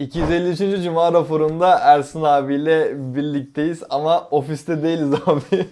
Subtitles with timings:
[0.00, 0.84] 253.
[0.84, 5.66] Cuma raporunda Ersun abiyle birlikteyiz ama ofiste değiliz abi.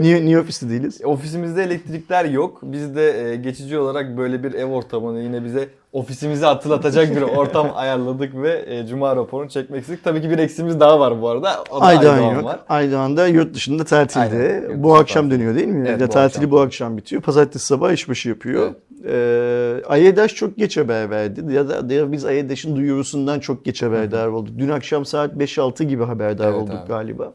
[0.00, 1.00] Niye, niye ofiste değiliz?
[1.04, 2.58] Ofisimizde elektrikler yok.
[2.62, 7.70] Biz de e, geçici olarak böyle bir ev ortamını yine bize ofisimizi hatırlatacak bir ortam
[7.74, 10.04] ayarladık ve e, Cuma raporunu çekmek istedik.
[10.04, 11.64] Tabii ki bir eksimiz daha var bu arada.
[11.70, 12.44] O da Aydoğan Aydoğan yok.
[12.44, 12.60] var.
[12.68, 14.20] Aydoğan da yurt dışında tatilde.
[14.20, 15.34] Aynen, yurt bu akşam tatil.
[15.40, 15.86] dönüyor değil mi?
[15.88, 16.50] Evet, ya bu tatili akşam.
[16.50, 17.22] bu akşam bitiyor.
[17.22, 18.70] Pazartesi sabah işbaşı yapıyor.
[19.08, 21.54] Ee, Ayedaş çok geç haber verdi.
[21.54, 24.54] Ya da, ya biz Ayedaş'ın duyurusundan çok geç haberdar olduk.
[24.58, 26.88] Dün akşam saat 5-6 gibi haberdar Evet olduk abi.
[26.88, 27.32] galiba.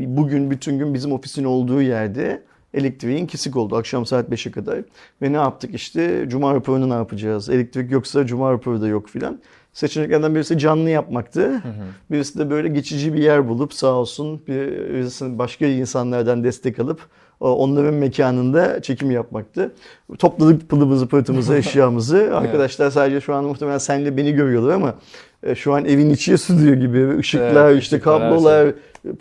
[0.00, 2.42] Bugün bütün gün bizim ofisin olduğu yerde
[2.74, 4.78] elektriğin kesik oldu akşam saat 5'e kadar.
[5.22, 7.48] Ve ne yaptık işte Cuma raporunu ne yapacağız?
[7.48, 9.40] Elektrik yoksa Cuma raporu da yok filan.
[9.72, 11.62] Seçeneklerden birisi canlı yapmaktı.
[12.10, 17.00] Birisi de böyle geçici bir yer bulup sağ olsun birisi başka insanlardan destek alıp
[17.40, 19.74] onların mekanında çekim yapmaktı.
[20.18, 22.30] Topladık pılımızı, pırtımızı, eşyamızı.
[22.36, 24.94] Arkadaşlar sadece şu an muhtemelen senle beni görüyorlar ama
[25.42, 27.20] e, şu an evin içi stüdyo gibi.
[27.20, 28.74] Işıklar, Evet, işte ışıklar, kablolar,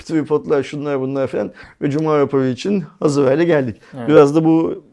[0.05, 1.51] tripodlar, şunlar bunlar falan.
[1.81, 3.81] Ve Cuma raporu için hazır hale geldik.
[3.97, 4.09] Evet.
[4.09, 4.83] Biraz da bu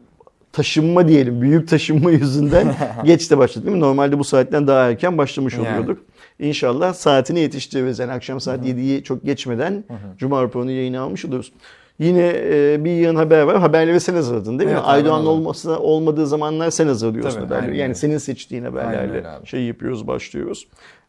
[0.53, 3.81] taşınma diyelim, büyük taşınma yüzünden geç de başladık değil mi?
[3.81, 5.67] Normalde bu saatten daha erken başlamış Yani.
[5.69, 5.99] oluyorduk.
[6.39, 7.99] İnşallah saatini yetiştiririz.
[7.99, 9.83] Yani akşam saat 7'yi çok geçmeden
[10.17, 11.51] Cuma raporunu yayına almış oluruz.
[11.99, 13.59] Yine e, bir yığın haber var.
[13.59, 14.75] Haberleri sen hazırladın değil mi?
[14.75, 15.27] Evet, hazırladım.
[15.27, 17.77] olması olmadığı zamanlar sen hazırlıyorsun Tabii, haberleri.
[17.77, 20.67] Yani senin seçtiğin haberlerle şey yapıyoruz, başlıyoruz.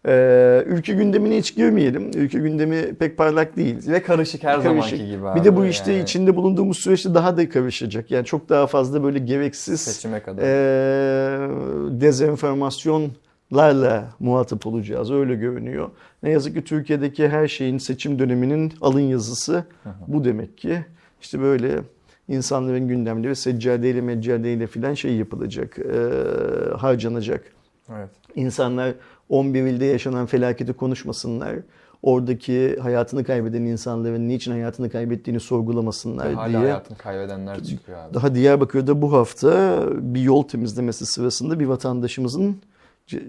[0.08, 2.10] Ee, ülke gündemine hiç girmeyelim.
[2.14, 3.76] Ülke gündemi pek parlak değil.
[3.88, 4.96] Ve karışık her Karışık.
[4.96, 5.40] zamanki gibi abi.
[5.40, 8.10] Bir de bu işte Yani içinde bulunduğumuz süreçte daha da karışacak.
[8.10, 10.42] Yani çok daha fazla böyle gereksiz seçime kadar.
[10.42, 15.10] eee dezenformasyonlarla muhatap olacağız.
[15.10, 15.88] Öyle görünüyor.
[16.22, 19.64] Ne yazık ki Türkiye'deki her şeyin seçim döneminin alın yazısı
[20.06, 20.84] bu demek ki.
[21.20, 21.78] İşte böyle
[22.28, 25.84] insanların gündemleri seccadeyle meccadeyle filan şey yapılacak, eee,
[26.78, 27.44] harcanacak.
[27.96, 28.08] evet.
[28.34, 28.92] İnsanlar
[29.28, 31.56] 11 ilde yaşanan felaketi konuşmasınlar.
[32.02, 36.58] Oradaki hayatını kaybeden insanların niçin hayatını kaybettiğini sorgulamasınlar hala diye.
[36.58, 38.14] hayatını kaybedenler çıkıyor abi.
[38.14, 42.56] Daha Diyarbakır'da bu hafta bir yol temizlemesi sırasında bir vatandaşımızın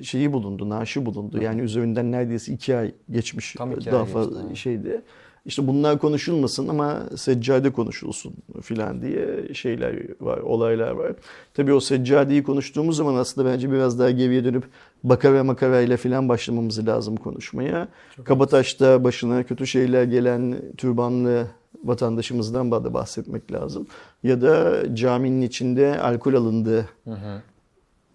[0.01, 1.41] şeyi bulundu, naaşı bulundu.
[1.41, 3.53] Yani üzerinden neredeyse iki ay geçmiş.
[3.53, 4.53] Tam iki ay daha geçti, fazla aynen.
[4.53, 5.01] şeydi.
[5.47, 11.13] İşte bunlar konuşulmasın ama seccade konuşulsun filan diye şeyler var, olaylar var.
[11.53, 14.63] Tabii o seccadeyi konuştuğumuz zaman aslında bence biraz daha geriye dönüp
[15.03, 17.87] bakara makarayla filan başlamamız lazım konuşmaya.
[18.23, 21.47] Kabataş'ta başına kötü şeyler gelen türbanlı
[21.83, 23.87] vatandaşımızdan da bahsetmek lazım.
[24.23, 26.89] Ya da caminin içinde alkol alındı.
[27.03, 27.41] Hı hı.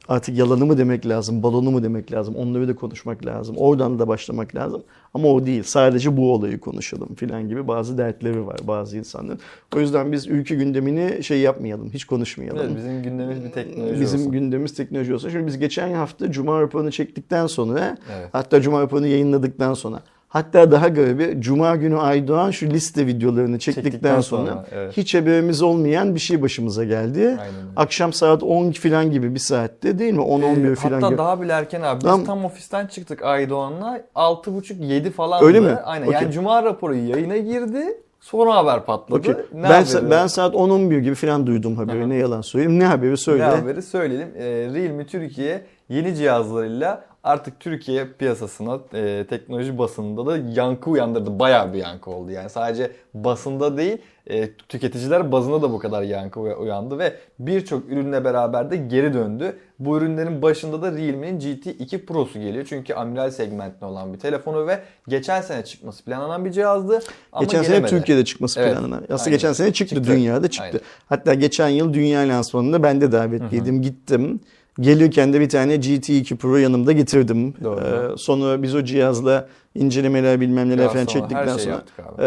[0.08, 3.56] Artık yalanı mı demek lazım, balonu mu demek lazım, onları da konuşmak lazım.
[3.56, 4.82] Oradan da başlamak lazım.
[5.14, 9.38] Ama o değil, sadece bu olayı konuşalım filan gibi bazı dertleri var bazı insanların.
[9.76, 12.60] O yüzden biz ülke gündemini şey yapmayalım, hiç konuşmayalım.
[12.66, 14.32] Evet, bizim gündemimiz bir teknoloji Bizim olsun.
[14.32, 15.30] gündemimiz teknoloji olsun.
[15.30, 18.28] Şimdi biz geçen hafta Cuma raporunu çektikten sonra, Evet.
[18.32, 20.00] hatta Cuma raporunu yayınladıktan sonra,
[20.32, 24.96] hatta daha garibi Cuma günü Aydoğan şu liste videolarını çektikten, Çektikten sonra, sonra, evet.
[24.96, 27.26] hiç haberimiz olmayan bir şey başımıza geldi.
[27.28, 27.52] Aynen.
[27.76, 30.20] Akşam saat 10 falan gibi bir saatte değil mi?
[30.22, 31.18] 10-11 Ee, falan Hatta gibi.
[31.18, 32.00] daha bile erken abi.
[32.00, 34.00] Biz Tam- tam ofisten çıktık Aydoğan'la.
[34.14, 35.44] 6.30-7 falan.
[35.44, 35.76] Öyle mi?
[35.84, 36.06] Aynen.
[36.06, 36.20] Okey.
[36.22, 37.84] Yani Cuma raporu yayına girdi.
[38.20, 39.18] Sonra haber patladı.
[39.18, 39.34] Okey.
[39.54, 40.10] Ne Ben, haberi?
[40.10, 42.00] ben saat 10-11 gibi falan duydum haberi.
[42.00, 42.06] Aha.
[42.06, 42.78] Ne yalan söyleyeyim.
[42.78, 43.42] Ne haberi söyle.
[43.48, 44.28] Ne haberi söyleyelim.
[44.38, 44.44] Ee,
[44.74, 51.38] Realme Türkiye yeni cihazlarıyla artık Türkiye piyasasına e, teknoloji basınında da yankı uyandırdı.
[51.38, 52.30] Bayağı bir yankı oldu.
[52.30, 57.88] Yani sadece basında değil e, tüketiciler bazında da bu kadar yankı uya- uyandı ve birçok
[57.90, 59.56] ürünle beraber de geri döndü.
[59.78, 62.66] Bu ürünlerin başında da Realme'nin GT2 Pro'su geliyor.
[62.68, 66.98] Çünkü amiral segmentinde olan bir telefonu ve geçen sene çıkması planlanan bir cihazdı.
[67.32, 67.90] Ama Geçen sene gelemedi.
[67.90, 68.72] Türkiye'de çıkması Evet.
[68.72, 69.02] planlanan.
[69.02, 69.32] Aslında Aynen.
[69.32, 70.10] geçen sene çıktı, Çıktı.
[70.12, 70.66] dünyada çıktı.
[70.72, 70.80] Aynen.
[71.08, 73.82] Hatta geçen yıl dünya lansmanında ben de davetliydim.
[73.82, 74.40] Gittim.
[74.80, 77.54] Gelirken de bir tane GT2 Pro yanımda getirdim.
[77.64, 77.80] Doğru.
[77.80, 81.84] Ee, sonra biz o cihazla incelemeler bilmem neler falan çektikten şeyi sonra
[82.18, 82.26] e,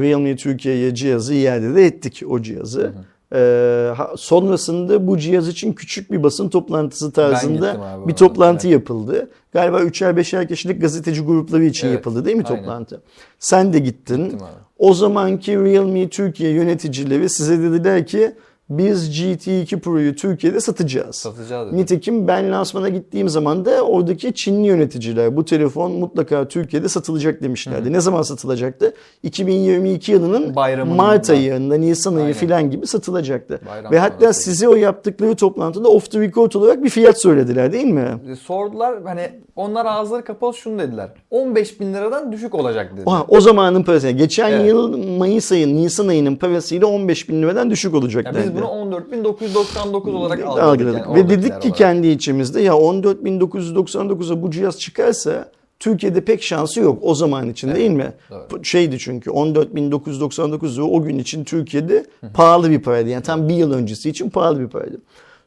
[0.00, 2.92] Realme Türkiye'ye cihazı iade de ettik o cihazı.
[3.34, 8.74] Ee, ha- sonrasında bu cihaz için küçük bir basın toplantısı tarzında abi bir toplantı Evet.
[8.74, 9.30] yapıldı.
[9.52, 12.60] Galiba üçer beşer kişilik gazeteci grupları için Evet, yapıldı değil mi aynen.
[12.62, 13.02] toplantı?
[13.38, 14.38] Sen de gittin.
[14.78, 18.32] O zamanki Realme Türkiye yöneticileri size dediler ki
[18.78, 21.16] biz GT2 Pro'yu Türkiye'de satacağız.
[21.16, 21.76] Satacağız dedi.
[21.76, 27.92] Nitekim ben lansmana gittiğim zaman da oradaki Çinli yöneticiler bu telefon mutlaka Türkiye'de satılacak demişlerdi.
[27.92, 28.94] Ne zaman satılacaktı?
[29.22, 30.94] 2022 yılının Bayramında.
[30.96, 33.60] Mart ayında, Nisan ayı filan gibi satılacaktı.
[33.70, 34.42] Bayram Ve hatta sonrası.
[34.42, 38.08] size o yaptıkları toplantıda off the record olarak bir fiyat söylediler değil mi?
[38.32, 41.08] E, sordular hani onlar ağızları kapalı şunu dediler.
[41.30, 43.02] 15 bin liradan düşük olacak dedi.
[43.06, 44.06] O, o zamanın parası.
[44.06, 44.68] Yani Geçen Evet.
[44.68, 48.46] yıl Mayıs ayı, Nisan ayının parasıyla 15 bin liradan düşük olacak Ya dendi.
[48.54, 50.62] biz bunu 14.999 olarak algıladık.
[50.62, 51.06] algıladık.
[51.06, 51.76] yani Ve dedik ki olarak.
[51.76, 55.48] kendi içimizde ya 14.999'a bu cihaz çıkarsa
[55.78, 58.12] Türkiye'de pek şansı yok o zaman için değil mi?
[58.30, 58.64] doğru.
[58.64, 63.08] Şeydi çünkü 14.999 lira o gün için Türkiye'de pahalı bir paraydı.
[63.08, 64.96] Yani tam bir yıl öncesi için pahalı bir paraydı.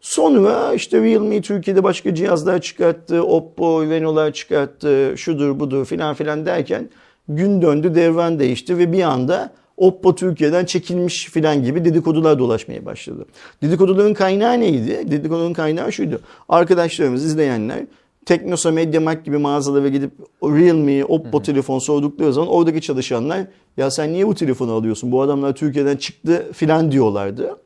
[0.01, 6.89] Sonra işte Realme Türkiye'de başka cihazlar çıkarttı, Oppo, Reno'lar çıkarttı, şudur budur filan filan derken
[7.29, 13.25] gün döndü, devran değişti ve bir anda Oppo Türkiye'den çekilmiş filan gibi dedikodular dolaşmaya başladı.
[13.61, 15.11] Dedikoduların kaynağı neydi?
[15.11, 16.21] Dedikoduların kaynağı şuydu.
[16.49, 17.85] Arkadaşlarımız, izleyenler
[18.25, 20.11] Teknosa, Mediamarkt gibi mağazalara gidip
[20.43, 23.41] Realme, Oppo telefon sordukları zaman oradaki çalışanlar
[23.77, 25.11] ya sen niye bu telefonu alıyorsun?
[25.11, 27.57] Bu adamlar Türkiye'den çıktı filan diyorlardı.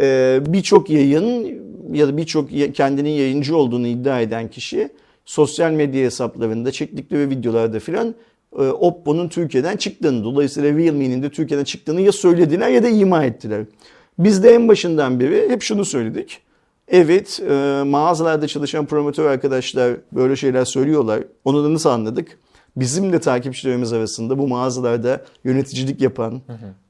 [0.00, 1.58] Ee, birçok yayın
[1.92, 4.88] ya da birçok kendinin yayıncı olduğunu iddia eden kişi
[5.24, 8.14] sosyal medya hesaplarında çektikleri videolarda filan
[8.58, 13.64] e, Oppo'nun Türkiye'den çıktığını dolayısıyla Realme'nin de Türkiye'den çıktığını ya söylediler ya da ima ettiler.
[14.18, 16.40] Biz de en başından beri hep şunu söyledik.
[16.88, 21.24] Evet e, mağazalarda çalışan promotör arkadaşlar böyle şeyler söylüyorlar.
[21.44, 22.38] Onu da nasıl anladık?
[22.76, 26.42] Bizim de takipçilerimiz arasında bu mağazalarda yöneticilik yapan,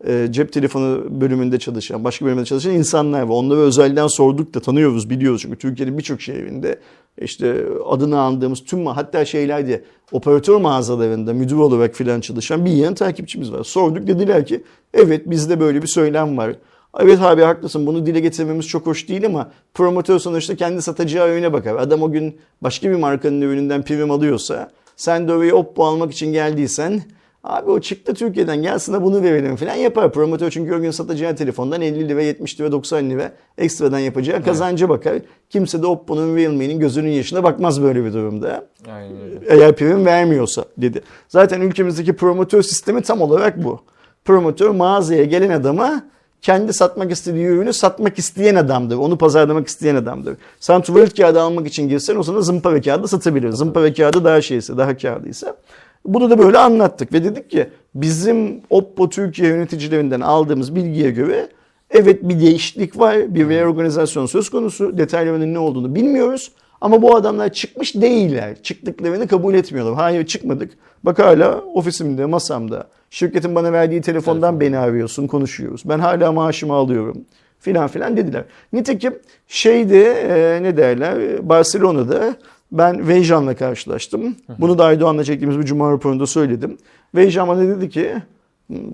[0.07, 3.35] e, cep telefonu bölümünde çalışan, başka bölümde çalışan insanlar var.
[3.35, 5.43] Onları özelden sorduk da tanıyoruz, biliyoruz.
[5.43, 6.79] Çünkü Türkiye'nin birçok şehrinde
[7.19, 13.53] işte adını andığımız tüm hatta şeylerde operatör mağazalarında müdür olarak filan çalışan bir yığın takipçimiz
[13.53, 13.65] var.
[13.65, 14.65] Sorduk dediler ki
[14.95, 16.57] evet bizde böyle bir söylem var.
[17.01, 21.53] Evet abi haklısın bunu dile getirmemiz çok hoş değil ama promotör sonuçta kendi satacağı ürüne
[21.53, 21.77] bakar.
[21.77, 27.03] Adam o gün başka bir markanın ürününden prim alıyorsa sen oraya Oppo almak için geldiysen
[27.45, 30.13] abi o çıktı Türkiye'den gelsin de bunu verelim falan yapar.
[30.13, 34.89] Promotör çünkü o gün satacağı telefondan 50 lira 70 lira 90 lira ekstradan yapacağı kazanca
[34.89, 35.19] bakar.
[35.51, 39.17] Kimse de Oppo'nun Realme'nin gözünün yaşına bakmaz böyle bir durumda Aynen
[39.49, 41.03] eğer prim vermiyorsa dedi.
[41.29, 43.81] Zaten ülkemizdeki promotör sistemi tam olarak bu.
[44.25, 46.03] Promotör mağazaya gelen adama
[46.45, 48.97] kendi satmak istediği ürünü satmak isteyen adamdır.
[48.97, 50.37] Onu pazarlamak isteyen adamdır.
[50.61, 53.51] Sen tuvalet kağıdı almak için girsen o sana zımpara kağıdı satabilir.
[53.53, 55.57] Zımpara kağıdı daha şeyse, daha kârlıysa.
[56.05, 61.49] Bunu da böyle anlattık ve dedik ki bizim Oppo Türkiye yöneticilerinden aldığımız bilgiye göre
[61.91, 64.99] evet bir değişiklik var, bir reorganizasyon söz konusu.
[64.99, 66.51] Detaylarının ne olduğunu bilmiyoruz.
[66.85, 68.63] Ama bu adamlar çıkmış değiller.
[68.63, 69.95] Çıktıklarını kabul etmiyorlar.
[69.95, 70.73] Hayır çıkmadık.
[71.05, 72.89] Bak hala ofisimde, masamda.
[73.11, 75.83] Şirketin bana verdiği telefondan beni arıyorsun, konuşuyoruz.
[75.85, 77.25] Ben hala maaşımı alıyorum
[77.61, 78.45] filan filan dediler.
[78.73, 79.15] Nitekim
[79.49, 82.37] şeyde e, ne derler Barcelona'da
[82.73, 84.37] ben Veyjan'la karşılaştım.
[84.59, 86.79] Bunu da Aydoğan'la çektiğimiz bir cuma raporunda söyledim.
[87.15, 88.15] Veyjan bana dedi ki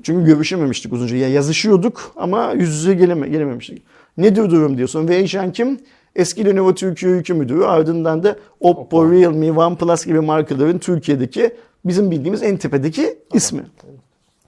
[0.03, 1.17] çünkü görüşememiştik uzunca.
[1.17, 3.83] Ya yazışıyorduk ama yüz yüze geleme, gelememiştik.
[4.19, 5.09] Nedir durum diyorsun.
[5.09, 5.79] Veyjan kim?
[6.17, 11.51] Eski Lenovo Türkiye Ülke Müdürü ardından da Oppo, Realme, OnePlus gibi markaların Türkiye'deki
[11.85, 13.63] bizim bildiğimiz en tepedeki ismi.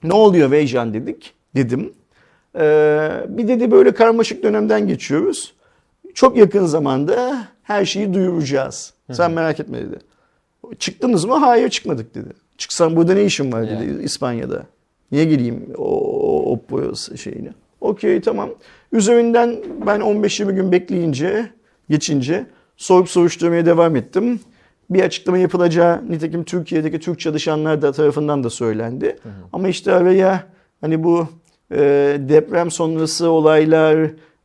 [0.03, 1.33] Ne oluyor Veyjan dedik.
[1.55, 1.93] Dedim.
[2.55, 5.53] Ee, bir dedi böyle karmaşık dönemden geçiyoruz.
[6.13, 8.93] Çok yakın zamanda her şeyi duyuracağız.
[9.11, 9.99] Sen merak etme dedi.
[10.79, 11.35] Çıktınız mı?
[11.35, 12.29] Hayır çıkmadık dedi.
[12.57, 14.63] Çıksan burada ne işin var dedi İspanya'da.
[15.11, 17.49] Niye geleyim o, o Oppo şeyini?
[17.83, 18.49] Okey tamam.
[18.91, 21.49] Üzerinden ben 15-20 gün bekleyince,
[21.89, 22.45] geçince
[22.77, 24.39] sorup soruşturmaya devam ettim.
[24.89, 29.17] Bir açıklama yapılacağı nitekim Türkiye'deki Türk çalışanlar da tarafından da söylendi.
[29.53, 30.43] Ama işte araya
[30.81, 31.27] hani bu
[31.71, 31.77] e,
[32.19, 33.95] deprem sonrası olaylar,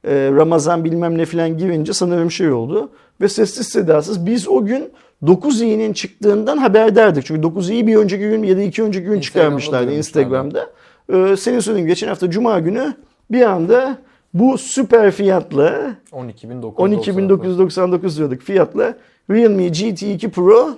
[0.04, 2.90] e, Ramazan bilmem ne falan girince sanırım şey oldu.
[3.20, 4.92] Ve sessiz sedasız biz o gün
[5.26, 7.26] 9 i'nin çıktığından haberdardık.
[7.26, 9.92] Çünkü 9 i'yi bir önceki gün ya da iki önceki gün Instagram'da çıkarmışlardı.
[9.92, 10.70] Instagram'da.
[11.12, 12.94] Ee, senin söylediğin geçen hafta Cuma günü
[13.30, 13.98] bir anda
[14.34, 16.72] bu süper fiyatla 12.999.
[16.76, 18.94] 12.999 liralık fiyatla
[19.30, 20.68] Realme GT2 Pro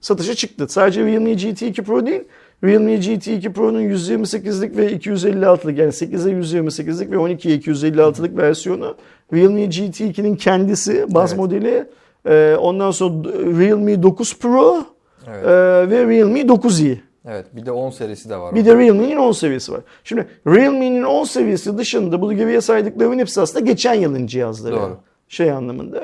[0.00, 0.66] satışa çıktı.
[0.68, 2.22] Sadece Realme GT2 Pro değil,
[2.64, 8.96] Realme GT2 Pro'nun 128'lik ve 256'lık yani 8'e 128'lik ve 12'ye 256'lık versiyonu
[9.32, 11.38] Realme GT2'nin kendisi baz Evet.
[11.38, 11.84] modeli
[12.26, 14.84] e, ondan sonra Realme 9 Pro
[15.28, 15.44] Evet.
[15.44, 16.96] e, ve Realme 9i.
[17.28, 18.54] Evet bir de 10 serisi de var.
[18.54, 19.80] Bir de Realme'nin 10 seviyesi var.
[20.04, 24.74] Şimdi Realme'nin 10 seviyesi dışında bu geriye saydıklarımın hepsi aslında geçen yılın cihazları.
[24.74, 24.96] Doğru.
[25.28, 26.00] Şey anlamında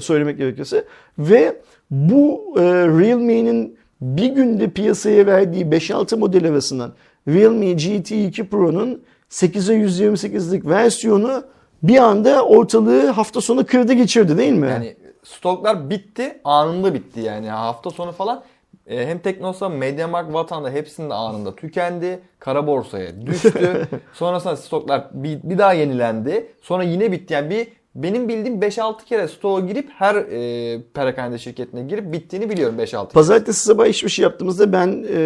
[0.00, 0.84] söylemek gerekirse.
[1.18, 1.60] Ve
[1.90, 2.54] bu
[2.98, 6.92] Realme'nin bir günde piyasaya verdiği 5-6 model arasından
[7.28, 11.44] Realme GT2 Pro'nun 8'e 128'lik versiyonu
[11.82, 14.68] bir anda ortalığı hafta sonu kırdı geçirdi değil mi?
[14.68, 16.40] Yani stoklar bitti.
[16.44, 17.48] Anında bitti yani.
[17.48, 18.42] Hafta sonu falan
[18.86, 22.20] e, hem Teknosa, Mediamarkt, Vatan'da hepsinde anında tükendi.
[22.38, 23.88] Kara borsaya düştü.
[24.12, 26.46] Sonrasında stoklar bir, bir daha yenilendi.
[26.62, 27.34] Sonra yine bitti.
[27.34, 32.76] Yani bir benim bildiğim 5-6 kere stoğa girip her e, perakende şirketine girip bittiğini biliyorum
[32.78, 33.08] 5-6 kere.
[33.12, 35.18] Pazartesi sabah iş şey yaptığımızda ben e,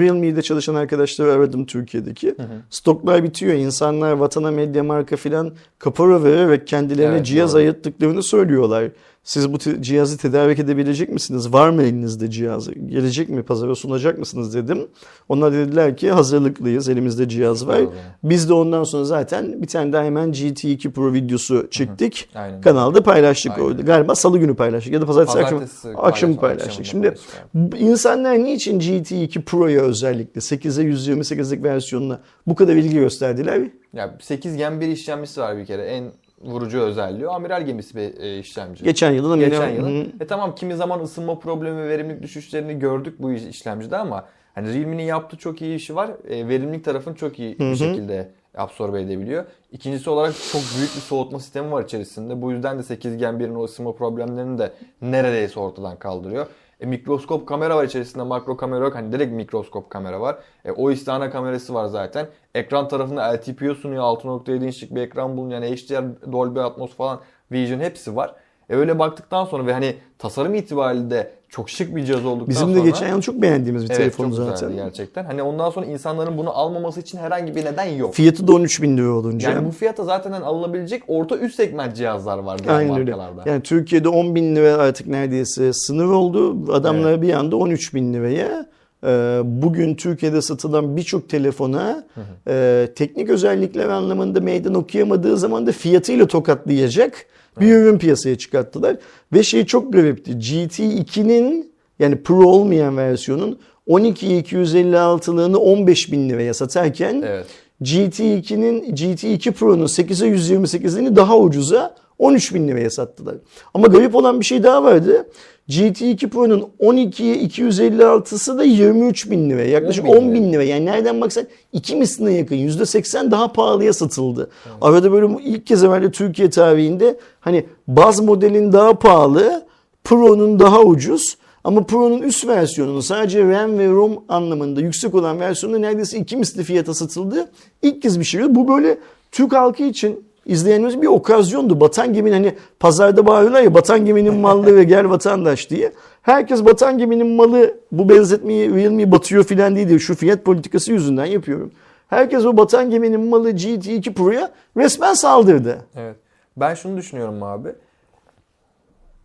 [0.00, 2.34] Realme'de çalışan arkadaşları aradım Türkiye'deki.
[2.70, 3.52] Stoklar bitiyor.
[3.52, 7.58] İnsanlar vatana medya marka filan kapora vererek kendilerine Evet, cihaz doğru.
[7.60, 8.84] ayırttıklarını söylüyorlar.
[9.24, 11.52] Siz bu cihazı tedarik edebilecek misiniz?
[11.52, 12.72] Var mı elinizde cihazı?
[12.72, 14.86] Gelecek mi pazara sunacak mısınız dedim.
[15.28, 16.88] Onlar dediler ki hazırlıklıyız.
[16.88, 17.80] Elimizde cihaz var.
[18.24, 22.28] Biz de ondan sonra zaten bir tane daha hemen GT2 Pro videosu çektik.
[22.34, 22.60] Aynen.
[22.60, 23.76] Kanalda paylaştık Aynen.
[23.86, 26.86] Galiba salı günü paylaştık ya da pazartesi, Pazartesi akşam, akşamı paylaş- paylaştık.
[26.86, 33.62] Şimdi paylaştık insanlar niçin GT2 Pro'ya özellikle 8'e 128'lik versiyonuna bu kadar ilgi gösterdiler?
[33.92, 35.82] Ya 8 Gen bir işlemcisi var bir kere.
[35.82, 36.04] En
[36.42, 37.28] vurucu özelliği.
[37.28, 38.84] Amiral gemisi bir e, işlemci.
[38.84, 40.04] Geçen yılın Geçen yılın.
[40.04, 40.08] Hı.
[40.20, 44.24] E tamam kimi zaman ısınma problemi ve verimlilik düşüşlerini gördük bu iş- işlemcide ama
[44.54, 46.10] hani Realme'nin yaptığı çok iyi işi var.
[46.28, 49.44] E, verimlilik tarafını çok iyi bir şekilde absorbe edebiliyor.
[49.72, 52.42] İkincisi olarak çok büyük bir soğutma sistemi var içerisinde.
[52.42, 54.72] Bu yüzden de 8 Gen 1'in o ısınma problemlerini de
[55.02, 56.46] neredeyse ortadan kaldırıyor.
[56.84, 58.94] E, mikroskop kamera var içerisinde makro kamera yok.
[58.94, 60.38] Hani direkt mikroskop kamera var.
[60.64, 62.28] E, o istihana kamerası var zaten.
[62.54, 64.02] Ekran tarafında LTPO sunuyor.
[64.02, 65.62] 6.7 inçlik bir ekran bulunuyor.
[65.62, 67.20] Yani HDR, Dolby Atmos falan
[67.52, 68.34] Vision hepsi var.
[68.70, 72.68] E öyle baktıktan sonra ve hani tasarım itibariyle de çok şık bir cihaz olduktan Bizim
[72.68, 72.84] de sonra...
[72.90, 74.76] geçen yıl çok beğendiğimiz bir Evet telefon çok zaten.
[74.76, 75.24] gerçekten.
[75.24, 78.14] Hani ondan sonra insanların bunu almaması için herhangi bir neden yok.
[78.14, 79.50] Fiyatı da 13 bin lira olunca.
[79.50, 83.10] Yani bu fiyata zaten hani alınabilecek orta üst segment cihazlar var diğer Aynen öyle.
[83.14, 83.50] markalarda.
[83.50, 86.72] Yani Türkiye'de 10 bin lira artık neredeyse sınır oldu.
[86.72, 88.66] Adamlar bir anda 13 bin liraya
[89.06, 92.04] e, bugün Türkiye'de satılan birçok telefona
[92.48, 97.26] e, teknik özellikler anlamında meydan okuyamadığı zaman da fiyatıyla tokatlayacak
[97.60, 98.96] bir ürün piyasaya çıkarttılar.
[99.32, 100.32] Ve şey çok garipti.
[100.32, 103.58] GT2'nin yani Pro olmayan versiyonun
[103.88, 107.46] 12256'lığını 15 bin liraya satarken Evet.
[107.82, 113.36] GT2'nin GT2 Pro'nun 8'e 128'ini daha ucuza 13 bin liraya sattılar.
[113.74, 115.28] Ama garip olan bir şey daha vardı.
[115.68, 119.68] GT2 Pro'nun 12'ye 256'sı da 23 bin liraya.
[119.68, 120.62] Yaklaşık 10 bin 10 bin lira.
[120.62, 122.56] Yani nereden baksan iki misline yakın.
[122.56, 124.50] %80 daha pahalıya satıldı.
[124.80, 129.66] Arada böyle ilk kez herhalde Türkiye tarihinde hani baz modelin daha pahalı,
[130.04, 131.36] Pro'nun daha ucuz.
[131.64, 136.64] Ama Pro'nun üst versiyonunun sadece RAM ve ROM anlamında yüksek olan versiyonu neredeyse iki misli
[136.64, 137.50] fiyata satıldı.
[137.82, 138.54] İlk kez bir şey.
[138.54, 138.98] Bu böyle
[139.32, 141.80] Türk halkı için izleyenimiz bir okazyondu.
[141.80, 145.92] Batan geminin hani pazarda bağırıyorlar ya batan geminin mallı ve gel vatandaş diye.
[146.22, 151.24] Herkes batan geminin malı bu benzetmeyi Realme batıyor filan değil diye şu fiyat politikası yüzünden
[151.24, 151.72] yapıyorum.
[152.08, 155.78] Herkes o batan geminin malı GT2 Pro'ya resmen saldırdı.
[155.96, 156.16] Evet.
[156.56, 157.68] Ben şunu düşünüyorum abi.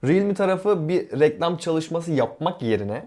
[0.04, 3.04] Realme tarafı bir reklam çalışması yapmak yerine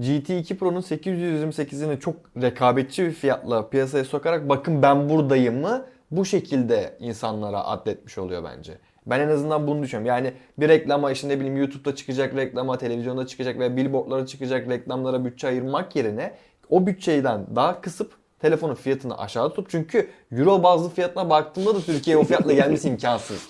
[0.00, 6.96] GT2 Pro'nun 828'ini çok rekabetçi bir fiyatla piyasaya sokarak bakın ben buradayım mı bu şekilde
[7.00, 8.78] insanlara adletmiş oluyor bence.
[9.06, 10.06] Ben en azından bunu düşünüyorum.
[10.06, 15.24] Yani bir reklama işte ne bileyim YouTube'da çıkacak reklama, televizyonda çıkacak veya billboardlara çıkacak reklamlara
[15.24, 16.32] bütçe ayırmak yerine
[16.70, 22.22] o bütçeden daha kısıp telefonun fiyatını aşağı tutup çünkü euro bazlı fiyatına baktığımda da Türkiye'ye
[22.22, 23.48] o fiyatla gelmesi imkansız.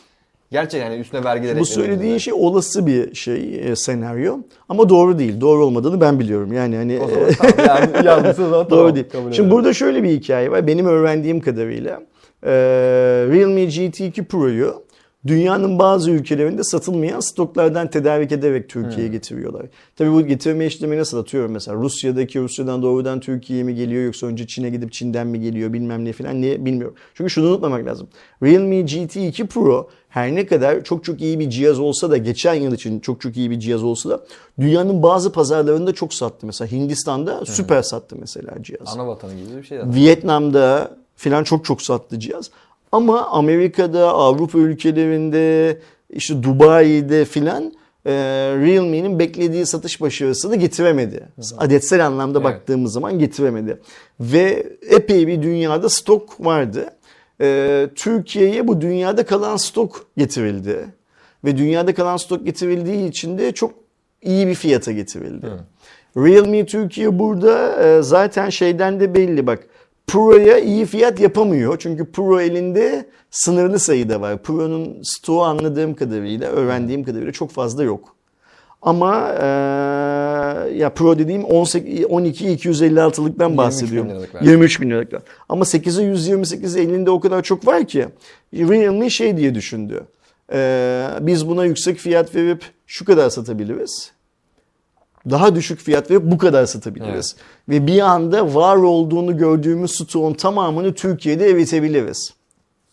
[0.50, 4.38] Gerçekten yani üstüne vergiler Bu söylediğin şey olası bir şey e, senaryo
[4.69, 5.40] ama doğru değil.
[5.40, 6.52] Doğru olmadığını ben biliyorum.
[6.52, 9.07] Yani hani O zaman tamam yani doğru tamam, değil.
[9.33, 10.67] Şimdi burada şöyle bir hikaye var.
[10.67, 12.00] Benim öğrendiğim kadarıyla
[12.42, 12.50] e,
[13.30, 14.82] Realme GT2 Pro'yu
[15.26, 19.12] dünyanın bazı ülkelerinde satılmayan stoklardan tedarik ederek Türkiye'ye Hmm.
[19.12, 19.66] getiriyorlar.
[19.97, 24.47] Tabii bu getirme işlemi nasıl atıyorum mesela Rusya'daki Rusya'dan doğrudan Türkiye'ye mi geliyor yoksa önce
[24.47, 26.97] Çin'e gidip Çin'den mi geliyor bilmem ne falan ne bilmiyorum.
[27.14, 28.09] Çünkü şunu unutmamak lazım.
[28.42, 32.73] Realme GT2 Pro her ne kadar çok çok iyi bir cihaz olsa da geçen yıl
[32.73, 34.20] için çok çok iyi bir cihaz olsa da
[34.61, 36.47] dünyanın bazı pazarlarında çok sattı.
[36.47, 38.88] Mesela Hindistan'da süper sattı mesela cihaz.
[38.94, 39.94] Ana vatanı gibi bir şey zaten.
[39.94, 42.50] Vietnam'da filan çok çok sattı cihaz.
[42.92, 45.78] Ama Amerika'da, Avrupa ülkelerinde,
[46.10, 47.72] işte Dubai'de filan
[48.06, 48.12] e,
[48.56, 51.28] Realme'nin beklediği satış başarısını getiremedi.
[51.58, 52.44] Adetsel anlamda Evet.
[52.44, 53.80] baktığımız zaman getiremedi.
[54.20, 56.90] Ve epey bir dünyada stok vardı.
[57.40, 60.86] E, Türkiye'ye bu dünyada kalan stok getirildi.
[61.44, 63.74] Ve dünyada kalan stok getirildiği için de çok
[64.22, 65.46] iyi bir fiyata getirildi.
[66.16, 69.66] Realme Türkiye burada e, zaten şeyden de belli bak.
[70.07, 71.78] Pro'ya iyi fiyat yapamıyor.
[71.78, 74.42] Çünkü Pro elinde sınırlı sayıda var.
[74.42, 78.16] Pro'nun stoğu anladığım kadarıyla, öğrendiğim kadarıyla çok fazla yok.
[78.83, 79.47] Ama e,
[80.75, 84.09] ya Pro dediğim 18, 12 256'lıktan 23 bahsediyorum.
[84.09, 84.52] bin liralık versiyon.
[84.52, 85.23] 23 bin liralıktan.
[85.49, 88.07] Ama 8'e 128 elinde o kadar çok var ki
[88.54, 90.04] Realme şey diye düşündü.
[90.52, 94.12] E, biz buna yüksek fiyat verip şu kadar satabiliriz
[95.30, 97.36] daha düşük fiyat verip bu kadar satabiliriz.
[97.68, 102.34] Ve bir anda var olduğunu gördüğümüz stoğun tamamını Türkiye'de eritebiliriz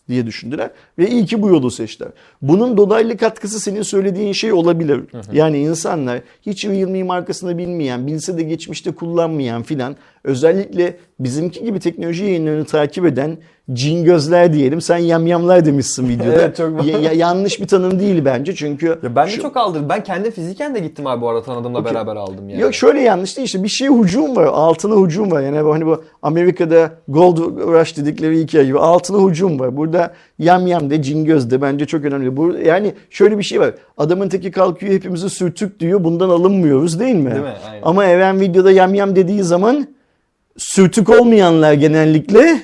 [0.09, 0.71] diye düşündüler.
[0.97, 2.11] Ve iyi ki bu yolu seçtiler.
[2.41, 5.01] Bunun dolaylı katkısı senin söylediğin şey olabilir.
[5.31, 12.23] Yani insanlar hiç Realme markasını bilmeyen, bilse de geçmişte kullanmayan filan Özellikle bizimki gibi teknoloji
[12.23, 13.37] yayınlarını takip eden
[13.73, 14.81] cin gözler diyelim.
[14.81, 16.33] Sen yamyamlar demişsin videoda.
[16.41, 18.85] Evet, çok- Ya- ya- yanlış bir tanım değil bence çünkü.
[19.03, 19.89] Ya ben de şu- çok aldırdım.
[19.89, 21.93] Ben kendi fiziken de gittim abi bu arada tanıdığımla Okey.
[21.93, 22.61] beraber aldım yani.
[22.61, 24.43] Yok şöyle yanlış değil işte bir şeye hücum var.
[24.45, 25.41] Altına hücum var.
[25.41, 29.77] Yani hani bu Amerika'da Gold Rush dedikleri hikaye gibi altına hücum var.
[29.77, 32.37] Burada yam yam de cingöz de bence çok önemli.
[32.37, 33.73] Bu, yani şöyle bir şey var.
[33.97, 36.03] Adamın teki kalkıyor hepimizi sürtük diyor.
[36.03, 37.31] Bundan alınmıyoruz değil mi?
[37.31, 37.53] Değil mi?
[37.69, 37.81] Aynen.
[37.83, 39.87] Ama Eren videoda yam yam dediği zaman
[40.57, 42.61] sürtük olmayanlar genellikle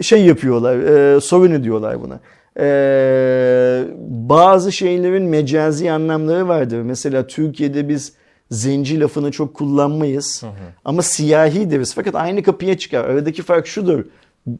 [0.00, 2.20] şey yapıyorlar, e, sorun ediyorlar buna.
[2.60, 6.82] E, bazı şeylerin mecazi anlamları vardır.
[6.82, 8.12] Mesela Türkiye'de biz
[8.50, 10.44] zenci lafını çok kullanmayız.
[10.84, 11.94] Ama siyahi deriz.
[11.94, 13.04] Fakat aynı kapıya çıkar.
[13.04, 14.04] Aradaki fark şudur.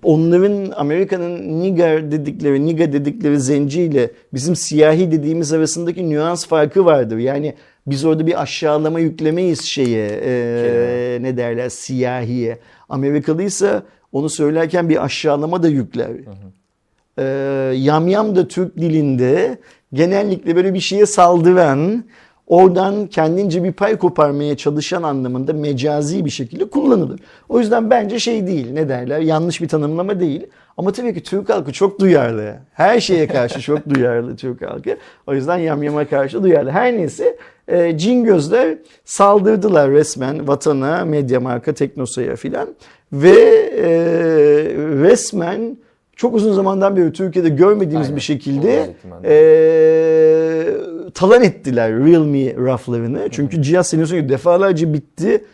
[0.03, 7.19] Onların Amerika'nın nigger dedikleri, niga dedikleri zenci ile bizim siyahi dediğimiz arasındaki nüans farkı vardır.
[7.19, 7.55] Yani
[7.87, 12.59] biz orada bir aşağılama yüklemeyiz şeye, e, ne derler siyahiye.
[12.89, 13.83] Amerikalıysa
[14.15, 16.11] onu söylerken bir aşağılama da yükler.
[17.19, 17.25] Ee,
[17.77, 19.59] yamyam da Türk dilinde
[19.93, 22.05] genellikle böyle bir şeye saldıran,
[22.47, 27.21] oradan kendince bir pay koparmaya çalışan anlamında mecazi bir şekilde kullanılır.
[27.49, 30.47] O yüzden bence şey değil, ne derler, yanlış bir tanımlama değil.
[30.77, 32.55] Ama tabii ki Türk halkı çok duyarlı.
[32.73, 34.97] Her şeye karşı çok duyarlı Türk halkı.
[35.27, 36.71] O yüzden yamyama karşı duyarlı.
[36.71, 37.37] Her neyse
[37.69, 42.69] e, cin gözler saldırdılar resmen vatana, medya marka, teknosaya filan.
[43.15, 43.31] Ve
[43.77, 43.89] e,
[44.77, 45.77] resmen
[46.17, 48.17] çok uzun zamandan beri Türkiye'de görmediğimiz Aynen.
[48.17, 48.95] bir şekilde
[49.25, 49.35] e,
[51.15, 53.29] talan ettiler Realme raflarını.
[53.31, 55.45] Çünkü cihaz söylediğin gibi defalarca bitti.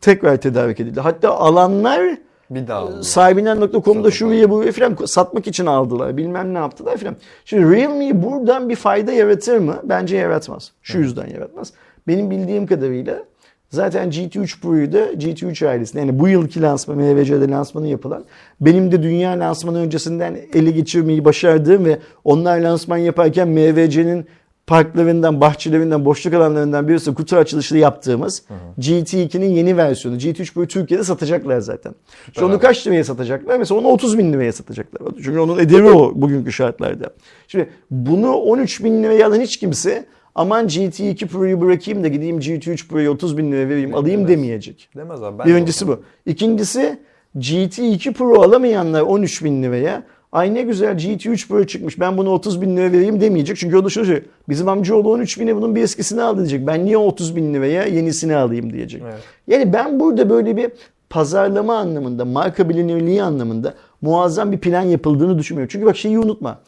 [0.00, 1.00] Tekrar tedarik edildi.
[1.00, 2.16] Hatta alanlar
[2.50, 6.16] Bir daha sahibinden.com'da şuraya buraya falan satmak için aldılar.
[6.16, 7.16] Bilmem ne yaptılar falan.
[7.44, 9.76] Şimdi Realme buradan bir fayda yaratır mı?
[9.82, 10.72] Bence yaratmaz.
[10.82, 11.72] Şu yüzden yaratmaz.
[12.08, 13.24] Benim bildiğim kadarıyla
[13.70, 18.24] zaten GT3 Pro'yu da GT3 ailesinde yani bu yılki lansmanı MVC'de lansmanı yapılan
[18.60, 24.26] benim de dünya lansmanı öncesinden ele geçirmeyi başardığım ve onlar lansman yaparken MVC'nin
[24.70, 28.42] parklarından, bahçelerinden, boşluk alanlarından birisi kutu açılışı yaptığımız
[28.78, 30.18] GT2'nin yeni versiyonu.
[30.18, 31.94] GT3 Pro'yu Türkiye'de satacaklar zaten.
[32.32, 33.58] Şimdi onu kaç liraya satacaklar?
[33.58, 35.12] Mesela onu 30 bin liraya satacaklar.
[35.24, 37.10] Çünkü onun ederi o bugünkü şartlarda.
[37.48, 42.88] Şimdi bunu 13 bin liraya alan hiç kimse aman GT2 Pro'yu bırakayım da gideyim GT3
[42.88, 44.28] Pro'yu 30 bin liraya vereyim alayım Demez.
[44.28, 44.88] demeyecek.
[44.96, 45.38] Demez abi.
[45.38, 46.02] Ben Birincisi bu.
[46.26, 46.98] İkincisi
[47.36, 52.60] GT2 Pro alamayanlar 13 bin liraya ay ne güzel GT3 Pro çıkmış ben bunu 30
[52.60, 53.56] bin liraya vereyim demeyecek.
[53.56, 54.26] Çünkü o da şunu söylüyor.
[54.48, 56.66] Bizim amcaoğlu 13 bine bunun bir eskisini aldı diyecek.
[56.66, 59.02] Ben niye 30 bin liraya yenisini alayım diyecek.
[59.04, 59.18] Evet.
[59.46, 60.70] Yani ben burada böyle bir
[61.10, 65.68] pazarlama anlamında, marka bilinirliği anlamında muazzam bir plan yapıldığını düşünmüyorum.
[65.72, 66.60] Çünkü bak şeyi unutma.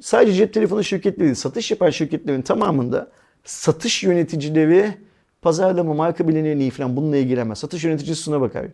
[0.00, 3.10] Sadece cep telefonu şirketleri satış yapan şirketlerin tamamında
[3.44, 4.94] satış yöneticileri
[5.42, 7.58] pazarlama, marka bilinirliği falan bununla ilgilenmez.
[7.58, 8.66] Satış yöneticisi şuna bakar.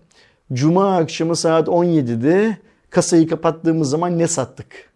[0.53, 2.57] Cuma akşamı saat 17'de
[2.91, 4.93] kasayı kapattığımız zaman ne sattık?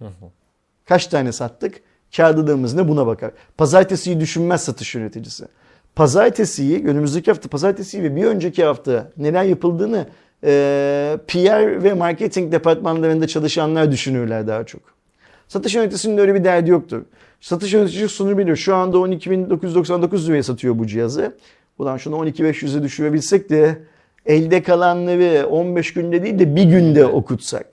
[0.84, 1.80] Kaç tane sattık?
[2.16, 3.30] Kârdılığımız ne buna bakar.
[3.58, 5.44] Pazartesiyi düşünmez satış yöneticisi.
[5.94, 10.06] Pazartesiyi, önümüzdeki hafta pazartesiyi ve bir önceki hafta neler yapıldığını
[10.44, 14.99] e, PR ve marketing departmanlarında çalışanlar düşünürler daha çok.
[15.50, 17.02] Satış yöneticisinin öyle bir derdi yoktur.
[17.40, 18.56] Satış yöneticisi şunu bilir.
[18.56, 21.36] Şu anda 12.999 liraya satıyor bu cihazı.
[21.78, 23.78] Ulan şunu 12.500'e düşürebilsek de
[24.26, 27.66] elde kalanları 15 günde değil de bir günde okutsak.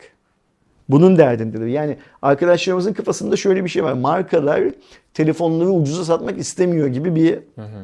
[0.90, 1.68] Bunun derdindedir.
[1.68, 3.94] Yani arkadaşlarımızın kafasında şöyle bir şey var.
[3.94, 4.64] Markalar
[5.14, 7.40] telefonları ucuza satmak istemiyor gibi bir,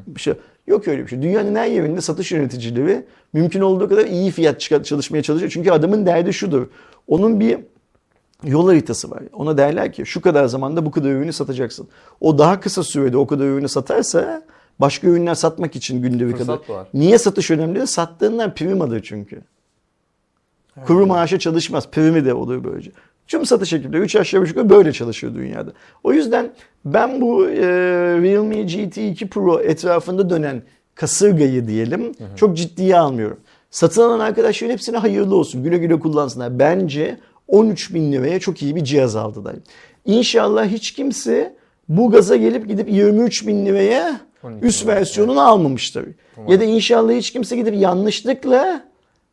[0.08, 0.34] bir şey.
[0.67, 1.21] Yok öyle bir şey.
[1.21, 5.51] Dünyanın her yerinde satış yöneticileri mümkün olduğu kadar iyi fiyat çalışmaya çalışıyor.
[5.51, 6.67] Çünkü adamın derdi şudur.
[7.08, 7.58] Onun bir
[8.45, 9.23] yol haritası var.
[9.34, 11.88] Ona derler ki şu kadar zamanda bu kadar ürünü satacaksın.
[12.21, 14.41] O daha kısa sürede o kadar ürünü satarsa
[14.79, 16.60] başka ürünler satmak için günde bir kadar.
[16.69, 16.88] var.
[16.93, 17.88] Niye satış önemli?
[17.88, 19.41] Sattığından prim alır çünkü.
[20.86, 21.91] Kuru maaşa çalışmaz.
[21.91, 22.91] Primi de olur böylece.
[23.27, 25.73] Tüm satış ekipleri 3 aşağı 5 yukarı böyle çalışıyor dünyada.
[26.03, 26.53] O yüzden
[26.86, 27.62] ben bu e,
[28.21, 30.63] Realme GT2 Pro etrafında dönen
[30.95, 33.38] kasırgayı diyelim çok ciddiye almıyorum.
[33.71, 35.63] Satın alan arkadaşların hepsine hayırlı olsun.
[35.63, 36.60] Güle güle kullansınlar.
[36.60, 39.56] Bence 13 bin liraya çok iyi bir cihaz aldılar.
[40.06, 41.56] İnşallah hiç kimse
[41.89, 46.06] bu gaza gelip gidip 23 bin liraya 12 üst versiyonunu almamıştır.
[46.47, 48.84] Ya da inşallah hiç kimse gidip yanlışlıkla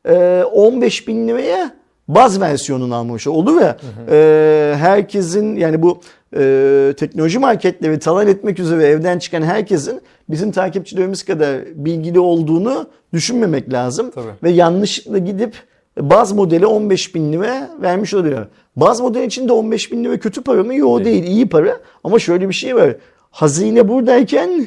[0.08, 3.76] e, 15 bin liraya baz versiyonunu almış olur ya
[4.10, 6.00] e, herkesin yani bu
[6.36, 13.72] e, teknoloji marketleri talan etmek üzere evden çıkan herkesin bizim takipçilerimiz kadar bilgili olduğunu düşünmemek
[13.72, 14.10] lazım.
[14.10, 14.26] Tabii.
[14.42, 15.54] Ve yanlışlıkla gidip
[16.02, 18.46] baz modeli 15 bin lira vermiş oluyor.
[18.76, 20.74] Baz model için de 15 bin lira kötü para mı?
[20.74, 22.96] Yok değil iyi para ama şöyle bir şey var.
[23.30, 24.66] Hazine buradayken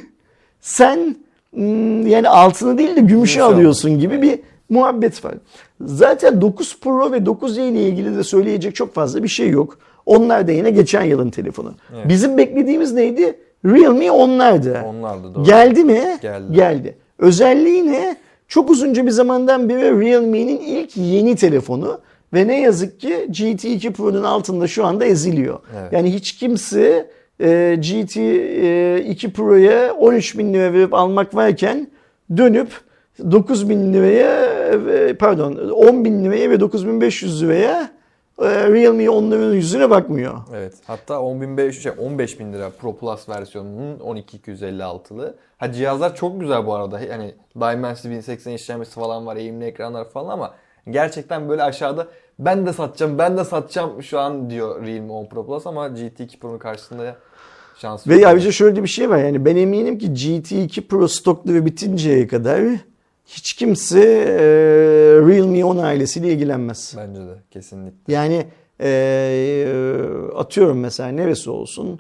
[0.62, 1.16] sen
[1.54, 5.34] hmm, yani altını değil de gümüşü Gümüşü alıyorsun gibi bir muhabbet var.
[5.82, 9.78] Zaten 9 Pro ve 9 ile ilgili de söyleyecek çok fazla bir şey yok.
[10.06, 11.74] Onlar da yine geçen yılın telefonu.
[11.96, 12.10] Evet.
[12.10, 13.40] Bizim beklediğimiz neydi?
[13.66, 14.82] Realme onlardı.
[14.86, 15.44] Onlar da doğru.
[15.44, 16.18] Geldi mi?
[16.22, 16.54] Geldi.
[16.54, 16.98] Geldi.
[17.20, 18.18] Özelliği ne?
[18.54, 22.02] Çok uzunca bir zamandan beri Realme'nin ilk yeni telefonu
[22.34, 25.60] ve ne yazık ki GT2 Pro'nun altında şu anda eziliyor.
[25.80, 25.94] Evet.
[25.94, 27.48] Yani hiç kimse e,
[27.80, 31.88] GT2 Pro'ya 13 bin lira verip almak varken
[32.38, 32.70] dönüp
[33.32, 34.46] 9 bin liraya
[35.10, 37.88] e, pardon 10 bin liraya ve 9500 liraya e,
[38.40, 40.34] Realme onların yüzüne bakmıyor.
[40.56, 40.74] Evet.
[40.88, 45.36] Hatta 10.500 şey 15.000 lira Pro Plus versiyonunun 12256'lı.
[45.58, 47.00] Ha cihazlar çok güzel bu arada.
[47.00, 50.54] Yani Dimensity 1080 işlemcisi falan var, eğimli ekranlar falan ama
[50.90, 52.08] gerçekten böyle aşağıda
[52.40, 56.40] ben de satacağım, ben de satacağım şu an diyor Realme 10 Pro Plus ama GT2
[56.40, 57.16] Pro'nun karşısında
[57.78, 62.28] şans Ve ayrıca şöyle bir şey var yani ben eminim ki GT2 Pro stokları bitinceye
[62.28, 62.62] kadar
[63.38, 64.44] hiç kimse e,
[65.28, 66.94] Realme 10 ailesiyle ilgilenmez.
[66.98, 68.14] Bence de kesinlikle.
[68.14, 68.46] Yani
[68.82, 69.68] e,
[70.36, 72.00] atıyorum mesela neresi olsun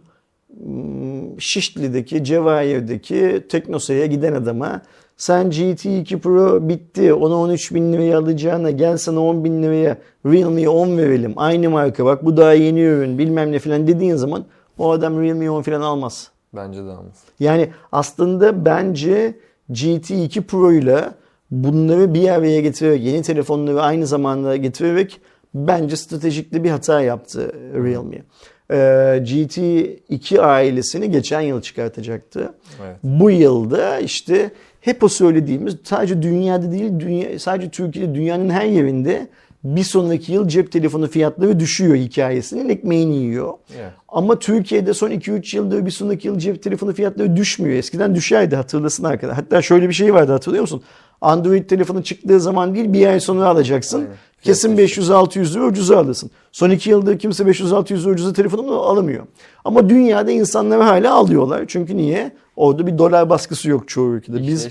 [0.64, 4.82] hmm, Şişli'deki, Cevahir'deki Teknosa'ya giden adama
[5.18, 10.70] sen GT2 Pro bitti ona 13 bin liraya alacağına gel sana 10 bin liraya Realme
[10.70, 11.34] 10 verelim.
[11.38, 14.46] Aynı marka bak bu daha yeni ürün bilmem ne falan dediğin zaman
[14.78, 16.32] o adam Realme 10 falan almaz.
[16.56, 17.24] Bence de almaz.
[17.40, 19.40] Yani aslında bence
[19.72, 21.10] GT2 Pro ile
[21.54, 25.22] bunları bir araya getirerek, yeni telefonları aynı zamanda getirerek
[25.54, 28.24] bence stratejikli bir hata yaptı Realme.
[28.72, 28.76] Ee,
[29.24, 32.54] GT2 ailesini geçen yıl çıkartacaktı.
[32.84, 32.98] Evet.
[33.04, 39.28] Bu yılda işte hep o söylediğimiz sadece dünyada değil, dünya, sadece Türkiye'de dünyanın her yerinde
[39.64, 43.54] bir sonraki yıl cep telefonu fiyatları düşüyor hikayesinin ekmeğini yiyor.
[43.80, 43.92] Evet.
[44.08, 47.78] Ama Türkiye'de son 2-3 yıldır bir sonraki yıl cep telefonu fiyatları düşmüyor.
[47.78, 49.44] Eskiden düşerdi hatırlasın arkadaşlar.
[49.44, 50.84] Hatta şöyle bir şey vardı hatırlıyor musun?
[51.24, 53.98] Android telefonu çıktığı zaman değil bir ay sonra alacaksın.
[53.98, 54.12] Aynen.
[54.42, 56.32] Kesin Fiyat 500-600 lira ucuza alırsın.
[56.52, 59.26] Son 2 yıldır kimse 500-600 lira ucuza telefonunu alamıyor.
[59.66, 61.64] Ama dünyada insanlar hala alıyorlar.
[61.68, 62.32] Çünkü niye?
[62.56, 64.48] Orada bir dolar baskısı yok çoğu ülkede.
[64.48, 64.68] Biz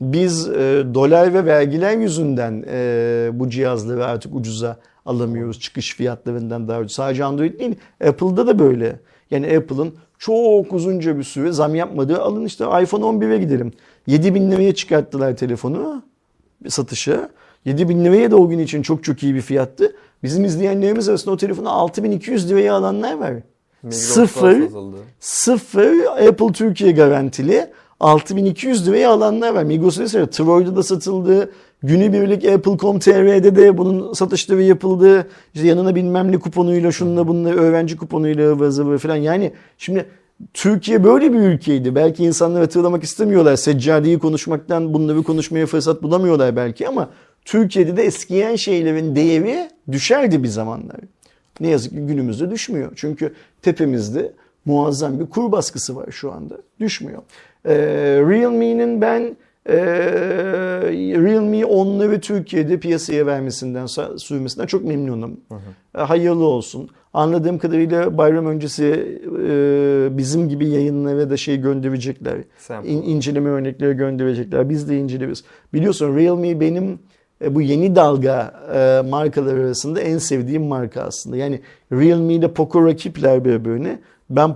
[0.00, 5.60] biz e, dolar ve vergiler yüzünden e, bu cihazları artık ucuza alamıyoruz.
[5.60, 6.92] Çıkış fiyatlarından daha ucuz.
[6.92, 7.74] Sadece Android değil,
[8.08, 9.00] Apple'da da böyle.
[9.30, 13.72] Yani Apple'ın çok uzunca bir süre zam yapmadığı alın işte iPhone 11'e gidelim.
[14.06, 16.02] 7 bin liraya çıkarttılar telefonu
[16.68, 17.30] satışa.
[17.64, 19.96] 7 bin liraya da o gün için çok çok iyi bir fiyattı.
[20.22, 23.32] Bizim izleyenlerimiz arasında o telefonu 6200 liraya alanlar var.
[23.82, 24.68] Migros'ta Sıfır,
[25.20, 29.62] sıfır Apple Türkiye garantili 6200 liraya alanlar var.
[29.62, 31.50] Migros mesela Troy'da da satıldı.
[31.82, 35.28] Günübirlik Apple.com.tr'de de bunun satışları yapıldı.
[35.54, 39.16] İşte yanına bilmem ne kuponuyla şununla bununla öğrenci kuponuyla zıvır falan.
[39.16, 40.06] Yani şimdi
[40.54, 41.94] Türkiye böyle bir ülkeydi.
[41.94, 43.56] Belki insanlar hatırlamak istemiyorlar.
[43.56, 47.10] Seccadeyi konuşmaktan bunları konuşmaya fırsat bulamıyorlar belki ama
[47.44, 50.96] Türkiye'de de eskiyen şeylerin değeri düşerdi bir zamanlar.
[51.60, 52.92] Ne yazık ki günümüzde düşmüyor.
[52.96, 54.32] Çünkü tepemizde
[54.64, 56.54] muazzam bir kur baskısı var şu anda.
[56.80, 57.22] Düşmüyor.
[57.64, 57.74] Ee,
[58.20, 59.76] Realme'nin ben e,
[61.22, 65.40] Realme 10'ları Türkiye'de piyasaya vermesinden, sürmesinden çok memnunum.
[65.98, 66.90] E, Hayırlı olsun.
[67.16, 68.84] Anladığım kadarıyla bayram öncesi
[69.48, 72.36] e, bizim gibi yayınlara da şey gönderecekler.
[72.84, 74.68] İn, inceleme örnekleri gönderecekler.
[74.68, 75.44] Biz de inceleriz.
[75.74, 76.98] Biliyorsun Realme benim
[77.42, 81.36] e, bu yeni dalga e, markalar arasında en sevdiğim marka aslında.
[81.36, 81.60] Yani
[81.92, 83.98] Realme ile Poco rakipler birbirine.
[84.30, 84.54] Ben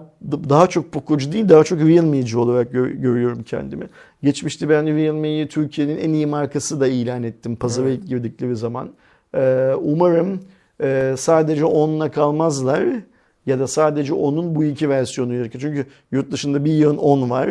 [0.48, 3.84] daha çok Poco'cu değil daha çok Realme'ci olarak gö- görüyorum kendimi.
[4.22, 8.90] Geçmişte ben Realme'yi Türkiye'nin en iyi markası da ilan ettim pazara ilk girdikleri zaman.
[9.34, 10.40] E, umarım
[10.80, 12.84] e, sadece onunla kalmazlar
[13.46, 15.60] ya da sadece onun bu iki versiyonu gerekir.
[15.60, 17.50] Çünkü yurt dışında bir yığın 10 var.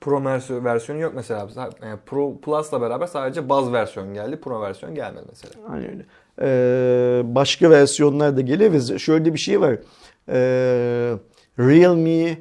[0.00, 1.48] Pro versiyonu, versiyonu yok mesela.
[1.82, 4.40] Yani Pro Plus'la beraber sadece baz versiyon geldi.
[4.40, 5.54] Pro versiyon gelmedi mesela.
[5.68, 6.06] Aynen öyle.
[6.40, 9.78] Ee, başka versiyonlar da geliyor ve şöyle bir şey var.
[10.28, 11.14] Ee,
[11.58, 12.36] Realme e,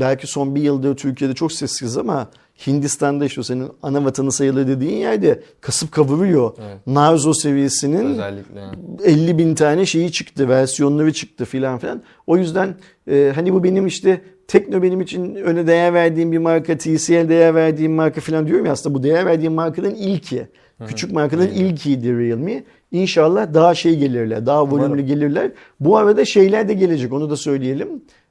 [0.00, 2.30] belki son bir yıldır Türkiye'de çok sessiz ama
[2.66, 6.52] Hindistan'da işte o senin ana vatanı sayılır dediğin yerde kasıp kavuruyor.
[6.60, 6.86] Evet.
[6.86, 8.76] Narzo seviyesinin Özellikle yani.
[9.04, 12.02] 50 bin tane şeyi çıktı, versiyonları çıktı filan filan.
[12.26, 12.74] O yüzden
[13.10, 17.54] e, hani bu benim işte Tekno benim için öne değer verdiğim bir marka, TCL değer
[17.54, 20.46] verdiğim marka filan diyorum ya aslında bu değer verdiğim markaların ilki.
[20.86, 22.64] Küçük markaların ilkiydi Realme.
[22.90, 25.06] İnşallah daha şey gelirler, daha volümlü Umarım.
[25.06, 25.50] gelirler.
[25.80, 27.88] Bu arada şeyler de gelecek onu da söyleyelim.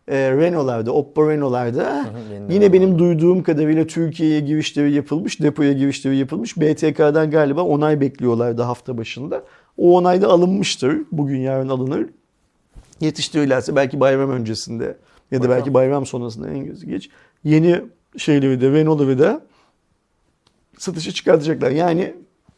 [0.07, 2.05] E, Renault'larda, Oppo Renault'larda
[2.49, 6.57] yine benim duyduğum kadarıyla Türkiye'ye girişleri yapılmış, depoya girişleri yapılmış.
[6.57, 9.43] BTK'dan galiba onay bekliyorlardı hafta başında.
[9.77, 10.97] O onay da alınmıştır.
[11.11, 12.09] Bugün yarın alınır.
[12.99, 14.97] Yetiştirirlerse belki bayram öncesinde
[15.31, 17.09] ya da belki bayram sonrasında en geç geç
[17.43, 17.81] yeni
[18.17, 19.41] şeyleri de Renault'ları da
[20.77, 21.71] satışa çıkartacaklar.
[21.71, 22.13] Yani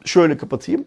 [0.06, 0.86] şöyle kapatayım.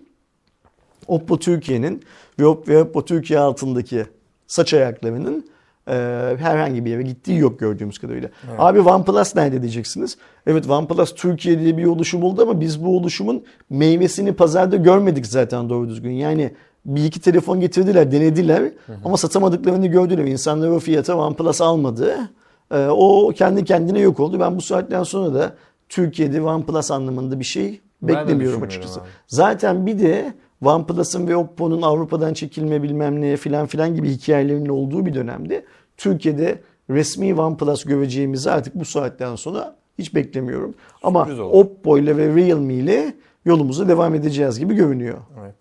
[1.06, 2.02] Oppo Türkiye'nin
[2.38, 2.46] ve
[2.78, 4.06] Oppo Türkiye altındaki
[4.46, 5.46] saç ayaklarının
[5.88, 5.92] e,
[6.38, 8.28] herhangi bir yere gittiği yok gördüğümüz kadarıyla.
[8.48, 8.60] Evet.
[8.60, 10.18] Abi OnePlus nerede diyeceksiniz.
[10.46, 15.68] Evet OnePlus Türkiye diye bir oluşum oldu ama biz bu oluşumun meyvesini pazarda görmedik zaten
[15.68, 16.10] doğru düzgün.
[16.10, 16.52] Yani
[16.84, 18.72] bir iki telefon getirdiler, denediler
[19.04, 20.24] ama satamadıklarını gördüler.
[20.24, 22.14] İnsanlar o fiyata OnePlus almadı.
[22.70, 24.40] E, o kendi kendine yok oldu.
[24.40, 25.52] Ben bu saatten sonra da
[25.88, 29.00] Türkiye'de OnePlus anlamında bir şey beklemiyorum açıkçası.
[29.00, 29.08] abi.
[29.26, 35.06] Zaten bir de OnePlus'ın ve Oppo'nun Avrupa'dan çekilme bilmem ne filan filan gibi hikayelerinin olduğu
[35.06, 35.64] bir dönemde
[35.96, 40.74] Türkiye'de resmi OnePlus göreceğimizi artık bu saatten sonra hiç beklemiyorum.
[41.02, 41.28] Ama.
[41.52, 43.14] Oppo ile ve Realme ile
[43.44, 45.18] yolumuza devam edeceğiz gibi görünüyor.
[45.40, 45.54] Evet.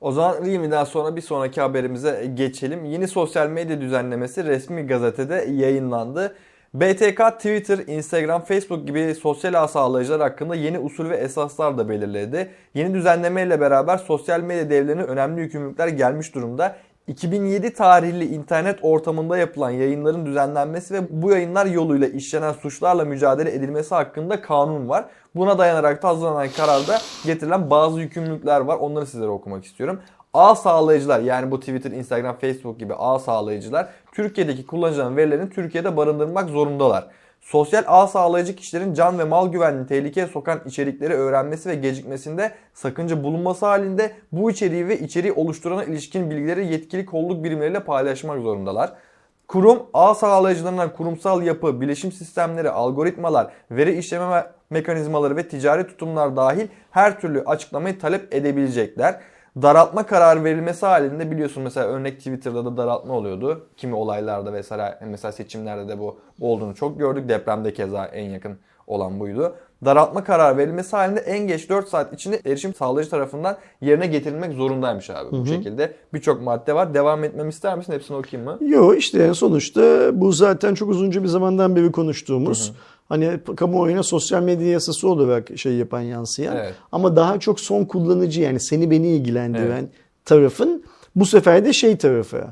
[0.00, 2.84] O zaman Realme'den sonra bir sonraki haberimize geçelim.
[2.84, 6.34] Yeni sosyal medya düzenlemesi resmi gazetede yayınlandı.
[6.74, 12.50] BTK Twitter, Instagram, Facebook gibi sosyal ağ sağlayıcılar hakkında yeni usul ve esaslar da belirledi.
[12.74, 16.76] Yeni düzenlemeyle beraber sosyal medya devlerine önemli yükümlülükler gelmiş durumda.
[17.06, 23.94] 2007 tarihli internet ortamında yapılan yayınların düzenlenmesi ve bu yayınlar yoluyla işlenen suçlarla mücadele edilmesi
[23.94, 25.04] hakkında kanun var.
[25.34, 28.76] Buna dayanarak da hazırlanan kararda getirilen bazı yükümlülükler var.
[28.76, 30.00] Onları sizlere okumak istiyorum.
[30.34, 36.50] Ağ sağlayıcılar yani bu Twitter, Instagram, Facebook gibi ağ sağlayıcılar Türkiye'deki kullanıcıların verilerini Türkiye'de barındırmak
[36.50, 37.06] zorundalar.
[37.40, 43.24] Sosyal ağ sağlayıcı kişilerin can ve mal güvenliğini tehlikeye sokan içerikleri öğrenmesi ve gecikmesinde sakınca
[43.24, 48.92] bulunması halinde bu içeriği ve içeriği oluşturana ilişkin bilgileri yetkili kolluk birimleriyle paylaşmak zorundalar.
[49.48, 56.36] Kurum, ağ sağlayıcılarından kurumsal yapı, bileşim sistemleri, algoritmalar, veri işleme me- mekanizmaları ve ticari tutumlar
[56.36, 59.20] dahil her türlü açıklamayı talep edebilecekler.
[59.56, 63.66] Daraltma kararı verilmesi halinde biliyorsun mesela örnek Twitter'da da daraltma oluyordu.
[63.76, 67.28] Kimi olaylarda vesaire mesela seçimlerde de bu olduğunu çok gördük.
[67.28, 69.54] Depremde keza en yakın olan buydu.
[69.84, 75.10] Daraltma kararı verilmesi halinde en geç 4 saat içinde erişim sağlayıcı tarafından yerine getirilmek zorundaymış
[75.10, 75.30] abi.
[75.30, 76.94] Bu şekilde birçok madde var.
[76.94, 77.92] Devam etmemi ister misin?
[77.92, 78.58] Hepsini okuyayım mı?
[78.60, 79.80] Yo işte sonuçta
[80.20, 82.72] bu zaten çok uzunca bir zamandan beri konuştuğumuz
[83.12, 86.74] hani kamuoyuna sosyal medya yasası olarak şey yapan yansıyan Evet.
[86.92, 89.88] ama daha çok son kullanıcı yani seni beni ilgilendiren
[90.24, 90.84] tarafın
[91.16, 92.44] bu sefer de şey tarafı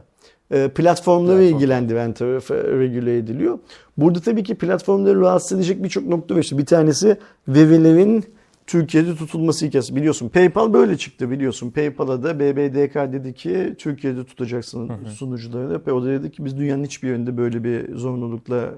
[0.50, 1.56] e, platformları Platform.
[1.56, 3.58] ilgilendiren tarafı regüle ediliyor.
[3.96, 6.40] Burada tabii ki platformları rahatsız edecek birçok nokta var.
[6.40, 7.16] İşte bir tanesi
[7.48, 8.24] verilerin
[8.70, 9.96] Türkiye'de tutulması hikayesi.
[9.96, 11.70] Biliyorsun PayPal böyle çıktı biliyorsun.
[11.70, 15.92] PayPal'a da BBDK dedi ki Türkiye'de tutacaksın sunucularını.
[15.92, 18.74] O da dedi ki biz dünyanın hiçbir yerinde böyle bir zorunlulukla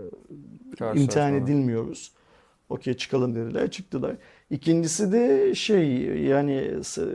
[0.70, 1.36] imtihan Karşılaşmadım.
[1.36, 2.12] edilmiyoruz.
[2.68, 4.16] Okey çıkalım dediler çıktılar.
[4.50, 6.70] İkincisi de şey yani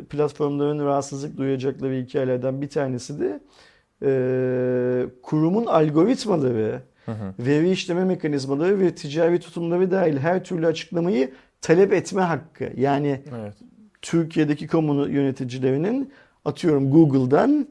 [0.09, 3.39] platformların rahatsızlık duyacakları hikayelerden bir tanesi de
[4.03, 4.11] e,
[5.23, 6.81] kurumun algoritmaları,
[7.39, 12.71] veri işleme mekanizmaları ve ticari tutumları dahil her türlü açıklamayı talep etme hakkı.
[12.77, 13.53] Yani Evet.
[14.01, 16.13] Türkiye'deki kamu yöneticilerinin
[16.45, 17.67] atıyorum Google'dan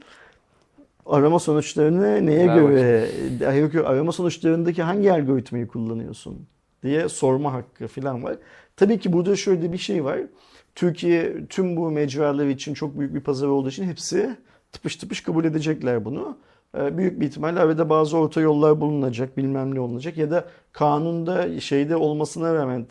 [1.07, 3.09] arama sonuçlarını neye Ver göre,
[3.59, 6.47] yok yok, arama sonuçlarındaki hangi algoritmayı kullanıyorsun
[6.83, 8.37] diye sorma hakkı falan var.
[8.77, 10.19] Tabii ki burada şöyle bir şey var.
[10.75, 14.37] Türkiye tüm bu mecralar için çok büyük bir pazar olduğu için hepsi
[14.73, 16.39] tıpış tıpış kabul edecekler bunu.
[16.81, 21.61] Ee, Büyük bir ihtimalle arada bazı orta yollar bulunacak, bilmem ne olunacak ya da kanunda
[21.61, 22.87] şeyde olmasına rağmen,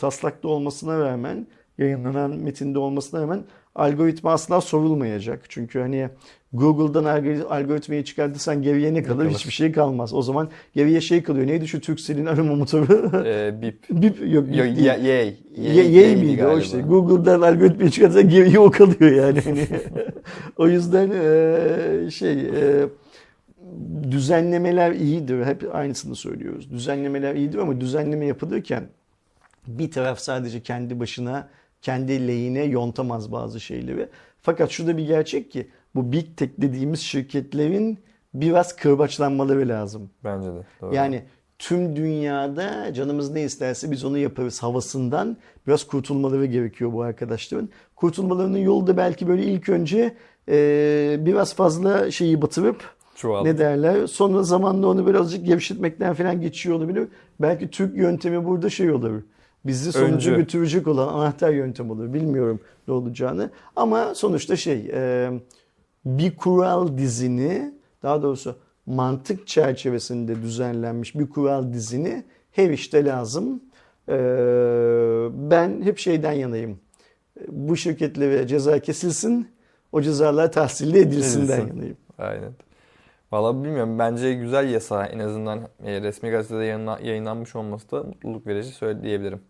[0.00, 1.46] taslakta olmasına rağmen,
[1.78, 3.42] yayınlanan metinde olmasına rağmen
[3.74, 5.40] algoritma asla sorulmayacak.
[5.48, 6.08] Çünkü hani
[6.52, 9.18] Google'dan algori- algoritmayı çıkartırsan geriye ne kalır?
[9.24, 9.30] kalır?
[9.34, 10.14] Hiçbir şey kalmaz.
[10.14, 11.46] O zaman geriye şey kalıyor.
[11.46, 13.10] Neydi şu Turkcell'in arama motoru?
[13.26, 13.78] Ee, bip.
[13.90, 14.76] Bip, yok, bip Yo, değil.
[14.78, 15.36] ye, yey.
[15.56, 16.80] Ye, ye miydi o işte.
[16.80, 19.40] Google'dan algoritmayı çıkartırsan geriye o kalıyor yani.
[20.56, 22.86] O yüzden eee, şey eee,
[24.10, 25.44] düzenlemeler iyidir.
[25.44, 26.70] Hep aynısını söylüyoruz.
[26.70, 28.88] Düzenlemeler iyidir ama düzenleme yapılırken
[29.66, 31.48] bir taraf sadece kendi başına
[31.82, 34.08] kendi lehine yontamaz bazı şeyleri.
[34.42, 37.98] Fakat şurada bir gerçek ki bu Big Tech dediğimiz şirketlerin
[38.34, 40.10] biraz kırbaçlanmaları lazım.
[40.24, 40.64] Bence de.
[40.80, 40.94] Doğru.
[40.94, 41.22] Yani
[41.58, 47.68] tüm dünyada canımız ne isterse biz onu yaparız havasından biraz kurtulmaları gerekiyor bu arkadaşların.
[47.96, 50.14] Kurtulmalarının yolu da belki böyle ilk önce
[50.48, 53.42] e, biraz fazla şeyi batırıp Çuval.
[53.42, 57.08] ne derler sonra zamanla onu birazcık gevşetmekten falan geçiyor olabilir.
[57.40, 59.22] Belki Türk yöntemi burada şey olur.
[59.66, 60.36] Bizi sonuca Öncü.
[60.36, 62.12] götürecek olan anahtar yöntem olur.
[62.12, 63.50] Bilmiyorum ne olacağını.
[63.76, 65.30] Ama sonuçta şey e,
[66.04, 68.56] bir kural dizini daha doğrusu
[68.86, 73.62] mantık çerçevesinde düzenlenmiş bir kural dizini her işte lazım.
[74.08, 74.16] E,
[75.50, 76.78] ben hep şeyden yanayım.
[77.48, 79.48] Bu şirketlere ceza kesilsin,
[79.92, 81.68] o cezalar tahsilli edilsinden Edilsin.
[81.76, 81.96] yanayım.
[82.18, 82.52] Aynen.
[83.34, 83.98] Valla bilmiyorum.
[83.98, 85.06] Bence güzel yasa.
[85.06, 89.40] En azından e, resmi gazetede yayınla- yayınlanmış olması da mutluluk verici söyleyebilirim.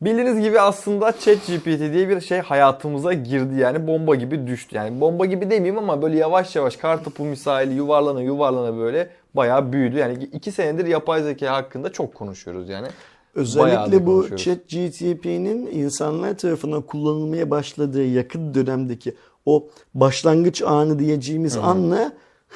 [0.00, 4.76] Bildiğiniz gibi aslında ChatGPT diye bir şey hayatımıza girdi yani bomba gibi düştü.
[4.76, 9.98] Yani bomba gibi demeyeyim ama böyle yavaş yavaş kartopu misali yuvarlana yuvarlana böyle bayağı büyüdü.
[9.98, 12.86] Yani iki senedir yapay zeka hakkında çok konuşuyoruz yani.
[13.34, 14.44] Özellikle bu konuşuyoruz.
[14.44, 19.14] chat GTP'nin insanlar tarafından kullanılmaya başladığı yakın dönemdeki
[19.46, 22.12] o başlangıç anı diyeceğimiz anla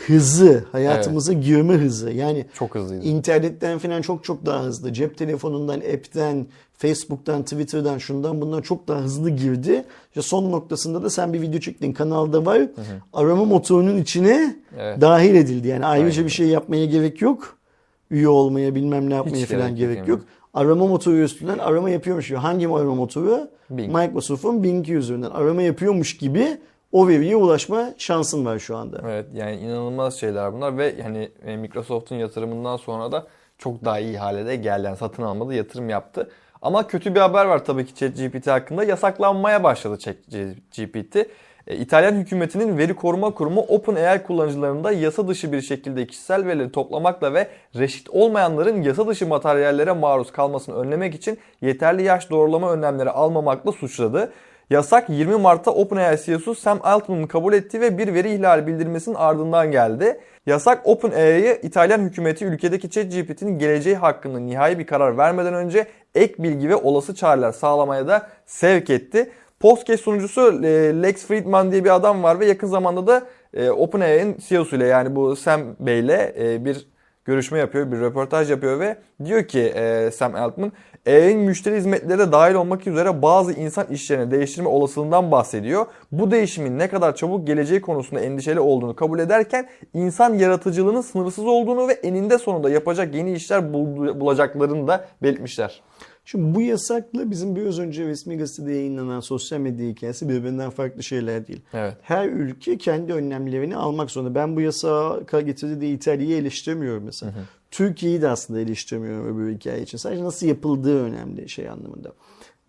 [0.07, 2.11] hızı, hayatımıza girme hızı.
[2.11, 3.05] Yani Çok hızlıydı.
[3.05, 4.93] internetten falan çok çok daha hızlı.
[4.93, 9.85] Cep telefonundan, app'ten, Facebook'tan, Twitter'dan şundan bundan çok daha hızlı girdi.
[10.09, 12.63] İşte son noktasında da sen bir video çektin kanalda var.
[13.13, 15.01] Arama motorunun içine Evet.
[15.01, 15.69] dahil edildi.
[15.69, 16.27] Yani ayrıca Aynen.
[16.27, 17.57] bir şey yapmaya gerek yok.
[18.11, 20.21] Üye olmaya bilmem ne yapmaya Hiç falan gerek yok gerek yok.
[20.55, 22.39] Arama motoru üstünden arama yapıyormuş gibi.
[22.39, 23.49] Hangi arama motoru?
[23.71, 23.95] Bing.
[23.95, 26.59] Microsoft'un Bing üzerinden arama yapıyormuş gibi
[26.93, 29.01] o veriye ulaşma şansın var şu anda.
[29.05, 33.27] Evet yani inanılmaz şeyler bunlar ve yani e, Microsoft'un yatırımından sonra da
[33.59, 34.87] çok daha iyi hale de geldi.
[34.87, 36.31] Yani satın almadı, yatırım yaptı.
[36.63, 38.85] Ama kötü bir haber var tabii ki ChatGPT hakkında.
[38.85, 41.17] Yasaklanmaya başladı ChatGPT.
[41.67, 47.35] E, İtalyan hükümetinin veri koruma kurumu OpenAI kullanıcılarında yasa dışı bir şekilde kişisel verileri toplamakla
[47.35, 53.73] ve reşit olmayanların yasa dışı materyallere maruz kalmasını önlemek için yeterli yaş doğrulama önlemleri almamakla
[53.73, 54.33] suçladı.
[54.71, 59.71] Yasak 20 Mart'ta OpenAI CEO'su Sam Altman'ın kabul ettiği ve bir veri ihlali bildirmesinin ardından
[59.71, 60.21] geldi.
[60.47, 66.69] Yasak OpenAI'ye İtalyan hükümeti ülkedeki ChatGPT'nin geleceği hakkında nihai bir karar vermeden önce ek bilgi
[66.69, 69.31] ve olası çareler sağlamaya da sevk etti.
[69.61, 70.69] Postcase sunucusu e,
[71.03, 73.23] Lex Friedman diye bir adam var ve yakın zamanda da
[73.55, 76.87] e, OpenAI'nin CEO'su ile yani bu Sam Bey ile e, bir
[77.27, 80.73] görüşme yapıyor, bir röportaj yapıyor ve diyor ki e, Sam Altman,
[81.07, 85.87] AI'nin müşteri hizmetleri de dahil olmak üzere bazı insan işlerini değiştirme olasılığından bahsediyor.
[86.13, 91.89] Bu değişimin ne kadar çabuk geleceği konusunda endişeli olduğunu kabul ederken insan yaratıcılığının sınırsız olduğunu
[91.89, 95.83] ve eninde sonunda yapacak yeni işler bul- bulacaklarını da belirtmişler.
[96.29, 101.47] Şimdi bu yasakla bizim biraz önce resmi gazetede yayınlanan sosyal medya hikayesi birbirinden farklı şeyler
[101.47, 101.61] değil.
[101.73, 101.97] Evet.
[102.03, 104.35] Her ülke kendi önlemlerini almak zorunda.
[104.35, 107.33] Ben bu yasağı getirdi diye İtalya'yı eleştirmiyorum mesela.
[107.71, 109.99] Türkiye'yi de aslında eleştirmiyorum öbür hikaye için.
[109.99, 112.13] Sadece nasıl yapıldığı önemli şey anlamında.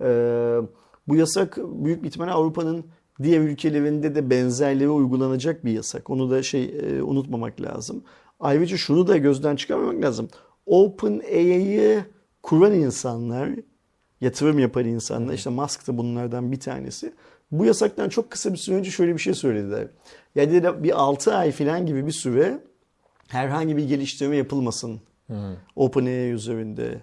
[0.01, 0.67] Ee,
[1.07, 2.85] bu yasak büyük bir ihtimalle Avrupa'nın
[3.23, 6.09] diğer ülkelerinde de benzerleri uygulanacak bir yasak.
[6.09, 8.03] Onu da şey e, unutmamak lazım.
[8.39, 10.27] Ayrıca şunu da gözden çıkarmamak lazım.
[10.65, 12.03] OpenAI'yı
[12.47, 13.49] kuran insanlar,
[14.21, 17.13] yatırım yapan insanlar, işte Musk da bunlardan bir tanesi.
[17.51, 19.87] Bu yasaktan çok kısa bir süre önce şöyle bir şey söylediler.
[20.35, 22.59] Yani bir 6 ay falan gibi bir süre
[23.27, 25.01] herhangi bir geliştirme yapılmasın
[25.75, 27.01] OpenAI üzerinde.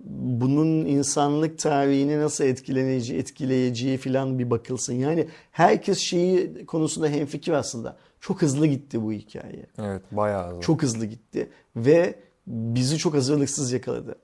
[0.00, 4.94] Bunun insanlık tarihini nasıl etkileyeceği, etkileyeceği falan bir bakılsın.
[4.94, 7.96] Yani herkes şeyi konusunda hemfikir aslında.
[8.20, 9.66] Çok hızlı gitti bu hikaye.
[9.78, 10.60] Evet bayağı hızlı.
[10.60, 12.14] Çok hızlı gitti ve
[12.46, 14.14] bizi çok hazırlıksız yakaladı.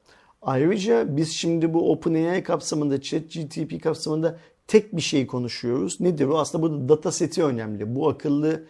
[0.42, 6.00] Ayrıca biz şimdi bu OpenAI kapsamında, ChatGPT kapsamında tek bir şey konuşuyoruz.
[6.00, 6.38] Nedir o?
[6.38, 7.94] Aslında bu data seti önemli.
[7.94, 8.64] Bu akıllı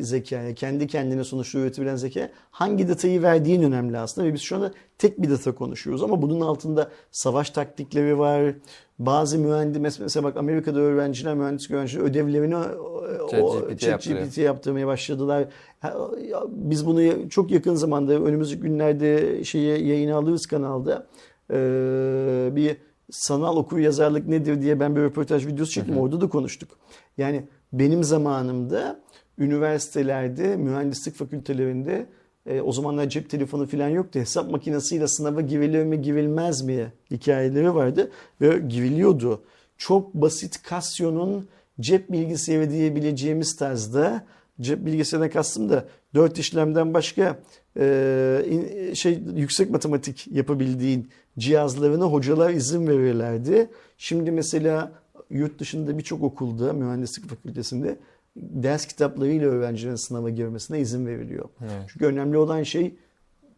[0.00, 4.72] zekaya, kendi kendine sonuçta üretebilen zeka hangi datayı verdiğin önemli aslında ve biz şu anda
[4.98, 8.54] tek bir data konuşuyoruz ama bunun altında savaş taktikleri var.
[8.98, 12.56] Bazı mühendis mesela bak Amerika'da öğrenciler, mühendislik öğrenciler ödevlerini
[13.78, 15.48] ChatGPT yaptırmaya başladılar.
[16.48, 21.06] Biz bunu çok yakın zamanda önümüzdeki günlerde şeye yayına alırız kanalda.
[21.52, 22.76] Ee, bir
[23.10, 25.98] sanal okur yazarlık nedir diye ben bir röportaj videosu çektim.
[25.98, 26.68] Orada da konuştuk.
[27.18, 29.00] Yani benim zamanımda
[29.40, 32.06] üniversitelerde, mühendislik fakültelerinde
[32.46, 34.18] e, o zamanlar cep telefonu falan yoktu.
[34.18, 39.42] Hesap makinesiyle sınava girilir mi girilmez mi hikayeleri vardı ve giriliyordu.
[39.78, 41.48] Çok basit Casio'nun
[41.80, 44.24] cep bilgisayarı diyebileceğimiz tarzda
[44.60, 47.38] cep bilgisayarına kastım da 4 işlemden başka
[47.76, 53.70] e, şey yüksek matematik yapabildiğin cihazlarına hocalar izin verirlerdi.
[53.98, 54.92] Şimdi mesela
[55.30, 57.96] yurt dışında birçok okulda mühendislik fakültesinde
[58.36, 61.48] ders kitaplarıyla öğrencilerin sınava girmesine izin veriliyor.
[61.60, 61.84] Evet.
[61.92, 62.94] Çünkü önemli olan şey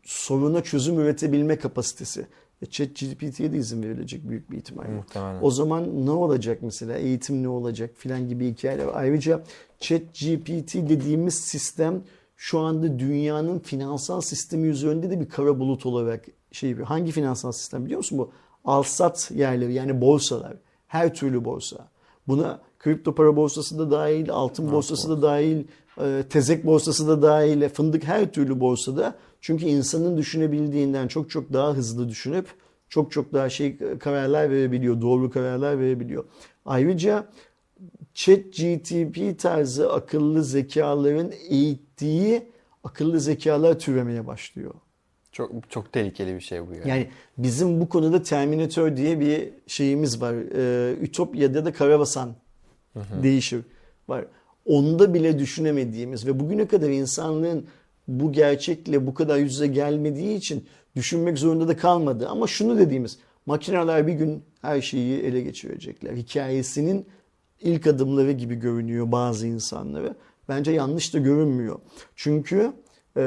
[0.02, 2.26] soruna çözüm üretebilme kapasitesi.
[2.62, 4.88] E, ChatGPT'ye de izin verilecek büyük bir ihtimalle.
[4.88, 5.38] Muhtemelen.
[5.42, 6.96] O zaman ne olacak mesela?
[6.96, 8.88] Eğitim ne olacak filan gibi hikayeler.
[8.92, 9.44] Ayrıca
[9.80, 12.02] ChatGPT dediğimiz sistem
[12.36, 16.76] şu anda dünyanın finansal sistemi üzerinde de bir kara bulut olarak şey.
[16.76, 18.32] Hangi finansal sistem biliyor musun bu?
[18.64, 20.56] Alsat yerleri yani borsalar.
[20.86, 21.88] Her türlü borsa.
[22.28, 25.64] Buna kripto para borsası da dahil, altın borsası da dahil,
[26.00, 29.14] e, tezek borsası da dahil, fındık her türlü borsada.
[29.40, 32.46] Çünkü insanın düşünebildiğinden çok çok daha hızlı düşünüp
[32.88, 36.24] çok çok daha şey kararlar verebiliyor, doğru kararlar verebiliyor.
[36.64, 37.26] Ayrıca
[38.14, 42.42] ChatGTP tarzı akıllı zekaların eğittiği
[42.84, 44.74] akıllı zekalar türemeye başlıyor.
[45.32, 46.88] Çok çok tehlikeli bir şey bu yani.
[46.88, 47.08] Yani
[47.38, 50.34] bizim bu konuda Terminator diye bir şeyimiz var.
[50.34, 52.34] Ee, Ütopya'da da Karabasan
[53.22, 53.60] değişir
[54.08, 54.24] var.
[54.66, 57.66] Onda bile düşünemediğimiz ve bugüne kadar insanlığın
[58.08, 60.64] bu gerçekle bu kadar yüz yüze gelmediği için
[60.96, 62.28] düşünmek zorunda da kalmadı.
[62.28, 66.16] Ama şunu dediğimiz makineler bir gün her şeyi ele geçirecekler.
[66.16, 67.06] Hikayesinin
[67.60, 70.14] ilk adımları gibi görünüyor bazı insanlara.
[70.48, 71.78] Bence yanlış da görünmüyor.
[72.16, 72.72] Çünkü
[73.16, 73.22] e,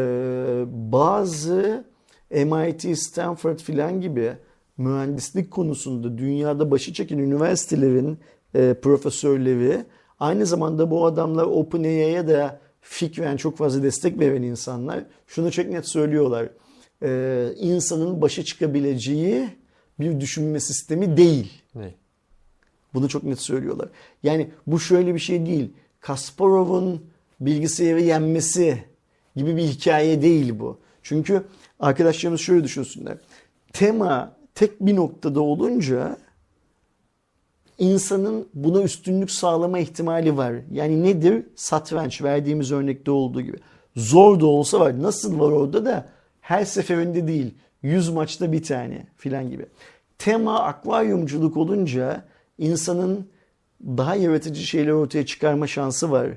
[0.68, 1.86] bazı
[2.32, 4.34] MIT, Stanford filan gibi
[4.78, 8.18] mühendislik konusunda dünyada başı çeken üniversitelerin
[8.56, 9.86] e, profesörleri
[10.20, 15.88] aynı zamanda bu adamlar OpenAI'ya da fikren çok fazla destek veren insanlar şunu çok net
[15.88, 16.50] söylüyorlar.
[17.04, 19.50] E, insanın başa çıkabileceği
[20.00, 21.62] bir düşünme sistemi değil.
[21.76, 21.94] Ne?
[22.94, 23.90] Bunu çok net söylüyorlar.
[24.24, 25.74] Yani bu şöyle bir şey değil.
[26.00, 27.06] Kasparov'un
[27.40, 28.84] bilgisayarı yenmesi
[29.36, 30.80] gibi bir hikaye değil bu.
[31.04, 31.44] Çünkü
[31.80, 33.18] arkadaşlarımız şöyle düşünsünler.
[33.74, 36.18] Tema tek bir noktada olunca
[37.80, 40.54] insanın buna üstünlük sağlama ihtimali var.
[40.72, 41.46] Yani nedir?
[41.56, 43.58] Satranç verdiğimiz örnekte olduğu gibi.
[43.96, 45.02] Zor da olsa var.
[45.02, 46.06] Nasıl var orada da
[46.42, 47.54] her seferinde değil.
[47.82, 49.66] 100 maçta bir tane filan gibi.
[50.18, 52.26] Tema akvaryumculuk olunca
[52.58, 53.28] insanın
[53.84, 56.28] daha yaratıcı şeyler ortaya çıkarma şansı var.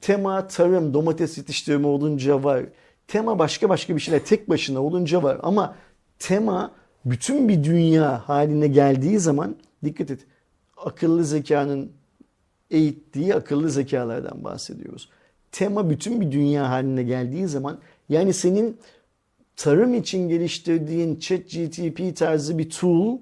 [0.00, 2.62] Tema tarım, domates yetiştirme olunca var.
[3.08, 5.38] Tema başka başka bir şeyler tek başına olunca var.
[5.42, 5.74] Ama
[6.18, 6.70] tema
[7.04, 10.20] bütün bir dünya haline geldiği zaman dikkat et.
[10.76, 11.92] Akıllı zekanın
[12.70, 15.08] eğittiği akıllı zekalardan bahsediyoruz.
[15.52, 18.76] Tema bütün bir dünya haline geldiği zaman yani senin
[19.56, 23.18] tarım için geliştirdiğin ChatGTP tarzı bir tool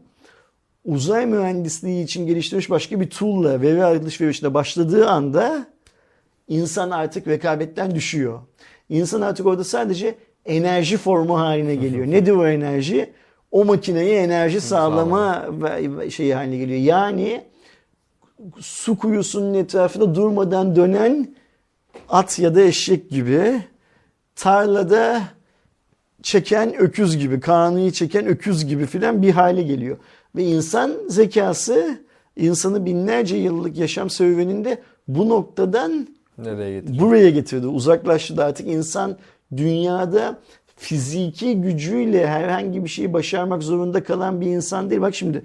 [0.85, 5.67] uzay mühendisliği için geliştirilmiş başka bir tool'la veri alışverişine başladığı anda
[6.49, 8.41] insan artık rekabetten düşüyor.
[8.89, 12.07] İnsan artık orada sadece enerji formu haline geliyor.
[12.11, 13.13] Nedir o enerji?
[13.55, 15.47] O makineye enerji sağlama
[16.11, 16.81] şeyi haline geliyor.
[16.81, 17.45] Yani
[18.59, 21.35] su kuyusunun etrafında durmadan dönen
[22.09, 23.61] at ya da eşek gibi
[24.37, 25.23] tarlada
[26.23, 29.97] çeken öküz gibi, kanıyı çeken öküz gibi filan bir hale geliyor.
[30.37, 31.99] Ve insan zekası
[32.37, 37.01] insanı binlerce yıllık yaşam serüveninde bu noktadan Nereye getirdi?
[37.01, 37.67] buraya getirdi.
[37.67, 39.17] Uzaklaştı artık insan
[39.57, 40.39] dünyada
[40.77, 45.01] fiziki gücüyle herhangi bir şeyi başarmak zorunda kalan bir insan değil.
[45.01, 45.43] Bak şimdi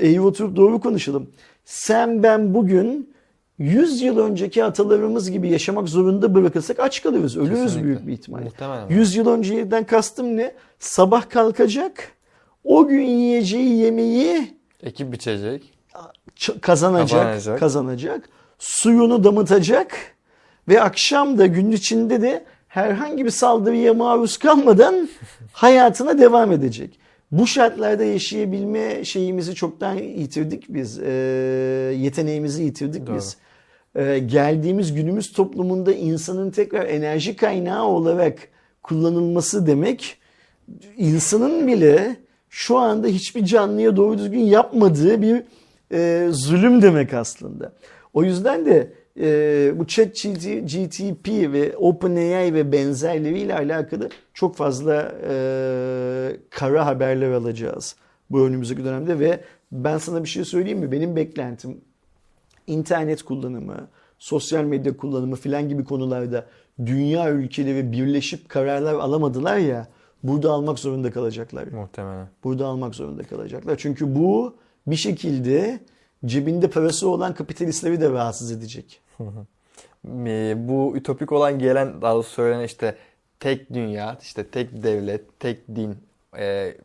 [0.00, 1.30] eğri oturup doğru konuşalım.
[1.64, 3.14] Sen ben bugün
[3.58, 7.36] 100 yıl önceki atalarımız gibi yaşamak zorunda bırakırsak aç kalırız.
[7.36, 7.84] Ölürüz Kesinlikle.
[7.86, 8.44] büyük bir ihtimalle.
[8.44, 8.88] Muhtemelen.
[8.88, 10.54] 100 yıl önceden kastım ne?
[10.78, 12.12] Sabah kalkacak,
[12.64, 15.72] o gün yiyeceği yemeği Ekip biçecek.
[16.60, 17.58] kazanacak, Kazanacak.
[17.60, 18.28] kazanacak,
[18.58, 19.96] suyunu damıtacak
[20.68, 25.08] ve akşam da gün içinde de herhangi bir saldırıya maruz kalmadan
[25.52, 26.98] hayatına devam edecek.
[27.30, 30.98] Bu şartlarda yaşayabilme şeyimizi çoktan yitirdik biz.
[30.98, 31.10] Ee,
[31.96, 33.16] yeteneğimizi yitirdik Doğru.
[33.16, 33.36] biz.
[33.96, 38.38] Ee, geldiğimiz günümüz toplumunda insanın tekrar enerji kaynağı olarak
[38.82, 40.18] kullanılması demek
[40.96, 42.16] insanın bile
[42.50, 45.42] şu anda hiçbir canlıya doğru düzgün yapmadığı bir
[45.92, 47.72] e, zulüm demek aslında.
[48.14, 50.14] O yüzden de e, bu chat
[50.62, 57.96] GTP ve OpenAI ve benzerleriyle alakalı çok fazla e, kara haberler alacağız
[58.30, 59.40] bu önümüzdeki dönemde ve
[59.72, 60.92] ben sana bir şey söyleyeyim mi?
[60.92, 61.80] Benim beklentim
[62.66, 63.88] internet kullanımı,
[64.18, 66.46] sosyal medya kullanımı filan gibi konularda
[66.86, 69.86] dünya ülkeleri birleşip kararlar alamadılar ya
[70.22, 71.66] burada almak zorunda kalacaklar.
[71.66, 72.28] Muhtemelen.
[72.44, 73.76] Burada almak zorunda kalacaklar.
[73.78, 74.56] Çünkü bu
[74.86, 75.80] bir şekilde
[76.26, 79.00] cebinde parası olan kapitalistleri de rahatsız edecek.
[80.06, 82.96] E, Bu ütopik olan gelen daha doğrusu söylenen işte
[83.40, 85.96] tek dünya, işte tek devlet, tek din
[86.38, 86.76] e,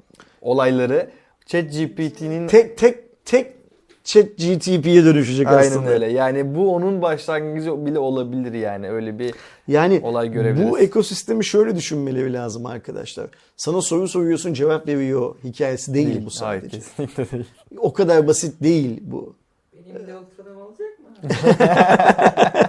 [0.41, 1.11] olayları
[1.45, 3.62] ChatGPT'nin Tek tek tek
[4.03, 5.89] chat GTP'ye dönüşecek aynen aslında.
[5.89, 6.11] öyle.
[6.11, 8.89] Yani bu onun başlangıcı bile olabilir yani.
[8.89, 9.33] Öyle bir
[9.67, 10.71] Yani olay görebiliriz.
[10.71, 13.27] bu ekosistemi şöyle düşünmeleri lazım arkadaşlar.
[13.57, 16.77] Sana soru soruyorsun cevap veriyor hikayesi değil, bu Hayır sadece.
[16.77, 17.45] kesinlikle değil.
[17.77, 19.35] O kadar basit değil bu.
[19.73, 21.29] Benim de olacak mı?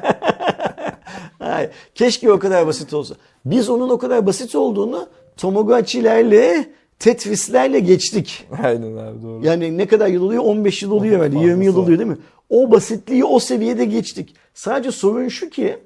[1.39, 1.71] Hayır.
[1.95, 3.15] Keşke o kadar basit olsa.
[3.45, 5.07] Biz onun o kadar basit olduğunu
[5.37, 6.67] Tomogotchi'lerle,
[6.99, 8.47] Tetris'lerle geçtik.
[8.63, 9.47] Aynen abi doğru.
[9.47, 10.43] Yani ne kadar yıl oluyor?
[10.45, 11.35] 15 yıl oluyor herhalde.
[11.35, 12.19] Fazlası 20 yıl oluyor değil mi?
[12.49, 14.35] O basitliği o seviyede geçtik.
[14.55, 15.77] Sadece sorun şu ki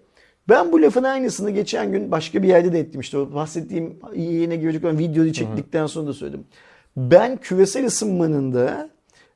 [0.48, 3.00] ben bu lafın aynısını geçen gün başka bir yerde de ettim.
[3.00, 6.44] İşte o bahsettiğim yine görecek olan videoyu çektikten sonra da söyledim.
[6.96, 8.90] Ben küresel ısınmanın da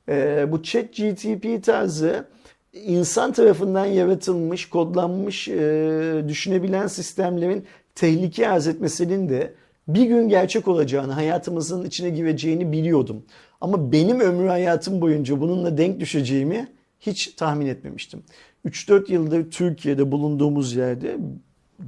[0.09, 2.25] e, bu chat GTP tarzı
[2.73, 7.65] insan tarafından yaratılmış, kodlanmış, e, düşünebilen sistemlerin
[7.95, 9.53] tehlike arz etmesinin de
[9.87, 13.23] bir gün gerçek olacağını, hayatımızın içine gireceğini biliyordum.
[13.61, 16.67] Ama benim ömrü hayatım boyunca bununla denk düşeceğimi
[16.99, 18.23] hiç tahmin etmemiştim.
[18.65, 21.17] 3-4 yıldır Türkiye'de bulunduğumuz yerde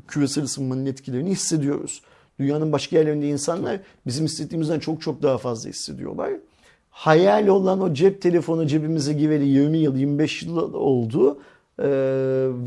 [0.08, 2.02] küresel ısınmanın etkilerini hissediyoruz.
[2.40, 6.32] Dünyanın başka yerlerinde insanlar bizim hissettiğimizden çok çok daha fazla hissediyorlar.
[6.90, 11.40] Hayal olan o cep telefonu cebimize gireli 20 yıl, 25 yıl oldu.
[11.80, 11.86] Ee,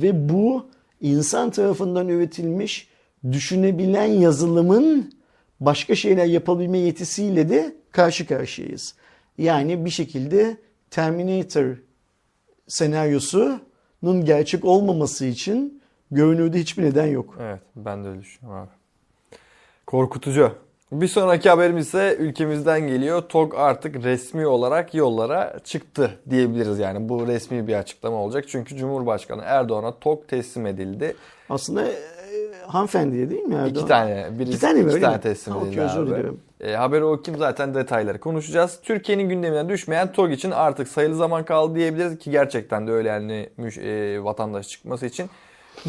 [0.03, 0.67] ve bu
[1.01, 2.89] insan tarafından üretilmiş
[3.33, 5.13] düşünebilen yazılımın
[5.61, 8.95] başka şeyler yapabilme yetisiyle de karşı karşıyayız.
[9.39, 10.57] Yani bir şekilde
[10.91, 11.77] Terminator
[12.69, 17.37] senaryosunun gerçek olmaması için görünürde hiçbir neden yok.
[17.41, 18.71] Evet ben de öyle düşünüyorum abi.
[19.87, 20.53] Korkutucu.
[20.93, 23.23] Bir sonraki haberimiz ise ülkemizden geliyor.
[23.23, 26.79] TOG artık resmi olarak yollara çıktı diyebiliriz.
[26.79, 28.45] Yani bu resmi bir açıklama olacak.
[28.49, 31.17] Çünkü Cumhurbaşkanı Erdoğan'a TOG teslim edildi.
[31.49, 31.85] Aslında
[32.69, 33.69] hanımefendiye değil mi Erdoğan?
[33.69, 34.27] İki tane.
[34.39, 35.23] Birisi, İki tane mi, iki öyle tane mi?
[35.23, 36.41] teslim Ha, edildi okey, özür dilerim.
[36.61, 38.79] E, haberi okuyayım zaten detayları konuşacağız.
[38.83, 43.49] Türkiye'nin gündeminden düşmeyen TOG için artık sayılı zaman kaldı diyebiliriz ki gerçekten de öyle yani
[43.59, 43.81] müş-
[44.17, 45.31] e, vatandaş çıkması için.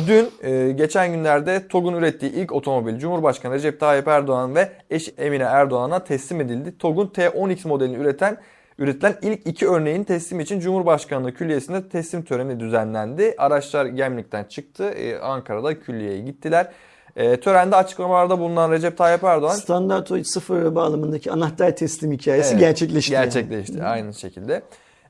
[0.08, 5.44] Dün e, geçen günlerde TOG'un ürettiği ilk otomobil Cumhurbaşkanı Recep Tayyip Erdoğan ve eş Emine
[5.44, 6.78] Erdoğan'a teslim edildi.
[6.78, 8.38] TOG'un T10X modelini üreten
[8.80, 13.36] üretilen ilk iki örneğin teslim için Cumhurbaşkanlığı Külliyesi'nde teslim töreni düzenlendi.
[13.38, 14.84] Araçlar Gemlik'ten çıktı.
[14.90, 16.72] E, Ankara'da külliyeye gittiler.
[17.16, 22.60] E, törende açıklamalarda bulunan Recep Tayyip Erdoğan Standart o sıfır bağlamındaki anahtar teslim hikayesi Evet,
[22.60, 23.14] gerçekleşti.
[23.14, 23.24] yani.
[23.24, 24.62] Gerçekleşti aynı şekilde.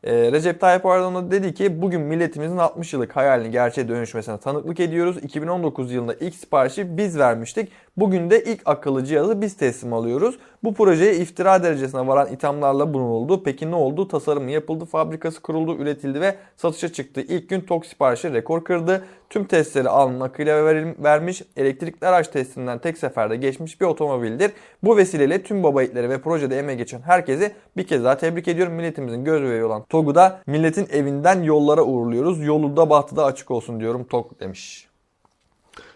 [0.04, 4.80] Ee, Recep Tayyip Erdoğan da dedi ki bugün milletimizin 60 yıllık hayalini gerçeğe dönüşmesine tanıklık
[4.80, 5.18] ediyoruz.
[5.24, 7.72] 2019 yılında ilk siparişi biz vermiştik.
[7.98, 10.40] Bugün de ilk akıllı cihazı biz teslim alıyoruz.
[10.64, 13.44] Bu projeye iftira derecesine varan ithamlarla bulunuldu.
[13.44, 14.08] Peki ne oldu?
[14.08, 17.22] Tasarımı yapıldı, fabrikası kuruldu, üretildi ve satışa çıktı.
[17.22, 19.06] İlk gün TOK siparişi rekor kırdı.
[19.30, 20.66] Tüm testleri alnın akıyla
[21.04, 24.52] vermiş, elektrikli araç testinden tek seferde geçmiş bir otomobildir.
[24.84, 28.74] Bu vesileyle tüm baba yiğitleri ve projede emeği geçen herkesi bir kez daha tebrik ediyorum.
[28.74, 30.14] Milletimizin göz bebeği olan TOG'u
[30.48, 32.46] milletin evinden yollara uğurluyoruz.
[32.46, 34.90] Yolu da bahtı da açık olsun diyorum TOG demiş.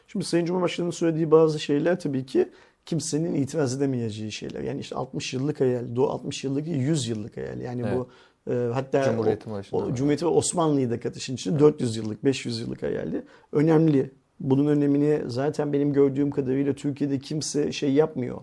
[0.08, 2.50] Şimdi Sayın Cumhurbaşkanı'nın söylediği bazı şeyler tabii ki
[2.86, 4.62] kimsenin itiraz edemeyeceği şeyler.
[4.62, 7.62] Yani işte 60 yıllık hayal, Doğu 60 yıllık 100 yıllık hayal.
[7.62, 8.10] Yani bu
[8.52, 9.82] e, hatta Cumhuriyetin başında.
[9.82, 13.24] o, Cumhuriyeti ve Osmanlı'yı da katışın içinde 400 yıllık, 500 yıllık hayaldi.
[13.52, 14.12] Önemli.
[14.40, 18.42] Bunun önemini zaten benim gördüğüm kadarıyla Türkiye'de kimse şey yapmıyor.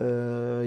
[0.00, 0.04] E,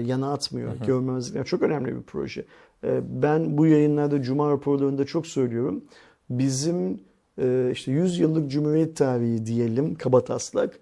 [0.06, 0.72] yana atmıyor.
[0.86, 1.44] Görmemezlikler.
[1.44, 2.44] Çok önemli bir proje.
[2.84, 5.84] E, ben bu yayınlarda Cuma raporlarında çok söylüyorum.
[6.30, 7.00] Bizim
[7.38, 10.78] e, işte 100 yıllık Cumhuriyet tarihi diyelim kabataslak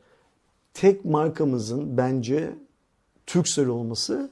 [0.81, 2.51] tek markamızın bence
[3.27, 4.31] Türksel olması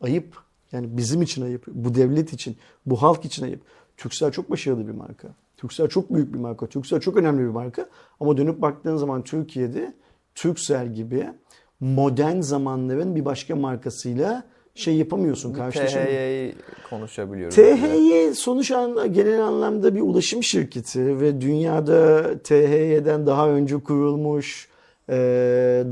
[0.00, 0.36] ayıp.
[0.72, 3.60] Yani bizim için ayıp, bu devlet için, bu halk için ayıp.
[3.96, 5.28] Türksel çok başarılı bir marka.
[5.56, 6.66] Türksel çok büyük bir marka.
[6.66, 7.88] Türksel çok önemli bir marka.
[8.20, 9.94] Ama dönüp baktığın zaman Türkiye'de
[10.34, 11.28] Türksel gibi
[11.80, 14.44] modern zamanların bir başka markasıyla
[14.74, 15.52] şey yapamıyorsun.
[15.52, 16.16] Karşılaşamıyorsun.
[16.16, 16.54] THY'yi
[16.90, 17.56] konuşabiliyoruz.
[17.56, 24.68] THY sonuç an, genel anlamda bir ulaşım şirketi ve dünyada THY'den daha önce kurulmuş,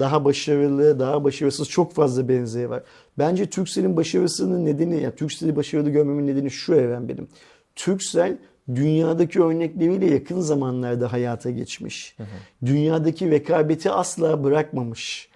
[0.00, 2.82] daha başarılı, daha başarısız çok fazla benzeri var.
[3.18, 7.28] Bence Turkcell'in başarısının nedeni, ya Turkcell'i başarılı görmemin nedeni şu Eren benim.
[7.76, 8.38] Turkcell
[8.74, 12.16] dünyadaki örnekleriyle yakın zamanlarda hayata geçmiş.
[12.64, 15.28] Dünyadaki rekabeti asla bırakmamış.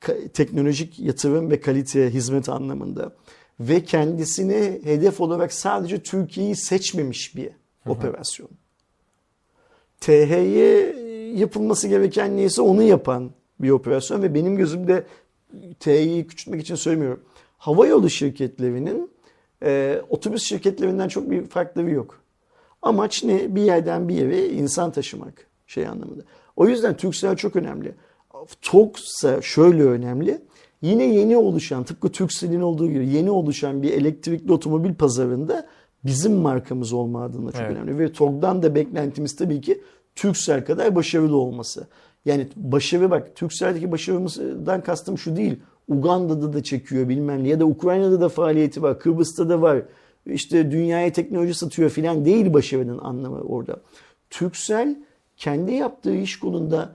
[0.00, 3.12] Ka- teknolojik yatırım ve kalite hizmet anlamında.
[3.60, 7.50] Ve kendisine hedef olarak sadece Türkiye'yi seçmemiş bir
[7.86, 8.48] operasyon.
[10.00, 15.04] TH'ye yapılması gereken neyse onu yapan bir operasyon ve benim gözümde
[15.80, 17.20] TH'yi küçültmek için söylemiyorum.
[17.58, 19.10] Havayolu şirketlerinin
[19.62, 22.20] e, otobüs şirketlerinden çok bir farkları yok.
[22.82, 23.54] Amaç ne?
[23.54, 26.22] Bir yerden bir yere insan taşımak şey anlamında.
[26.56, 27.94] O yüzden Turkcell çok önemli.
[28.62, 30.38] TOG'sa şöyle önemli.
[30.82, 35.66] Yine yeni oluşan, tıpkı Turkcell'in olduğu gibi yeni oluşan bir elektrikli otomobil pazarında
[36.04, 37.76] bizim markamız olma adına çok Evet.
[37.76, 37.98] önemli.
[37.98, 39.80] Ve TOG'dan da beklentimiz tabii ki
[40.18, 41.86] Turkcell kadar başarılı olması.
[42.24, 45.56] Yani başarı bak Turkcell'deki başarımızdan kastım şu değil.
[45.88, 48.98] Uganda'da da çekiyor bilmem ne ya da Ukrayna'da da faaliyeti var.
[48.98, 49.82] Kıbrıs'ta da var.
[50.26, 53.80] İşte dünyaya teknoloji satıyor filan değil başarının anlamı orada.
[54.30, 54.96] Turkcell
[55.36, 56.92] kendi yaptığı iş kolunda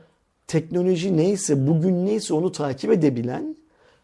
[0.48, 3.56] teknoloji neyse bugün neyse onu takip edebilen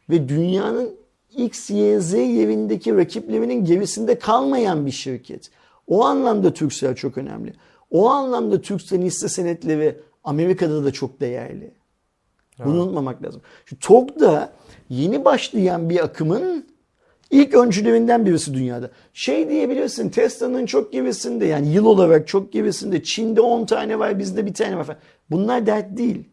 [0.09, 0.89] ve dünyanın
[1.37, 5.49] X, Y, Z yerindeki rakiplerinin gerisinde kalmayan bir şirket.
[5.87, 7.53] O anlamda Turkcell çok önemli.
[7.91, 11.71] O anlamda Turkcell'in hisse senetleri Amerika'da da çok değerli.
[12.65, 13.41] Bunu unutmamak lazım.
[13.65, 14.53] Şu TOG da
[14.89, 16.65] yeni başlayan bir akımın
[17.31, 18.91] ilk öncülerinden birisi dünyada.
[19.13, 23.03] Şey diyebilirsin Tesla'nın çok gerisinde yani yıl olarak çok gerisinde.
[23.03, 24.99] Çin'de 10 tane var bizde bir tane var falan.
[25.31, 26.23] Bunlar dert değil.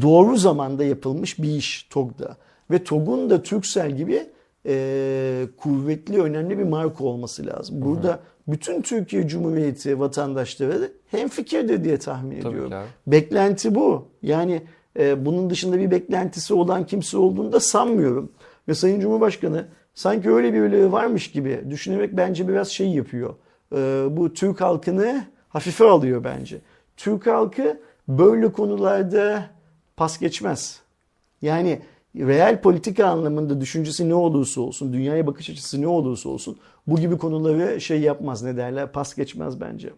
[0.00, 2.36] doğru zamanda yapılmış bir iş TOG'da.
[2.70, 4.26] Ve TOG'un da Turkcell gibi
[4.66, 7.82] e, kuvvetli, önemli bir marka olması lazım.
[7.82, 12.70] Burada bütün Türkiye Cumhuriyeti vatandaşları hem fikirdir diye tahmin Tabii ediyorum.
[12.70, 12.86] ki abi.
[13.06, 14.08] Beklenti bu.
[14.22, 14.62] Yani
[14.98, 18.32] e, bunun dışında bir beklentisi olan kimse olduğunu da sanmıyorum.
[18.68, 23.34] Ve Sayın Cumhurbaşkanı sanki öyle bir öyle varmış gibi düşünerek bence biraz şey yapıyor.
[23.76, 23.76] E,
[24.10, 26.58] bu Türk halkını hafife alıyor bence.
[26.96, 29.44] Türk halkı böyle konularda
[29.96, 30.80] pas geçmez.
[31.42, 31.80] Yani
[32.18, 36.56] reel politika anlamında düşüncesi ne olursa olsun, dünyaya bakış açısı ne olursa olsun
[36.86, 39.90] bu gibi konuları şey yapmaz ne derler pas geçmez bence.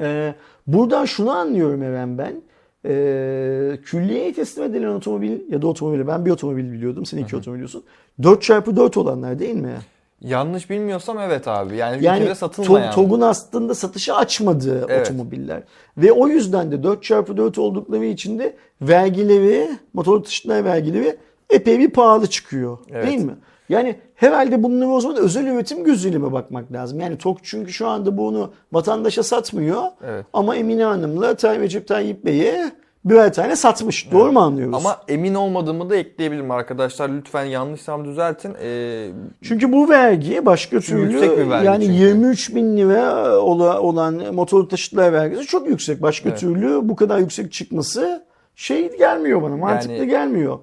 [0.00, 0.34] Ee,
[0.66, 2.42] buradan şunu anlıyorum Eren ben.
[2.86, 7.54] Ee, külliyeye teslim edilen otomobil ya da otomobil ben bir otomobil biliyordum sen iki otomobil
[7.58, 7.82] biliyorsun.
[8.20, 9.76] 4x4 olanlar değil mi?
[10.20, 11.76] Yanlış bilmiyorsam evet abi.
[11.76, 12.92] Yani, Yani ülkede satılmayan.
[12.92, 15.06] To- TOG'un aslında satışa açmadığı Evet.
[15.10, 15.62] otomobiller.
[15.98, 21.16] Ve o yüzden de 4x4 oldukları için de vergileri, motor taşıtlar vergileri
[21.52, 22.78] epey bir pahalı çıkıyor.
[22.92, 23.06] Evet.
[23.06, 23.34] Değil mi?
[23.68, 27.00] Yani herhalde bunları o zaman özel üretim gözüyle mi bakmak lazım?
[27.00, 29.82] Yani TOG çünkü şu anda bunu vatandaşa satmıyor.
[30.06, 30.26] Evet.
[30.32, 32.72] Ama Emine Hanım'la Tay Recep Tayyip Bey'e
[33.04, 34.12] birer tane satmış.
[34.12, 34.74] Doğru mu anlıyoruz?
[34.76, 37.08] Ama emin olmadığımı da ekleyebilirim arkadaşlar.
[37.08, 38.54] Lütfen yanlışsam düzeltin.
[38.62, 39.08] Ee,
[39.42, 41.98] Çünkü bu vergi başka türlü yüksek bir vergi yani çünkü.
[41.98, 46.02] 23 bin lira ola- olan motor taşıtlar vergisi çok yüksek.
[46.02, 46.38] Başka Evet.
[46.40, 48.24] türlü bu kadar yüksek çıkması
[48.56, 50.58] şey gelmiyor bana mantıklı Yani- gelmiyor.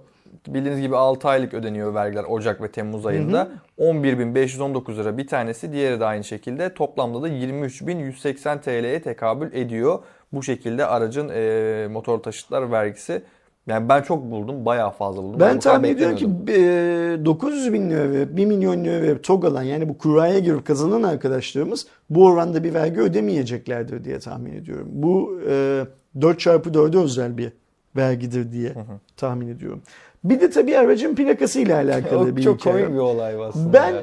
[0.48, 3.50] Bildiğiniz gibi 6 aylık ödeniyor vergiler Ocak ve Temmuz ayında.
[3.80, 5.74] 11.519 lira bir tanesi.
[5.74, 6.74] Diğeri de aynı şekilde.
[6.74, 10.00] Toplamda da 23.180 TL'ye tekabül ediyor.
[10.34, 13.24] Bu şekilde aracın e, motor taşıtlar vergisi.
[13.68, 14.66] Yani ben çok buldum.
[14.66, 15.40] Bayağı fazla buldum.
[15.40, 19.46] Ben kadar tahmin ediyorum ki e, 900 bin lira verip 1 milyon lira verip TOG
[19.46, 24.88] alan yani bu kuraya girip kazanan arkadaşlarımız bu oranda bir vergi ödemeyeceklerdir diye tahmin ediyorum.
[24.92, 25.86] Bu e,
[26.18, 27.52] 4x4'e özel bir
[27.96, 28.74] vergidir diye
[29.18, 29.82] tahmin ediyorum.
[30.24, 32.76] Bir de tabii aracın plakasıyla alakalı O bir çok hikaye.
[32.86, 33.74] komik bir olay aslında.
[33.74, 34.02] Ben- ya.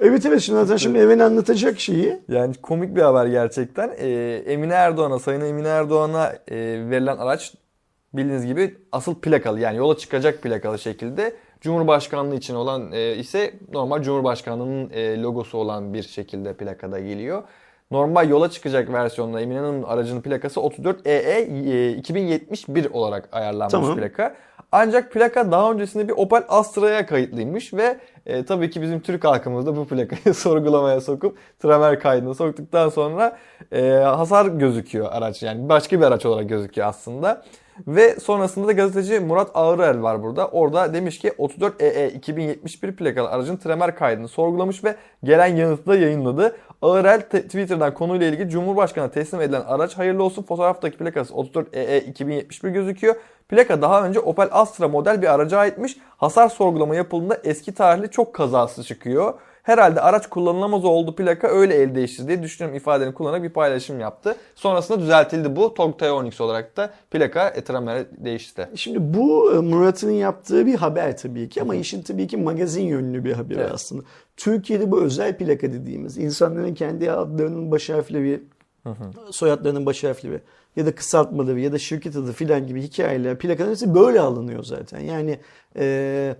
[0.00, 2.18] Evet evet şimdi zaten şimdi Even anlatacak şeyi.
[2.28, 3.90] Yani komik bir haber gerçekten.
[3.98, 6.56] Ee, Emine Erdoğan'a, Sayın Emine Erdoğan'a e,
[6.90, 7.54] verilen araç
[8.14, 14.02] bildiğiniz gibi asıl plakalı yani yola çıkacak plakalı şekilde Cumhurbaşkanlığı için olan e, ise normal
[14.02, 17.42] Cumhurbaşkanlığının e, logosu olan bir şekilde plakada geliyor.
[17.90, 23.96] Normal yola çıkacak versiyonda Emine Hanım'ın aracının plakası 34EE e, 2071 olarak ayarlanmış Tamam.
[23.96, 24.34] plaka.
[24.72, 29.66] Ancak plaka daha öncesinde bir Opel Astra'ya kayıtlıymış ve e, tabii ki bizim Türk halkımız
[29.66, 33.38] da bu plakayı sorgulamaya sokup tramer kaydına soktuktan sonra
[33.72, 35.42] e, hasar gözüküyor araç.
[35.42, 37.42] Yani başka bir araç olarak gözüküyor aslında.
[37.86, 40.48] Ve sonrasında da gazeteci Murat Ağırel var burada.
[40.48, 46.56] Orada demiş ki 34EE 2071 plakalı aracın tramer kaydını sorgulamış ve gelen yanıtı da yayınladı.
[46.82, 52.70] Ağırel te- Twitter'dan konuyla ilgili Cumhurbaşkanı'na teslim edilen araç hayırlı olsun fotoğraftaki plakası 34EE 2071
[52.70, 53.14] gözüküyor.
[53.50, 55.96] Plaka daha önce Opel Astra model bir araca aitmiş.
[56.16, 59.34] Hasar sorgulama yapıldığında eski tarihli çok kazası çıkıyor.
[59.62, 64.36] Herhalde araç kullanılamaz oldu plaka öyle el değiştirdi diye düşünüyorum ifadeni kullanarak bir paylaşım yaptı.
[64.54, 65.74] Sonrasında düzeltildi bu.
[65.74, 68.68] TOG T-Onix olarak da plaka Etramer'e değişti.
[68.74, 73.24] Şimdi bu e, Murat'ın yaptığı bir haber tabii ki ama işin tabii ki magazin yönlü
[73.24, 73.70] bir haber Evet.
[73.74, 74.02] aslında.
[74.36, 78.42] Türkiye'de bu özel plaka dediğimiz insanların kendi adlarının baş harfleri,
[79.30, 80.40] soyadlarının baş harfleri
[80.76, 85.00] ya da kısaltmaları ya da şirket adı filan gibi hikayeler plakaların hepsi böyle alınıyor zaten.
[85.00, 85.38] Yani
[85.76, 86.36] e,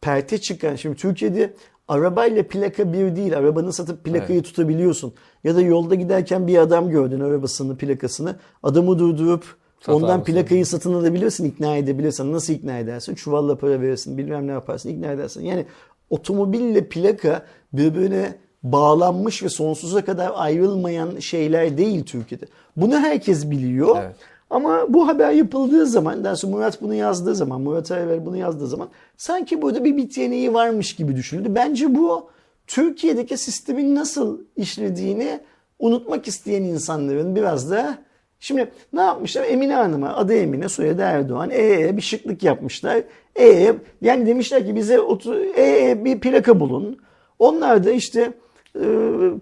[0.00, 1.54] perte çıkan şimdi Türkiye'de
[1.88, 3.38] arabayla plaka bir değil.
[3.38, 5.14] Arabanı satıp plakayı tutabiliyorsun.
[5.44, 8.36] Ya da yolda giderken bir adam gördün arabasını plakasını.
[8.62, 9.44] Adamı durdurup
[9.80, 10.32] Satar ondan mısın?
[10.32, 12.32] plakayı satın alabilirsin, ikna edebilirsin.
[12.32, 13.14] Nasıl ikna edersin?
[13.14, 15.44] Çuvalla para verirsin, bilmem ne yaparsın, ikna edersin.
[15.44, 15.66] Yani
[16.10, 22.44] otomobille plaka birbirine bağlanmış ve sonsuza kadar ayrılmayan şeyler değil Türkiye'de.
[22.76, 23.96] Bunu herkes biliyor.
[24.02, 24.16] Evet.
[24.50, 28.66] Ama bu haber yapıldığı zaman, daha sonra Murat bunu yazdığı zaman, Murat Ayver bunu yazdığı
[28.66, 31.54] zaman sanki burada bir bit yeneği varmış gibi düşünüldü.
[31.54, 32.30] Bence bu
[32.66, 35.40] Türkiye'deki sistemin nasıl işlediğini
[35.78, 37.98] unutmak isteyen insanların biraz da
[38.40, 39.44] Şimdi ne yapmışlar?
[39.44, 41.50] Emine Hanım'a, adı Emine, soyadı Erdoğan.
[41.50, 43.02] Ee bir şıklık yapmışlar.
[43.40, 46.98] Ee yani demişler ki bize otu, ee bir plaka bulun.
[47.38, 48.32] Onlar da işte
[48.80, 48.86] e,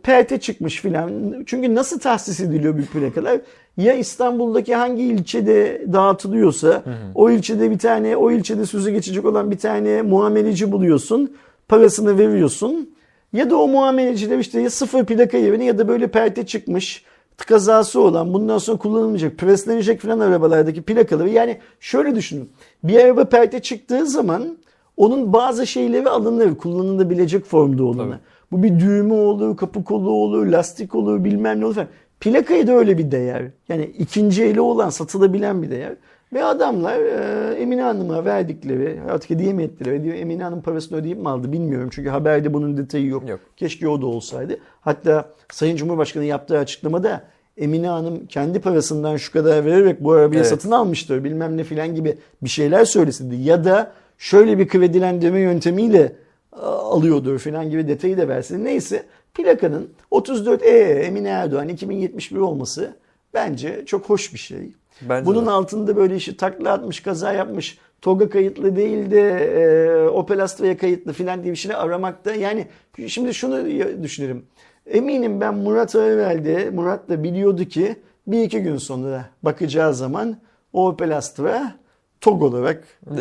[0.02, 1.10] perte çıkmış filan.
[1.46, 3.40] Çünkü nasıl tahsis ediliyor bu plakalar?
[3.76, 6.82] Ya İstanbul'daki hangi ilçede dağıtılıyorsa
[7.14, 11.36] o ilçede bir tane o ilçede sözü geçecek olan bir tane muameleci buluyorsun.
[11.68, 12.90] Parasını veriyorsun.
[13.32, 17.04] Ya da o muamelecide işte ya sıfır plaka yerine ya da böyle perte çıkmış
[17.46, 22.50] kazası olan bundan sonra kullanılmayacak preslenecek falan arabalardaki plakaları yani şöyle düşünün
[22.84, 24.56] bir araba perte çıktığı zaman
[24.96, 28.10] onun bazı şeyleri alınır kullanılabilecek formda olanı.
[28.10, 28.20] Tabii.
[28.53, 31.88] Bu bir düğme olur, kapı kolu olur, lastik olur, bilmem ne olur falan.
[32.20, 33.42] Plakayı da öyle bir değer.
[33.68, 35.92] Yani ikinci eli olan, satılabilen bir değer.
[36.32, 41.28] Ve adamlar e, Emine Hanım'a verdikleri, artık hediye mi ettiler, Emine Hanım parasını ödeyip mi
[41.28, 41.88] aldı bilmiyorum.
[41.92, 43.28] Çünkü haberde bunun detayı yok.
[43.28, 43.40] Yok.
[43.57, 44.57] Keşke o da olsaydı.
[44.80, 47.22] Hatta Sayın Cumhurbaşkanı yaptığı açıklamada
[47.57, 50.48] Emine Hanım kendi parasından şu kadar vererek bu arabayı Evet.
[50.48, 53.36] satın almıştır bilmem ne filan gibi bir şeyler söyleseydi.
[53.36, 56.12] Ya da şöyle bir kredilendirme yöntemiyle
[56.61, 58.64] alıyordur filan gibi detayı da versin.
[58.64, 59.03] Neyse
[59.34, 60.66] plakanın 34E
[60.98, 62.96] Emine Erdoğan 2071 olması
[63.34, 64.72] bence çok hoş bir şey.
[65.03, 65.50] Bence Bunun de.
[65.50, 71.12] altında böyle işi takla atmış, kaza yapmış, TOG'a kayıtlı değil de e, Opel Astra'ya kayıtlı
[71.12, 72.34] filan diye bir şeyler aramakta.
[72.34, 72.66] Yani
[73.07, 73.64] şimdi şunu
[74.03, 74.44] düşünelim.
[74.86, 77.96] Eminim ben Murat Öğvel'de, Murat da biliyordu ki
[78.26, 80.36] bir iki gün sonra bakacağı zaman
[80.72, 81.74] o Opel Astra
[82.20, 83.16] TOG olarak e,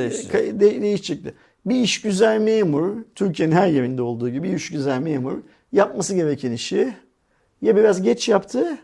[0.60, 1.34] de- değişecekti.
[1.66, 5.38] Bir iş güzel memur, Türkiye'nin her yerinde olduğu gibi bir iş güzel memur
[5.72, 6.94] yapması gereken işi
[7.62, 8.78] ya biraz geç yaptı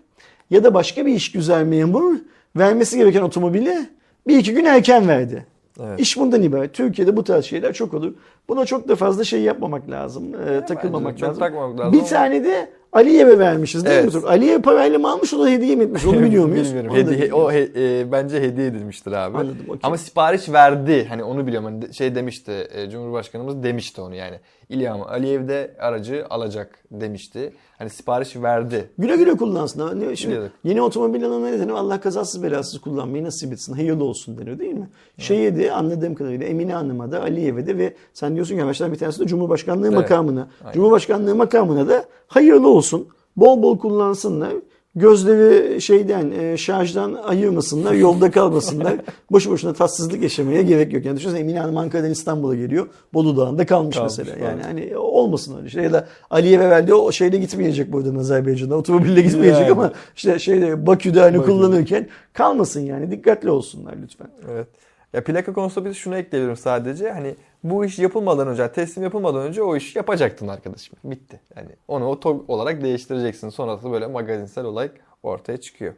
[0.49, 2.15] ya da başka bir iş güzel memur
[2.55, 3.89] vermesi gereken otomobili
[4.27, 5.45] bir iki gün erken verdi.
[5.83, 5.99] Evet.
[5.99, 6.73] İş bundan ibaret.
[6.73, 8.13] Türkiye'de bu tarz şeyler çok olur.
[8.49, 10.23] Buna çok da fazla şey yapmamak lazım.
[10.35, 11.43] e, takılmamak lazım.
[11.77, 14.13] lazım Bir tane de Aliyev'e vermişiz değil Evet.
[14.15, 14.21] mi?
[14.29, 16.05] Aliyev parayla mı almış onu hediye mi etmiş?
[16.05, 16.67] Onu biliyor muyuz?
[16.67, 16.91] Bilmiyorum.
[16.91, 19.37] Onu da Hediye, o he- e, bence hediye edilmiştir abi.
[19.37, 19.79] Anladım, okey.
[19.83, 21.05] Ama sipariş verdi.
[21.09, 21.65] Hani onu biliyorum.
[21.65, 22.67] Hani şey demişti.
[22.73, 24.39] e, Cumhurbaşkanımız demişti onu yani.
[24.69, 27.53] İlham Aliyev de aracı alacak demişti.
[27.77, 28.89] Hani sipariş verdi.
[28.97, 29.99] Güle güle kullansın.
[29.99, 30.51] Ne- Şimdi Evet.
[30.63, 31.71] yeni otomobil alana ne?
[31.71, 33.73] Allah kazasız belasız kullanmayı nasip etsin.
[33.73, 34.89] Hayırlı olsun deniyor değil mi?
[35.17, 38.97] Şeye de anladığım kadarıyla Emine Hanım'a da Aliyev'e de ve sen diyorsun ki baştan bir
[38.97, 39.95] tanesi de Cumhurbaşkanlığı Evet.
[39.97, 40.47] makamına.
[40.63, 40.73] Aynen.
[40.73, 43.07] Cumhurbaşkanlığı makamına da hayırlı olsun.
[43.37, 44.53] Bol bol kullansınlar.
[44.97, 48.95] Gözleri şeyden, e, şarjdan ayırmasınlar, yolda kalmasınlar.
[49.31, 51.05] Boşu boşuna tatsızlık yaşamaya gerek yok.
[51.05, 52.87] Yani düşünsene Emine Hanım Ankara'dan İstanbul'a geliyor.
[53.13, 54.45] Bolu Dağı'nda kalmış, Kalmış, mesela.
[54.45, 54.65] Yani evet.
[54.65, 55.83] hani olmasın öyle şey.
[55.83, 58.75] Ya da Aliyev evvelde o şeyle gitmeyecek buradan Azerbaycan'da.
[58.75, 59.71] Otomobille gitmeyecek Yani.
[59.71, 61.51] ama işte şeyde Bakü'de hani Bakü'de.
[61.51, 63.11] kullanırken kalmasın yani.
[63.11, 64.27] Dikkatli olsunlar lütfen.
[64.51, 64.67] Evet.
[65.13, 67.11] Ya plaka konusunda de şunu ekleyebilirim sadece.
[67.11, 70.97] Hani bu iş yapılmadan önce, teslim yapılmadan önce o işi yapacaktın arkadaşım.
[71.03, 71.39] Bitti.
[71.55, 73.49] Yani onu o TOG olarak değiştireceksin.
[73.49, 74.89] Sonrasında böyle magazinsel olay
[75.23, 75.93] ortaya çıkıyor.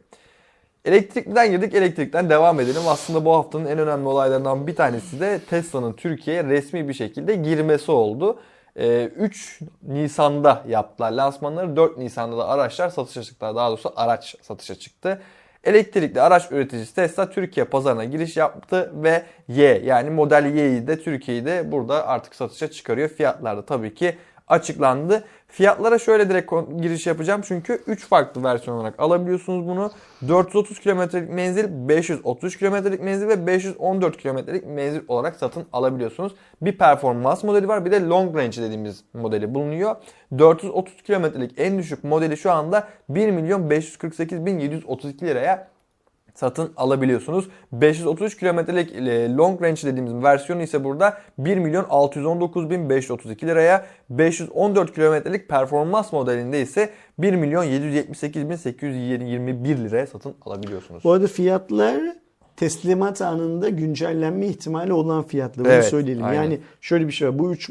[0.85, 2.81] Elektrikliden girdik, elektrikten devam edelim.
[2.87, 7.91] Aslında bu haftanın en önemli olaylarından bir tanesi de Tesla'nın Türkiye'ye resmi bir şekilde girmesi
[7.91, 8.39] oldu.
[8.77, 11.75] Ee, 3 Nisan'da yaptılar lansmanları.
[11.75, 13.45] 4 Nisan'da da araçlar satışa çıktı.
[13.55, 15.21] Daha doğrusu araç satışa çıktı.
[15.63, 21.71] Elektrikli araç üreticisi Tesla Türkiye pazarına giriş yaptı ve Y yani Model Y'yi de Türkiye'de
[21.71, 23.09] burada artık satışa çıkarıyor.
[23.09, 24.17] Fiyatlar da tabii ki
[24.49, 25.23] açıklandı.
[25.47, 29.91] Fiyatlara şöyle direkt giriş yapacağım çünkü 3 farklı versiyon olarak alabiliyorsunuz bunu.
[30.27, 36.35] 430 kilometrelik menzil, 530 kilometrelik menzil ve 514 kilometrelik menzil olarak satın alabiliyorsunuz.
[36.61, 39.95] Bir performans modeli var bir de long range dediğimiz modeli bulunuyor.
[40.37, 45.67] 430 kilometrelik en düşük modeli şu anda 1 milyon 548 bin 732 liraya
[46.39, 47.49] satın alabiliyorsunuz.
[47.71, 53.85] 533 kilometrelik e, long range dediğimiz versiyonu ise burada 1 milyon 619 bin 532 liraya.
[54.09, 61.03] 514 kilometrelik performans modelinde ise 1 milyon 778 bin 821 liraya satın alabiliyorsunuz.
[61.03, 61.95] Bu arada fiyatlar
[62.55, 65.65] teslimat anında güncellenme ihtimali olan fiyatlar.
[65.65, 66.23] Bunu Evet, söyleyelim.
[66.23, 66.43] aynen.
[66.43, 67.39] Yani şöyle bir şey var.
[67.39, 67.69] Bu üç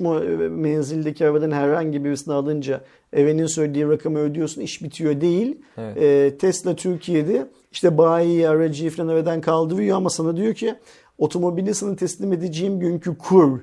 [0.51, 2.81] menzildeki arabadan herhangi birisini alınca
[3.13, 5.57] evenin söylediği rakamı ödüyorsun iş bitiyor değil.
[5.79, 5.97] Evet.
[6.03, 10.75] Ee, Tesla Türkiye'de işte bayi aracı falan aradan kaldırıyor ama sana diyor ki
[11.19, 13.61] otomobili sana teslim edeceğim günkü kur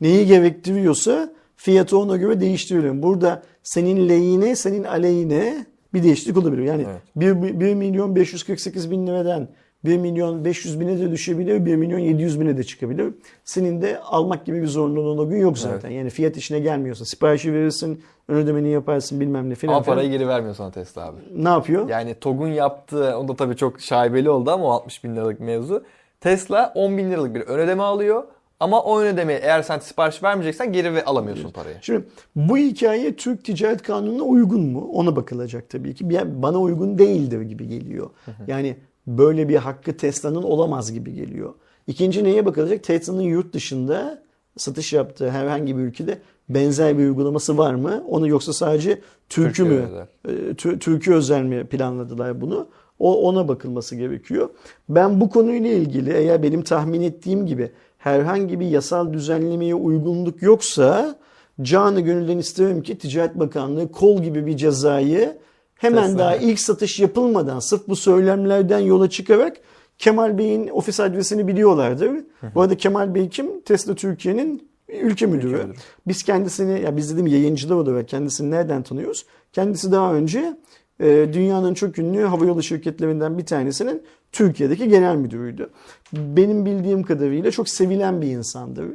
[0.00, 3.02] neyi gerektiriyorsa fiyatı ona göre değiştiriyorum.
[3.02, 6.62] Burada senin lehine senin aleyhine bir değişiklik olabilir.
[6.62, 7.42] Yani Evet.
[7.42, 9.48] 1, 1 milyon 548 bin liradan
[9.84, 13.14] 1 milyon 500 bine de düşebilir, 1 milyon 700 bine de çıkabilir.
[13.44, 15.90] Senin de almak gibi bir zorunluluğun o gün yok zaten.
[15.90, 19.74] Yani fiyat işine gelmiyorsa siparişi verirsin, ön ödemeni yaparsın bilmem ne filan.
[19.74, 21.16] Ama parayı geri vermiyor sana Tesla abi.
[21.36, 21.88] Ne yapıyor?
[21.88, 25.84] Yani TOG'un yaptığı, o da tabii çok şaibeli oldu ama o 60 bin liralık mevzu.
[26.20, 28.24] Tesla 10 bin liralık bir ön ödeme alıyor.
[28.60, 31.76] Ama o ödemeyi eğer sen sipariş vermeyeceksen geri ve alamıyorsun parayı.
[31.80, 32.04] Şimdi
[32.36, 34.90] bu hikaye Türk Ticaret Kanunu'na uygun mu?
[34.92, 36.10] Ona bakılacak tabii ki.
[36.42, 38.10] Bana uygun değildir gibi geliyor.
[38.46, 38.76] Yani
[39.08, 41.54] böyle bir hakkı Tesla'nın olamaz gibi geliyor.
[41.86, 42.82] İkinci neye bakılacak?
[42.84, 44.22] Tesla'nın yurt dışında
[44.56, 48.04] satış yaptığı herhangi bir ülkede benzer bir uygulaması var mı?
[48.08, 49.88] Onu yoksa sadece Türk'ü Türkiye mü?
[50.24, 52.68] e, Tü- Türkiye özel mi planladılar bunu?
[52.98, 54.48] O ona bakılması gerekiyor.
[54.88, 61.18] Ben bu konuyla ilgili eğer benim tahmin ettiğim gibi herhangi bir yasal düzenlemeye uygunluk yoksa
[61.62, 65.38] canı gönülden isterim ki Ticaret Bakanlığı kol gibi bir cezayı
[65.78, 69.56] hemen daha ilk satış yapılmadan sırf bu söylemlerden yola çıkarak
[69.98, 72.10] Kemal Bey'in ofis adresini biliyorlardır.
[72.54, 73.60] Bu arada Kemal Bey kim?
[73.60, 75.52] Tesla Türkiye'nin ülke müdürü.
[75.52, 75.72] müdürü.
[76.06, 79.26] Biz kendisini, ya biz dedim yayıncılar olarak kendisini nereden tanıyoruz?
[79.52, 80.56] Kendisi daha önce
[81.00, 84.02] e, dünyanın çok ünlü havayolu şirketlerinden bir tanesinin
[84.32, 85.70] Türkiye'deki genel müdürüydü.
[86.12, 88.86] Benim bildiğim kadarıyla çok sevilen bir insandır.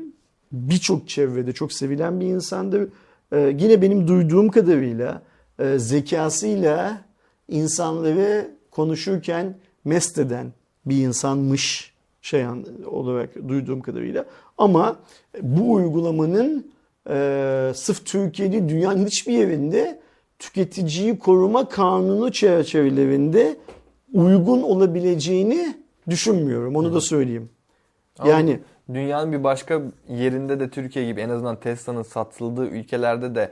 [0.51, 2.89] Birçok çevrede çok sevilen bir insandır.
[3.31, 5.21] Ee, yine benim duyduğum kadarıyla
[5.59, 7.01] e, zekasıyla
[7.49, 10.53] insanları konuşurken mest eden
[10.85, 12.45] bir insanmış şey
[12.85, 14.25] olarak duyduğum kadarıyla.
[14.57, 14.95] Ama
[15.41, 16.71] bu uygulamanın
[17.09, 19.99] e, sırf Türkiye'de dünyanın hiçbir yerinde
[20.39, 23.57] tüketiciyi koruma kanunu çerçevelerinde
[24.13, 25.77] uygun olabileceğini
[26.09, 26.75] düşünmüyorum.
[26.75, 27.49] Onu da söyleyeyim.
[28.19, 28.59] Ama Yani
[28.93, 33.51] Dünyanın bir başka yerinde de Türkiye gibi en azından Tesla'nın satıldığı ülkelerde de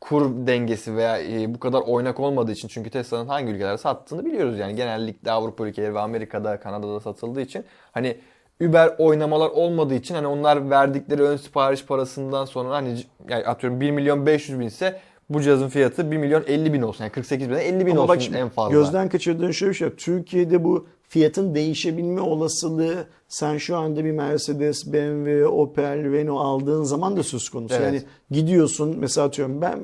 [0.00, 4.58] kur dengesi veya e, bu kadar oynak olmadığı için çünkü Tesla'nın hangi ülkelerde sattığını biliyoruz
[4.58, 8.16] yani genellikle Avrupa ülkeleri ve Amerika'da, Kanada'da satıldığı için hani
[8.62, 12.96] Uber oynamalar olmadığı için hani onlar verdikleri ön sipariş parasından sonra hani
[13.28, 17.04] yani atıyorum 1 milyon 500 bin ise bu cihazın fiyatı 1 milyon 50 bin olsun.
[17.04, 18.72] Yani 48 bin 50 bin Ama olsun bak şimdi en fazla.
[18.72, 19.96] Gözden kaçırdığın şey şu.
[19.96, 27.16] Türkiye'de bu fiyatın değişebilme olasılığı sen şu anda bir Mercedes, BMW, Opel, Renault aldığın zaman
[27.16, 27.74] da söz konusu.
[27.74, 27.86] Evet.
[27.86, 29.80] Yani gidiyorsun mesela atıyorum ben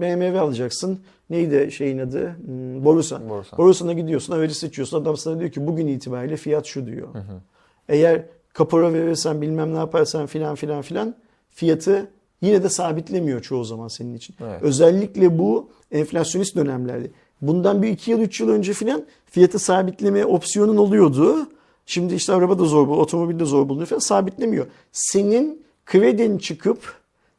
[0.00, 1.00] BMW alacaksın.
[1.30, 2.36] Neydi şeyin adı?
[2.44, 3.28] Hmm, Borusan.
[3.28, 3.58] Borusan.
[3.58, 5.02] Borusan'a gidiyorsun, aracı seçiyorsun.
[5.02, 7.08] Adam sana diyor ki bugün itibariyle fiyat şu diyor.
[7.88, 8.22] Eğer
[8.52, 11.14] kapora verirsen bilmem ne yaparsan filan filan filan
[11.50, 12.08] fiyatı
[12.42, 14.34] yine de sabitlemiyor çoğu zaman senin için.
[14.40, 14.62] Evet.
[14.62, 17.10] Özellikle bu enflasyonist dönemlerde.
[17.42, 19.04] Bundan bir iki yıl, üç yıl önce filan
[19.36, 21.46] fiyatı sabitleme opsiyonun oluyordu.
[21.86, 24.66] Şimdi işte araba da zor bulunuyor, otomobil de zor bulunuyor falan sabitlemiyor.
[24.92, 26.94] Senin kredin çıkıp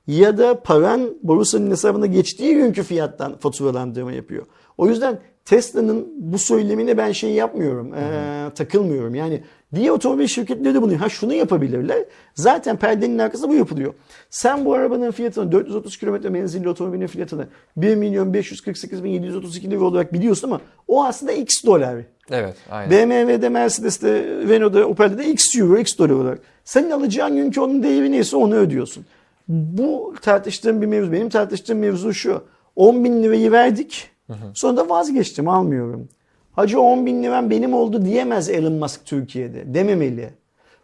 [0.08, 4.46] ya da paran borsanın hesabına geçtiği günkü fiyattan faturalandırma yapıyor.
[4.78, 9.16] O yüzden Tesla'nın bu söylemine ben şey yapmıyorum, eee, takılmıyorum.
[9.16, 9.44] Yani
[9.76, 12.06] diye otomobil şirketleri de bunu, ha şunu yapabilirler.
[12.36, 13.94] Zaten perdenin arkasında bu yapılıyor.
[14.30, 17.48] Sen bu arabanın fiyatını 430 kilometre menzilli otomobilin fiyatını
[17.78, 21.96] 1 milyon 548 bin 732 lira olarak biliyorsun ama o aslında x dolar.
[22.32, 23.10] Evet, aynen.
[23.10, 26.40] BMW'de, Mercedes'te, Renault'da, Opel'de de x euro, x dolar olarak.
[26.64, 29.06] Senin alacağın günkü onun değeri neyse onu ödüyorsun.
[29.48, 31.12] Bu tartıştığım bir mevzu.
[31.12, 32.44] Benim tartıştığım mevzu şu.
[32.76, 34.10] 10 bin lirayı verdik.
[34.54, 36.10] Sonra da vazgeçtim almıyorum.
[36.58, 39.74] Hacı 10 bin liram benim oldu diyemez Elon Musk Türkiye'de.
[39.74, 40.30] Dememeli.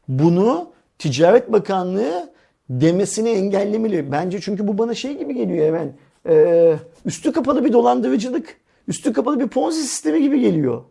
[0.07, 2.33] Bunu Ticaret Bakanlığı
[2.69, 4.11] demesini engellemeli.
[4.11, 5.93] Bence çünkü bu bana şey gibi geliyor hemen.
[6.29, 8.57] Ee, üstü kapalı bir dolandırıcılık.
[8.87, 10.83] Üstü kapalı bir ponzi sistemi gibi geliyor.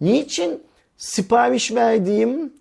[0.00, 0.62] Niçin
[0.96, 2.52] sipariş verdiğim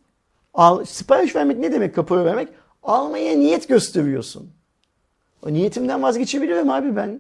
[0.54, 2.48] al, sipariş vermek ne demek kapora vermek?
[2.84, 4.50] Almaya niyet gösteriyorsun.
[5.46, 7.20] O niyetimden vazgeçebilirim abi ben.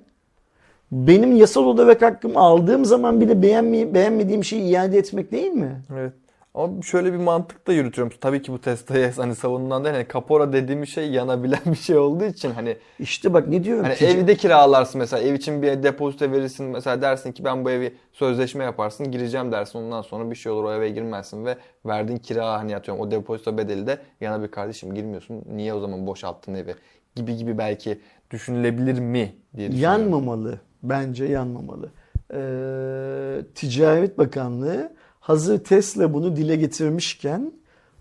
[0.91, 5.81] Benim yasal olarak hakkım aldığım zaman bile beğenmey beğenmediğim şeyi iade etmek değil mi?
[5.93, 6.13] Evet.
[6.53, 8.13] Ama şöyle bir mantık da yürütüyorum.
[8.21, 9.95] Tabii ki bu Tesla'ya hani savunulan değil.
[9.95, 13.83] Hani kapora dediğimiz şey yanabilen bir şey olduğu için hani İşte bak ne diyorum.
[13.83, 17.71] Hani Tic- evde kiralarsın mesela ev için bir depozito verirsin mesela dersin ki ben bu
[17.71, 22.19] evi sözleşme yaparsın gireceğim dersin ondan sonra bir şey olur o eve girmezsin ve verdiğin
[22.19, 26.53] kira hani atıyorum o depozito bedeli de yana bir kardeşim girmiyorsun niye o zaman boşalttın
[26.53, 26.75] evi
[27.15, 27.99] gibi gibi belki
[28.31, 30.01] düşünülebilir mi diye düşünüyorum.
[30.01, 30.59] Yanmamalı.
[30.83, 31.91] Bence yanmamalı.
[32.33, 37.51] Ee, Ticaret Bakanlığı hazır Tesla bunu dile getirmişken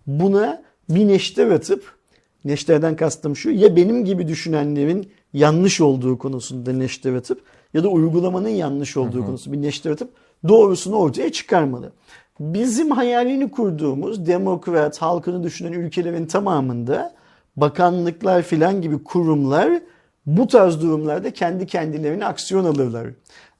[0.07, 1.99] buna bir neşter atıp
[2.45, 7.43] neşterden kastım şu ya benim gibi düşünenlerin yanlış olduğu konusunda neşter atıp
[7.74, 10.11] ya da uygulamanın yanlış olduğu konusunda bir neşter atıp
[10.49, 11.93] doğrusunu ortaya çıkarmalı.
[12.41, 17.14] Bizim hayalini kurduğumuz demokrat, halkını düşünen ülkelerin tamamında
[17.57, 19.81] bakanlıklar filan gibi kurumlar
[20.29, 23.07] bu tarz durumlarda kendi kendilerine aksiyon alırlar.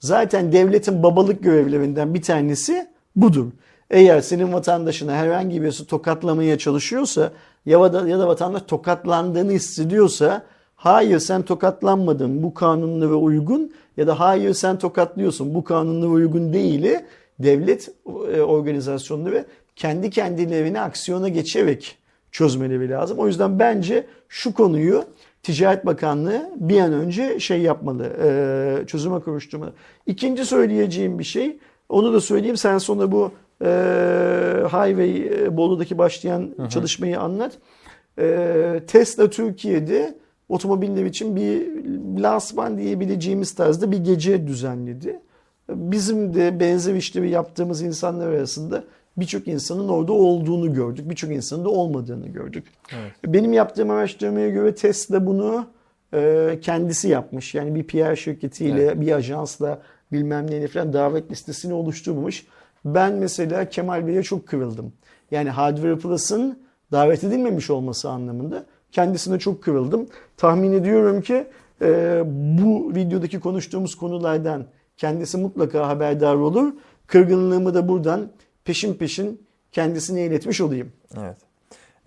[0.01, 3.47] Zaten devletin babalık görevlerinden bir tanesi budur.
[3.91, 7.33] Eğer senin vatandaşına herhangi birisi tokatlamaya çalışıyorsa
[7.67, 10.43] ya da, ya da vatandaş tokatlandığını hissediyorsa
[10.77, 16.97] hayır sen tokatlanmadın bu kanunlara uygun ya da hayır sen tokatlıyorsun bu kanunlara uygun değil
[17.39, 17.91] devlet
[18.35, 19.45] e, organizasyonları
[19.77, 21.99] kendi kendilerine aksiyona geçerek
[22.33, 23.19] çözmeleri lazım.
[23.19, 25.05] O yüzden bence şu konuyu
[25.43, 29.73] Ticaret Bakanlığı bir an önce şey yapmalı, e, çözüme kavuşturmalı.
[30.07, 31.59] İkinci söyleyeceğim bir şey,
[31.89, 33.33] onu da söyleyeyim sen sonra bu
[33.65, 33.69] e,
[34.65, 37.53] Highway e, Bolu'daki başlayan çalışmayı anlat.
[38.19, 40.19] E, Tesla Türkiye'de
[40.49, 41.69] otomobiller için bir
[42.23, 45.21] lansman diyebileceğimiz tarzda bir gece düzenledi.
[45.69, 48.85] Bizim de benzer işleri yaptığımız insanlar arasında
[49.21, 51.11] birçok insanın orada olduğunu gördük.
[51.11, 52.67] Birçok insanın da olmadığını gördük.
[53.27, 55.67] Benim yaptığım araştırmaya göre Tesla bunu
[56.15, 57.55] e, kendisi yapmış.
[57.55, 62.47] Yani bir PR şirketiyle, bir ajansla bilmem neyle falan davet listesini oluşturmamış.
[62.85, 64.93] Ben mesela Kemal Bey'e çok kırıldım.
[65.31, 66.59] Yani Hardware Plus'ın
[66.93, 70.07] davet edilmemiş olması anlamında kendisine çok kırıldım.
[70.37, 71.47] Tahmin ediyorum ki
[71.83, 74.65] e, bu videodaki konuştuğumuz konulardan
[74.97, 76.73] kendisi mutlaka haberdar olur.
[77.07, 78.29] Kırgınlığımı da buradan
[78.69, 80.93] peşin peşin kendisine iletmiş olayım.
[81.21, 81.37] Evet.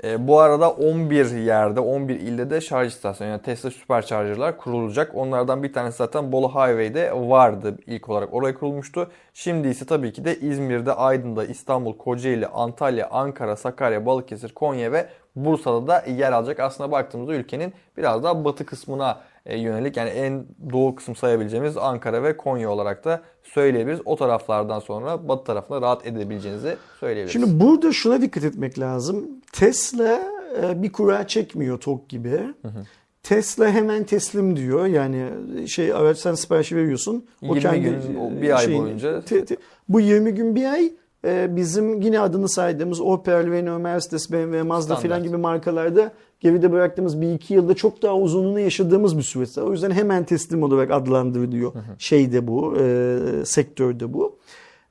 [0.03, 5.16] E, bu arada 11 yerde, 11 ilde de şarj istasyonu yani Tesla süpercharger'lar kurulacak.
[5.16, 9.12] Onlardan bir tanesi zaten Bolu Highway'de vardı ilk olarak oraya kurulmuştu.
[9.34, 15.07] Şimdi ise tabii ki de İzmir'de, Aydın'da, İstanbul, Kocaeli, Antalya, Ankara, Sakarya, Balıkesir, Konya ve
[15.36, 16.59] Bursa'da da yer alacak.
[16.59, 22.24] Aslında baktığımızda ülkenin biraz daha batı kısmına e, yönelik yani en doğu kısım sayabileceğimiz Ankara
[22.24, 24.02] ve Konya olarak da söyleyebiliriz.
[24.06, 27.32] O taraflardan sonra batı tarafına rahat edebileceğinizi söyleyebiliriz.
[27.34, 29.28] Şimdi burada şuna dikkat etmek lazım.
[29.54, 30.22] Tesla
[30.64, 32.39] e, bir kura çekmiyor TOG gibi.
[33.24, 34.86] Tesla hemen teslim diyor.
[34.86, 35.26] Yani
[35.68, 37.26] şey araç sen siparişi veriyorsun.
[37.42, 39.58] 20 gün, o bir ay boyunca- te- te-
[39.89, 40.92] bu 20 gün bir ay
[41.26, 45.02] e, bizim yine adını saydığımız Opel, Renault, Mercedes, BMW, Mazda Standart.
[45.02, 46.12] filan gibi markalarda
[46.42, 49.58] geride bıraktığımız bir iki yılda çok daha uzunluğunu yaşadığımız bir süreç.
[49.58, 51.74] O yüzden hemen teslim olarak adlandırılıyor.
[52.00, 54.36] Şeyde bu, e, sektörde bu.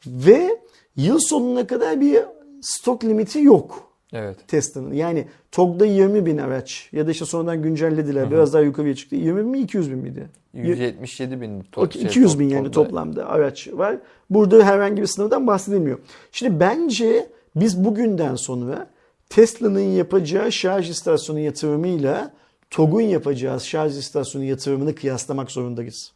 [0.07, 0.59] Ve
[0.97, 2.19] yıl sonuna kadar bir
[2.61, 3.91] stok limiti yok.
[4.13, 4.37] Evet.
[4.49, 4.93] Tesla'nın.
[4.93, 8.31] Yani TOG'da 20 bin araç ya da işte sonradan güncellediler.
[8.31, 9.17] Biraz daha yukarıya çıktı.
[9.17, 10.29] 20 bin mi 200 bin miydi?
[10.55, 11.61] 177 bin.
[11.61, 13.97] to- Okey, şey, 200 to- bin yani topla- toplamda araç var.
[14.31, 15.99] Burada herhangi bir sınırdan bahsedilmiyor.
[16.33, 17.27] Şimdi bence
[17.57, 18.87] biz bugünden sonra
[19.31, 22.33] Tesla'nın yapacağı şarj istasyonu yatırımıyla
[22.71, 26.13] TOG'un yapacağı şarj istasyonu yatırımını kıyaslamak zorundayız.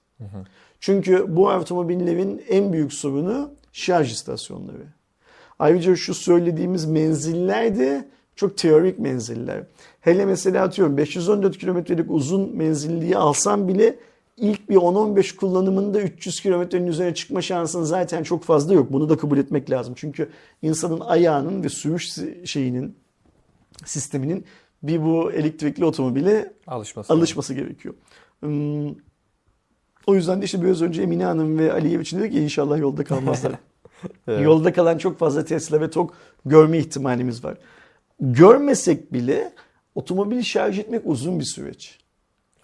[0.80, 4.86] Çünkü bu otomobillerin en büyük sorunu şarj istasyonları.
[5.58, 9.62] Ayrıca şu söylediğimiz menziller de çok teorik menziller.
[10.00, 13.98] Hele mesela atıyorum 514 kilometrelik uzun menzilliği alsam bile
[14.36, 18.92] ilk bir 10-15 kullanımında 300 kilometrenin üzerine çıkma şansın zaten çok fazla yok.
[18.92, 19.94] Bunu da kabul etmek lazım.
[19.96, 20.28] Çünkü
[20.62, 22.12] insanın ayağının ve sürüş
[22.44, 23.03] şeyinin
[23.85, 24.45] sisteminin
[24.83, 27.12] bir bu elektrikli otomobile Alışması.
[27.12, 27.95] alışması gerekiyor.
[28.41, 28.89] Hmm,
[30.07, 33.05] O yüzden de işte biraz önce Emine Hanım ve Aliyev için dedik ki inşallah yolda
[33.05, 33.53] kalmazlar.
[34.29, 34.45] Evet.
[34.45, 36.12] Yolda kalan çok fazla Tesla ve TOG
[36.47, 37.57] görme ihtimalimiz var.
[38.20, 39.53] Görmesek bile
[39.95, 41.99] otomobil şarj etmek uzun bir süreç.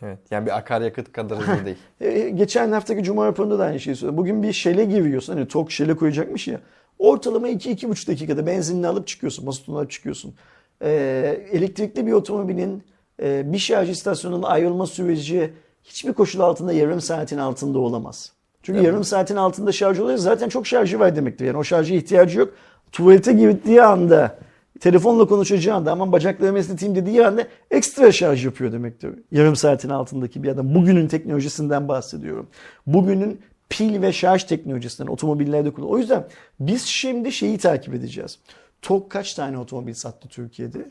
[0.02, 0.18] Evet.
[0.30, 1.76] Yani bir akaryakıt kadar hızlı değil.
[2.00, 4.16] Ee, geçen haftaki Cuma raporunda da aynı şeyi söyledim.
[4.18, 5.32] Bugün bir şele giriyorsun.
[5.34, 6.60] Hani TOG şele koyacakmış ya.
[6.98, 9.44] Ortalama 2-2,5 dakikada benzinini alıp çıkıyorsun.
[9.44, 10.34] Mazotunu alıp çıkıyorsun.
[10.82, 12.82] Ee, elektrikli bir otomobilin
[13.22, 15.52] e, bir şarj istasyonunun ayrılma süreci
[15.84, 18.32] hiçbir koşul altında yarım saatin altında olamaz.
[18.62, 18.86] Çünkü Evet.
[18.86, 21.44] yarım saatin altında şarj oluyor zaten çok şarjı var demektir.
[21.44, 22.54] Yani o şarja ihtiyacı yok.
[22.92, 24.38] Tuvalete girdiği anda
[24.80, 29.10] telefonla konuşacağı anda aman bacaklarımı esneteyim dediği anda ekstra şarj yapıyor demektir.
[29.32, 30.74] Yarım saatin altındaki bir adam.
[30.74, 32.46] Bugünün teknolojisinden bahsediyorum.
[32.86, 35.96] Bugünün pil ve şarj teknolojisinden otomobillerde kullanılıyor.
[35.96, 36.26] O yüzden
[36.60, 38.38] biz şimdi şeyi takip edeceğiz.
[38.82, 40.90] TOG kaç tane otomobil sattı Türkiye'de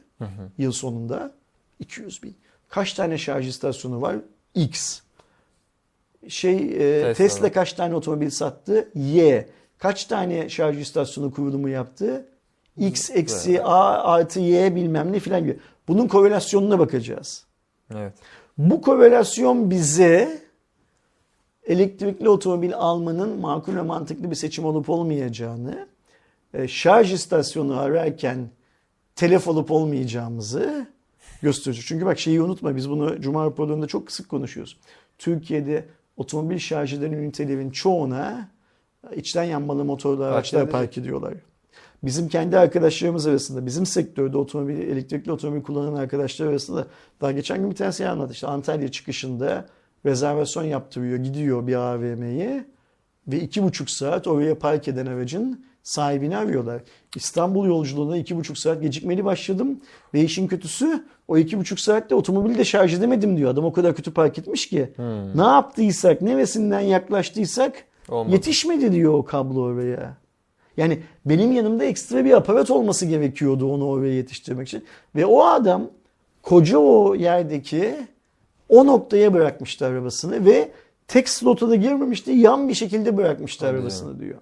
[0.58, 1.32] yıl sonunda?
[1.80, 2.36] 200 bin.
[2.70, 4.16] Kaç tane şarj istasyonu var?
[4.56, 5.02] X.
[6.28, 8.90] Şey e, Tesla Tesla, kaç tane otomobil sattı?
[8.96, 9.50] Y.
[9.78, 12.26] Kaç tane şarj istasyonu kurulumu yaptı?
[12.78, 15.60] X eksi A artı Y bilmem ne filan gibi.
[15.88, 17.46] Bunun korelasyonuna bakacağız.
[17.96, 18.14] Evet.
[18.58, 20.42] Bu korelasyon bize
[21.68, 25.88] elektrikli otomobil almanın makul ve mantıklı bir seçim olup olmayacağını,
[26.68, 28.50] şarj istasyonu ararken
[29.16, 30.88] telef olup olmayacağımızı
[31.42, 31.86] gösteriyor.
[31.88, 34.78] Çünkü bak şeyi unutma biz bunu Cuma raporlarında çok sık konuşuyoruz.
[35.18, 35.86] Türkiye'de
[36.18, 38.50] otomobil şarj eden ünitelerin çoğuna
[39.16, 41.34] içten yanmalı motorlu araçlar Park park ediyorlar.
[42.04, 46.88] Bizim kendi arkadaşlarımız arasında, bizim sektörde otomobil, elektrikli otomobil kullanan arkadaşlar arasında
[47.22, 48.34] daha geçen gün bir tanesi anlattı.
[48.34, 49.66] İşte Antalya çıkışında
[50.06, 52.66] rezervasyon yaptırıyor, gidiyor bir AVM'ye
[53.28, 56.82] ve iki buçuk saat oraya park eden aracın sahibini arıyorlar.
[57.16, 59.80] İstanbul yolculuğuna iki buçuk saat gecikmeli başladım
[60.14, 63.52] ve işin kötüsü o iki buçuk saatte otomobili de şarj edemedim diyor.
[63.52, 64.90] Adam o kadar kötü park etmiş ki.
[65.36, 67.74] Ne yaptıysak, neresinden yaklaştıysak
[68.10, 68.36] Olmadı.
[68.36, 70.18] yetişmedi diyor o kablo oraya.
[70.78, 74.86] Yani benim yanımda ekstra bir aparat olması gerekiyordu onu oraya yetiştirmek için.
[75.16, 75.90] Ve o adam
[76.44, 77.96] koca o yerdeki
[78.70, 80.72] o noktaya bırakmıştı arabasını ve
[81.08, 84.38] tek slota da girmemişti yan bir şekilde bırakmıştı Hadi arabasını diyor.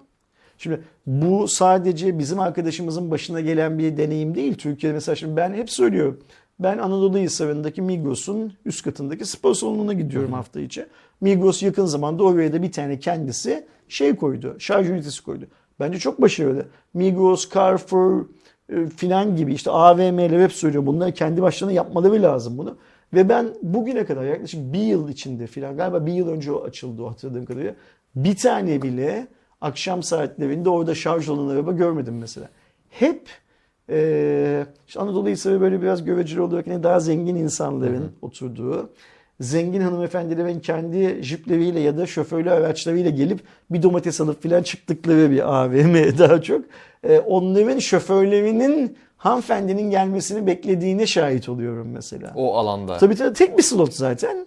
[0.58, 4.54] Şimdi bu sadece bizim arkadaşımızın başına gelen bir deneyim değil.
[4.54, 6.20] Türkiye'de mesela şimdi ben hep söylüyorum.
[6.58, 10.86] Ben Anadolu Hisarı'ndaki Migros'un üst katındaki spor salonuna gidiyorum hafta içi.
[11.20, 14.56] Migros yakın zamanda oraya da bir tane kendisi şey koydu.
[14.58, 15.44] Şarj ünitesi koydu.
[15.80, 16.66] Bence çok başarılı.
[16.94, 18.24] Migros, Carrefour
[18.68, 20.86] e, filan gibi işte AVM'ler hep söylüyor.
[20.86, 22.78] Bunları kendi başlarına yapmaları lazım bunu.
[23.14, 27.10] Ve ben bugüne kadar yaklaşık bir yıl içinde filan galiba bir yıl önce açıldı o
[27.10, 27.74] hatırladığım kadarıyla.
[28.14, 29.28] Bir tane bile
[29.60, 32.48] akşam saatlerinde orada şarj olan araba görmedim mesela.
[32.90, 33.28] Hep
[33.90, 38.90] e, işte Anadolu Hisarı böyle biraz göreceli olarak yine daha zengin insanların oturduğu
[39.40, 43.40] zengin hanımefendilerin kendi jipleriyle ya da şoförlü araçlarıyla gelip
[43.70, 46.64] bir domates alıp filan çıktıkları bir AVM daha çok.
[47.04, 52.32] E, onların şoförlerinin hanımefendinin gelmesini beklediğine şahit oluyorum mesela.
[52.36, 52.98] O alanda.
[52.98, 54.46] Tabii tabii tek bir slot zaten.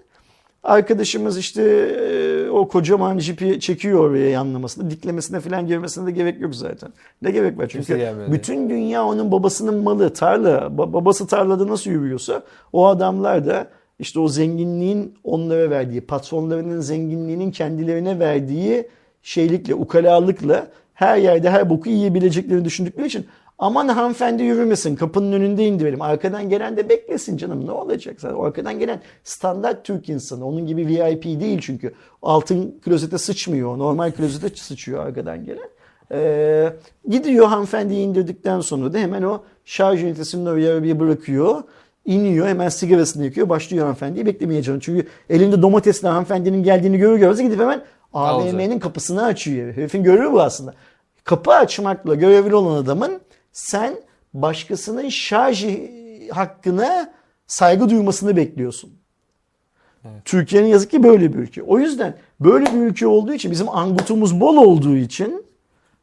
[0.64, 4.90] Arkadaşımız işte e, o kocaman jipi çekiyor oraya yanlamasına.
[4.92, 6.90] Diklemesine falan girmesine de gerek yok zaten.
[7.22, 7.68] Ne gerek var?
[7.70, 10.14] Çünkü bütün dünya onun babasının malı.
[10.14, 10.58] Tarla.
[10.58, 12.44] Ba- babası tarlada nasıl yürüyorsa
[12.74, 13.68] o adamlar da
[14.00, 18.88] işte o zenginliğin onlara verdiği, patronlarının zenginliğinin kendilerine verdiği
[19.22, 23.26] şeylikle, ukalalıkla her yerde her boku yiyebileceklerini düşündükleri için
[23.62, 26.02] aman hanımefendi yürümesin kapının önünde indirelim.
[26.02, 28.36] Arkadan gelen de beklesin canım ne olacak zaten.
[28.36, 30.46] O arkadan gelen standart Türk insanı.
[30.48, 31.94] Onun gibi VIP değil çünkü.
[32.22, 33.78] Altın klozete sıçmıyor.
[33.78, 35.70] Normal klozete sıçıyor arkadan gelen.
[36.12, 36.74] Ee,
[37.10, 41.64] gidiyor hanımefendiyi indirdikten sonra da hemen o şarj ünitesinin oraya bir bırakıyor.
[42.06, 43.50] iniyor hemen sigarasını yakıyor.
[43.50, 44.80] Başlıyor hanımefendiyi beklemeye canım.
[44.80, 47.82] Çünkü elinde domatesle hanımefendinin geldiğini görür görmez gidip hemen
[48.14, 49.74] AVM'nin kapısını açıyor.
[49.74, 50.74] Herifin görüyor bu aslında.
[51.24, 53.22] Kapı açmakla görevli olan adamın
[53.52, 53.96] sen
[54.34, 55.66] başkasının şarj
[56.32, 57.14] hakkına
[57.48, 58.94] saygı duymasını bekliyorsun.
[60.26, 61.64] Türkiye'nin yazık ki böyle bir ülke.
[61.64, 65.46] O yüzden böyle bir ülke olduğu için bizim angutumuz bol olduğu için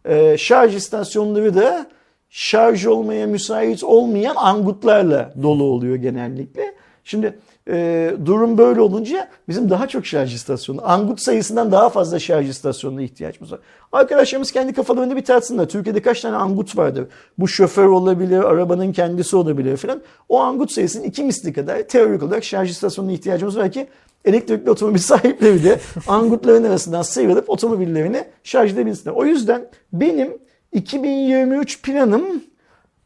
[0.05, 1.87] e, şarj istasyonları da
[2.31, 6.75] şarj olmaya müsait olmayan angutlarla dolu oluyor genellikle.
[7.05, 7.39] Şimdi
[7.69, 13.03] e, durum böyle olunca bizim daha çok şarj istasyonu, angut sayısından daha fazla şarj istasyonuna
[13.03, 13.61] ihtiyacımız var.
[13.93, 15.69] Arkadaşlarımız kendi kafalarında bir tartsınlar.
[15.69, 17.07] Türkiye'de kaç tane angut vardır?
[17.39, 20.01] Bu şoför olabilir, arabanın kendisi olabilir falan.
[20.29, 23.87] O angut sayısının iki misli kadar teorik olarak şarj istasyonuna ihtiyacımız var ki
[24.25, 29.15] elektrikli otomobil sahipleri de angutların arasından sıyrılıp otomobillerini şarj edebilsinler.
[29.15, 30.39] O yüzden benim
[30.73, 32.43] 2023 planım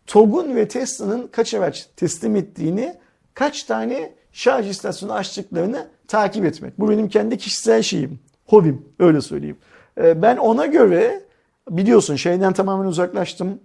[0.07, 2.95] TOG'un ve Tesla'nın kaç araç teslim ettiğini,
[3.35, 6.81] kaç tane şarj istasyonu açtıklarını takip etmek.
[6.81, 9.57] Bu benim kendi kişisel şeyim, hobim öyle söyleyeyim.
[9.99, 11.21] Ee, Ben ona göre
[11.71, 13.61] biliyorsun şeyden tamamen uzaklaştım.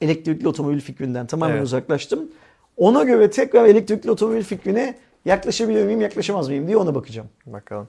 [0.00, 1.64] Elektrikli otomobil fikrinden tamamen Evet.
[1.64, 2.28] uzaklaştım.
[2.76, 7.28] Ona göre tekrar elektrikli otomobil fikrine yaklaşabilir miyim, yaklaşamaz mıyım diye ona bakacağım.
[7.46, 7.88] Bakalım.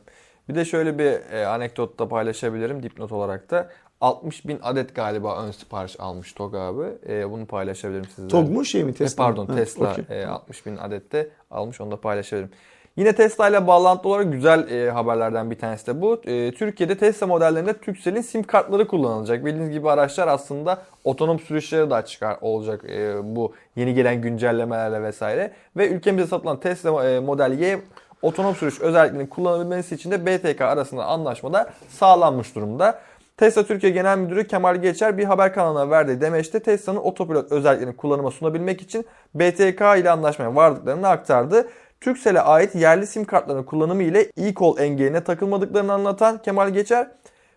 [0.50, 3.70] Bir de şöyle bir e, anekdot da paylaşabilirim dipnot olarak da.
[4.02, 6.84] 60 bin adet galiba ön sipariş almış TOG abi.
[7.10, 8.30] E, bunu paylaşabilirim sizlerle.
[8.30, 9.24] TOG mu şey mi E, Tesla?
[9.24, 9.36] mı?
[9.36, 10.22] Pardon Ha, Tesla okey.
[10.22, 12.52] e, 60 bin adette almış onu da paylaşabilirim.
[12.98, 16.22] Yine Tesla ile bağlantılı olarak güzel e, haberlerden bir tanesi de bu.
[16.26, 19.46] E, Türkiye'de Tesla modellerinde Turkcell'in sim kartları kullanılacak.
[19.46, 25.52] Bildiğiniz gibi araçlar aslında otonom sürüşleri de çıkar olacak e, bu yeni gelen güncellemelerle vesaire.
[25.78, 27.80] Ve ülkemizde satılan Tesla e, Model Y
[28.22, 33.00] otonom sürüş özelliklerinin kullanılabilmesi için de BTK arasında anlaşmada sağlanmış durumda.
[33.38, 38.32] Tesla Türkiye Genel Müdürü Kemal Geçer bir haber kanalına verdiği demeçte Tesla'nın otopilot özelliklerini kullanıma
[38.32, 41.68] sunabilmek için BTK ile anlaşmaya vardıklarını aktardı.
[42.02, 47.08] Turkcell'e ait yerli sim kartlarının kullanımı ile e-call engeline takılmadıklarını anlatan Kemal Geçer,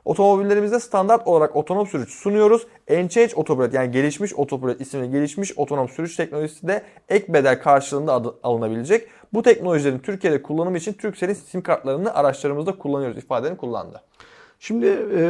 [0.05, 2.67] otomobillerimizde standart olarak otonom sürüş sunuyoruz.
[2.89, 8.35] Enchange Autopilot yani gelişmiş otopilot isimli gelişmiş otonom sürüş teknolojisi de ek bedel karşılığında adı-
[8.43, 9.09] alınabilecek.
[9.33, 14.03] Bu teknolojilerin Türkiye'de kullanımı için Turkcell'in sim kartlarını araçlarımızda kullanıyoruz ifadelerini kullandı.
[14.59, 14.87] Şimdi
[15.17, 15.25] e,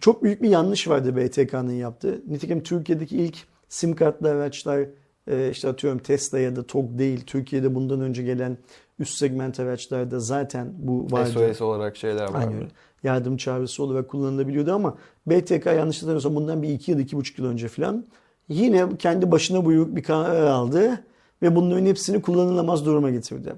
[0.00, 2.22] çok büyük bir yanlış vardı BTK'nın yaptığı.
[2.28, 3.36] Nitekim Türkiye'deki ilk
[3.68, 4.86] sim kartlı araçlar
[5.30, 7.24] e, işte atıyorum Tesla ya da TOG değil.
[7.26, 8.58] Türkiye'de bundan önce gelen
[8.98, 11.30] üst segment araçlarda zaten bu vardı.
[11.30, 12.40] SOS olarak şeyler var.
[12.40, 12.70] Aynen.
[13.02, 17.46] Yardım çağrısı olarak kullanılabiliyordu ama BTK yanlış hatırlamıyorsam bundan bir iki yıl, iki buçuk yıl
[17.46, 18.04] önce falan
[18.48, 21.04] yine kendi başına buyruk bir karar aldı
[21.42, 23.52] ve bunların hepsini kullanılamaz duruma getirdi.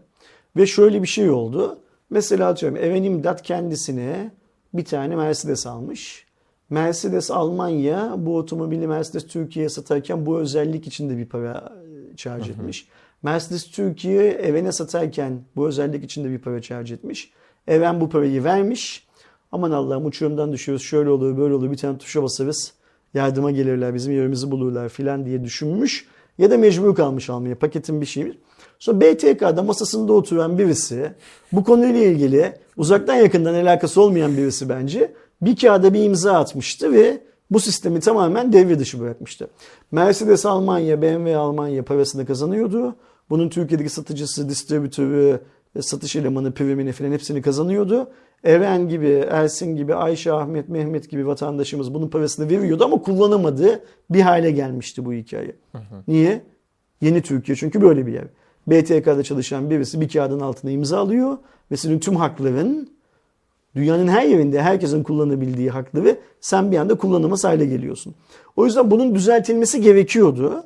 [0.56, 1.78] Ve şöyle bir şey oldu.
[2.10, 4.30] Mesela atıyorum Even İmdat kendisine
[4.74, 6.26] bir tane Mercedes almış.
[6.70, 11.72] Mercedes Almanya bu otomobili Mercedes Türkiye'ye satarken bu özellik için de bir para
[12.12, 12.88] e, charge etmiş.
[13.22, 17.32] Mercedes Türkiye Even'e satarken bu özellik için de bir para charge etmiş.
[17.68, 19.06] Even bu parayı vermiş.
[19.52, 22.72] Aman Allah'ım uçurumdan düşüyoruz şöyle olur böyle olur bir tane tuşa basarız.
[23.14, 26.06] Yardıma gelirler bizim yerimizi bulurlar filan diye düşünmüş.
[26.38, 28.38] Ya da mecbur kalmış almaya paketin bir şeyi.
[28.82, 31.12] Sonra BTK'da masasında oturan birisi
[31.52, 37.20] bu konuyla ilgili uzaktan yakından alakası olmayan birisi bence bir kağıda bir imza atmıştı ve
[37.50, 39.48] bu sistemi tamamen devre dışı bırakmıştı.
[39.92, 42.96] Mercedes Almanya, BMW Almanya parasını kazanıyordu.
[43.30, 45.40] Bunun Türkiye'deki satıcısı, distribütörü,
[45.80, 48.10] satış elemanı, primini falan hepsini kazanıyordu.
[48.44, 53.80] Eren gibi, Ersin gibi, Ayşe, Ahmet, Mehmet gibi vatandaşımız bunun parasını veriyordu ama kullanamadığı
[54.10, 55.56] bir hale gelmişti bu hikaye.
[56.08, 56.42] Niye?
[57.00, 58.24] Yeni Türkiye çünkü böyle bir yer.
[58.66, 61.38] BTK'da çalışan birisi bir kağıdın altına imza alıyor
[61.70, 62.90] ve senin tüm hakların
[63.76, 68.14] dünyanın her yerinde herkesin kullanabildiği hakları sen bir anda kullanamaz hale geliyorsun.
[68.56, 70.64] O yüzden bunun düzeltilmesi gerekiyordu.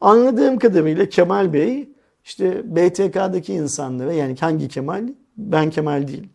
[0.00, 1.88] Anladığım kadarıyla Kemal Bey
[2.24, 5.08] işte BTK'daki insanlara yani hangi Kemal?
[5.36, 6.28] Ben Kemal değil.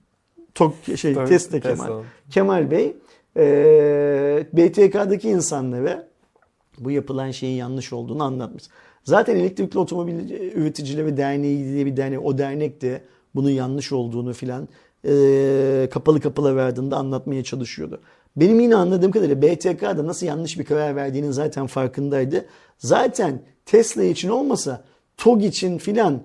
[0.56, 2.04] Tok şey Tabii, Kemal.
[2.30, 2.96] Kemal Bey
[3.38, 6.08] e, BTK'daki insanlara
[6.80, 8.64] bu yapılan şeyin yanlış olduğunu anlatmış.
[9.04, 13.02] Zaten Elektrikli Otomobil Üreticileri Derneği diye bir dernek, o dernek de
[13.36, 14.68] bunun yanlış olduğunu filan
[15.08, 18.02] e, kapalı kapalı verdiğinde anlatmaya çalışıyordu.
[18.36, 22.46] Benim yine anladığım kadarıyla BTK da nasıl yanlış bir karar verdiğinin zaten farkındaydı.
[22.78, 24.84] Zaten Tesla için olmasa
[25.18, 26.24] TOG için filan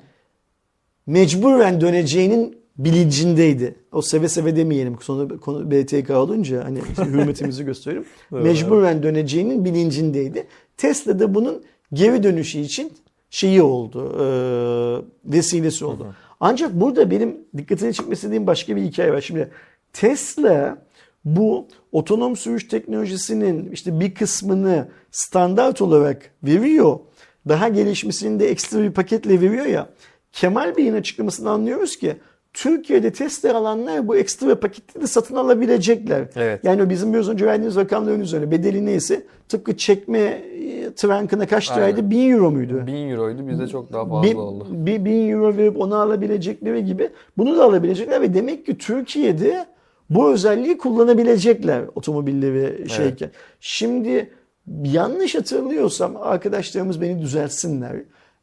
[1.06, 3.74] mecburen döneceğinin bilincindeydi.
[3.92, 4.96] O seve seve demeyelim.
[5.00, 8.08] Sonra konu BTK olunca hani hürmetimizi gösteriyorum.
[8.30, 10.46] mecburen döneceğinin bilincindeydi.
[10.76, 12.92] Tesla da bunun geri dönüşü için
[13.30, 14.16] şeyi oldu.
[14.20, 14.26] e,
[15.32, 16.14] vesilesi oldu.
[16.40, 19.20] Ancak burada benim dikkatini çekmek istediğim başka bir hikaye var.
[19.20, 19.50] Şimdi
[19.92, 20.78] Tesla
[21.24, 26.98] bu otonom sürüş teknolojisinin işte bir kısmını standart olarak veriyor.
[27.48, 29.88] Daha gelişmesini de ekstra bir paketle veriyor ya.
[30.32, 32.16] Kemal Bey'in açıklamasını anlıyoruz ki
[32.56, 36.24] Türkiye'de Tesla alanlar bu ekstra paketi de satın alabilecekler.
[36.36, 36.64] Evet.
[36.64, 41.82] Yani bizim biraz önce verdiğimiz rakamların üzerine bedeli neyse tıpkı çekme e, trankına kaç Aynen.
[41.82, 42.10] liraydı?
[42.10, 42.86] 1000 euro muydu?
[42.86, 44.66] 1000 euroydu bizde çok daha fazla Bir- oldu.
[44.70, 49.66] Bir, bin euro verip onu alabilecekleri gibi bunu da alabilecekler ve demek ki Türkiye'de
[50.10, 53.30] bu özelliği kullanabilecekler otomobilleri şeyken.
[53.60, 54.30] Şimdi
[54.84, 57.96] yanlış hatırlıyorsam arkadaşlarımız beni düzeltsinler.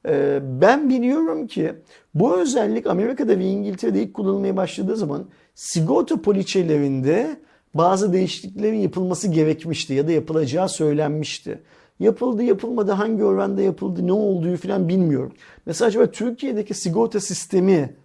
[0.07, 1.73] Ee, ben biliyorum ki
[2.13, 5.25] bu özellik Amerika'da ve İngiltere'de ilk kullanılmaya başladığı zaman
[5.55, 7.38] sigorta poliçelerinde
[7.73, 11.59] bazı değişikliklerin yapılması gerekmişti ya da yapılacağı söylenmişti.
[11.99, 15.34] Yapıldı yapılmadı hangi oranda yapıldı ne olduğu falan bilmiyorum.
[15.65, 17.95] Mesela acaba Türkiye'deki sigorta sistemi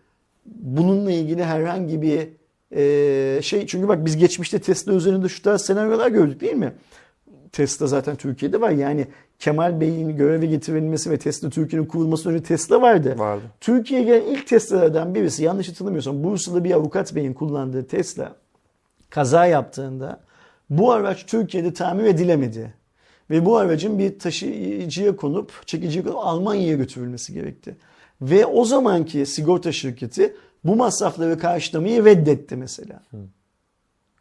[0.47, 2.29] bununla ilgili herhangi bir
[2.77, 6.73] e, şey çünkü bak biz geçmişte Tesla üzerinde şu tarz senaryolar gördük değil mi?
[7.53, 8.70] Tesla zaten Türkiye'de var.
[8.70, 9.07] Yani
[9.39, 13.15] Kemal Bey'in göreve getirilmesi ve Tesla Türkiye'nin kurulması önce Tesla vardı.
[13.19, 13.43] Vardı.
[13.60, 18.36] Türkiye'ye gelen ilk Tesla'lardan birisi yanlış hatırlamıyorsam Bursalı bir avukat beyin kullandığı Tesla
[19.10, 20.20] kaza yaptığında
[20.70, 22.74] bu araç Türkiye'de tamir edilemedi.
[23.31, 27.77] Ve bu aracın bir taşıyıcıya konup, çekiciye konup Almanya'ya götürülmesi gerekti.
[28.23, 33.02] Ve o zamanki sigorta şirketi bu masrafları karşılamayı reddetti mesela.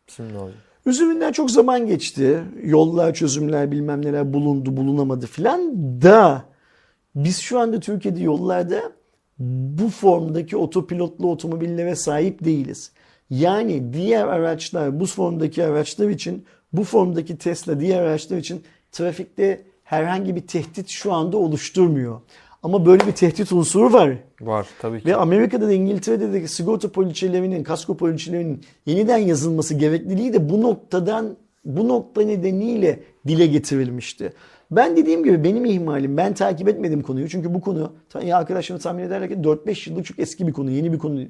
[0.07, 0.53] Şimdi oldu.
[0.87, 2.43] Üzerinden çok zaman geçti.
[2.63, 5.61] Yollar, çözümler, bilmem neler bulundu, bulunamadı filan
[6.01, 6.43] da
[7.15, 8.81] biz şu anda Türkiye'de yollarda
[9.39, 12.91] bu formdaki otopilotlu otomobillere sahip değiliz.
[13.29, 20.35] Yani diğer araçlar, bu formdaki araçlar için, bu formdaki Tesla diğer araçlar için trafikte herhangi
[20.35, 22.21] bir tehdit şu anda oluşturmuyor.
[22.63, 24.17] Ama böyle bir tehdit unsuru var.
[24.41, 25.05] Var tabii ki.
[25.05, 31.37] Ve Amerika'da da İngiltere'de de sigorta poliçelerinin, kasko poliçelerinin yeniden yazılması gerekliliği de bu noktadan
[31.65, 34.33] bu nokta nedeniyle dile getirilmişti.
[34.71, 37.29] Ben dediğim gibi benim ihmalim, ben takip etmedim konuyu.
[37.29, 37.91] Çünkü bu konu,
[38.23, 41.21] ya arkadaşlarım tahmin ederler ki 4-5 yıllık çok eski bir konu, yeni bir konu.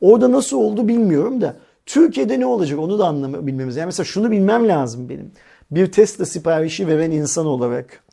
[0.00, 3.76] Orada nasıl oldu bilmiyorum da Türkiye'de ne olacak onu da anlam bilmemiz.
[3.76, 5.32] Yani mesela şunu bilmem lazım benim.
[5.70, 8.04] Bir Tesla siparişi veren insan olarak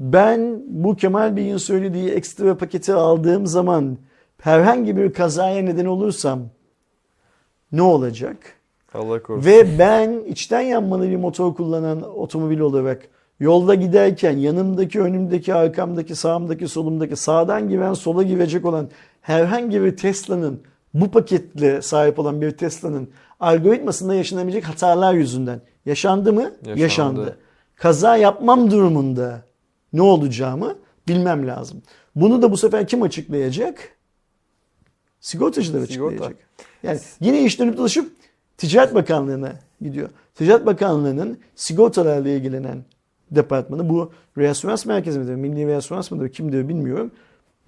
[0.00, 3.98] ben bu Kemal Bey'in söylediği ekstra paketi aldığım zaman
[4.40, 6.40] herhangi bir kazaya neden olursam
[7.72, 8.36] ne olacak?
[8.94, 9.50] Allah korusun.
[9.50, 13.08] Ve ben içten yanmalı bir motor kullanan otomobil olarak
[13.40, 18.88] yolda giderken yanımdaki, önümdeki, arkamdaki, sağımdaki, solumdaki, sağdan giren, sola girecek olan
[19.20, 20.60] herhangi bir Tesla'nın
[20.94, 23.08] bu paketle sahip olan bir Tesla'nın
[23.40, 26.40] algoritmasında yaşanabilecek hatalar yüzünden yaşandı mı?
[26.40, 26.80] Yaşandı.
[26.80, 27.38] Yaşandı.
[27.76, 29.42] Kaza yapmam durumunda
[29.92, 30.78] ne olacağımı
[31.08, 31.82] bilmem lazım.
[32.14, 33.90] Bunu da bu sefer kim açıklayacak?
[35.20, 36.14] Sigortacılar Sigorta.
[36.14, 36.48] açıklayacak.
[36.82, 38.12] Yani yine iş dönüp dolaşıp
[38.56, 40.08] Ticaret Bakanlığı'na gidiyor.
[40.34, 42.84] Ticaret Bakanlığı'nın sigortalarla ilgilenen
[43.30, 47.10] departmanı bu reasürans merkezi midir, milli reasürans mıdır kimdir bilmiyorum.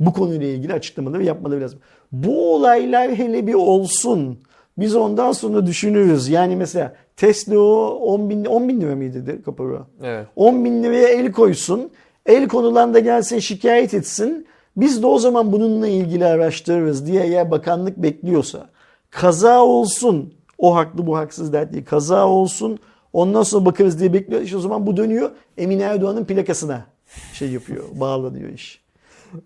[0.00, 1.78] Bu konuyla ilgili açıklamaları yapmaları lazım.
[2.12, 4.38] Bu olaylar hele bir olsun.
[4.78, 6.28] Biz ondan sonra düşünürüz.
[6.28, 9.86] Yani mesela Tesla o 10 bin, 10 bin lira mıydı kapora?
[10.02, 10.26] Evet.
[10.36, 11.90] 10 bin liraya el koysun.
[12.26, 14.46] El konulan da gelsin şikayet etsin.
[14.76, 18.68] Biz de o zaman bununla ilgili araştırırız diye eğer bakanlık bekliyorsa.
[19.10, 20.34] Kaza olsun.
[20.58, 21.84] O haklı bu haksız dert değil.
[21.84, 22.78] Kaza olsun.
[23.12, 24.40] Ondan sonra bakarız diye bekliyor.
[24.40, 25.30] İşte o zaman bu dönüyor.
[25.58, 26.84] Emin Erdoğan'ın plakasına
[27.32, 27.84] şey yapıyor.
[27.92, 28.80] Bağlanıyor iş.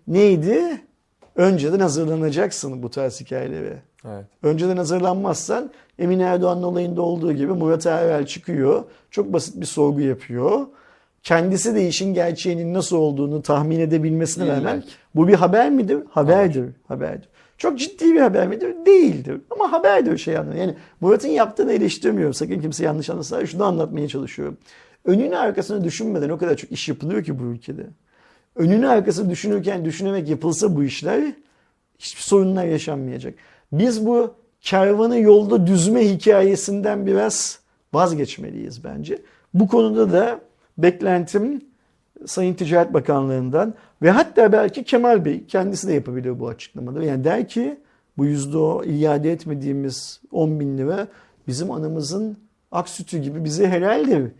[0.07, 0.81] Neydi?
[1.35, 3.81] Önceden hazırlanacaksın bu tarz hikayelere.
[4.05, 4.25] Evet.
[4.43, 8.83] Önceden hazırlanmazsan Emin Erdoğan'ın olayında olduğu gibi Murat Erel çıkıyor.
[9.11, 10.67] Çok basit bir sorgu yapıyor.
[11.25, 14.83] Kendisi de işin gerçeğinin nasıl olduğunu tahmin edebilmesine İlla rağmen
[15.15, 15.97] bu bir haber midir?
[16.09, 16.65] Haberdir.
[16.87, 17.29] Haberdir.
[17.57, 18.75] Çok ciddi bir haber midir?
[18.85, 19.41] Değildir.
[19.49, 20.61] Ama haberdir şey anlamında.
[20.61, 22.33] Yani Murat'ın yaptığını eleştirmiyorum.
[22.33, 23.45] Sakın kimse yanlış anlasın.
[23.45, 24.57] Şunu anlatmaya çalışıyorum.
[25.05, 27.85] Önünü arkasını düşünmeden o kadar çok iş yapılıyor ki bu ülkede.
[28.55, 31.33] önünü arkası düşünürken düşünerek yapılsa bu işler
[31.99, 33.33] hiçbir sorunlar yaşanmayacak.
[33.71, 37.59] Biz bu kervanı yolda düzme hikayesinden biraz
[37.93, 39.21] vazgeçmeliyiz bence.
[39.53, 40.39] Bu konuda da
[40.77, 41.61] beklentim
[42.25, 47.05] Sayın Ticaret Bakanlığı'ndan ve hatta belki Kemal Bey kendisi de yapabilir bu açıklamaları.
[47.05, 47.79] Yani der ki
[48.17, 51.07] bu yüzde o iade etmediğimiz 10 bin lira
[51.47, 52.37] bizim anamızın
[52.71, 54.31] ak sütü gibi bize helaldir.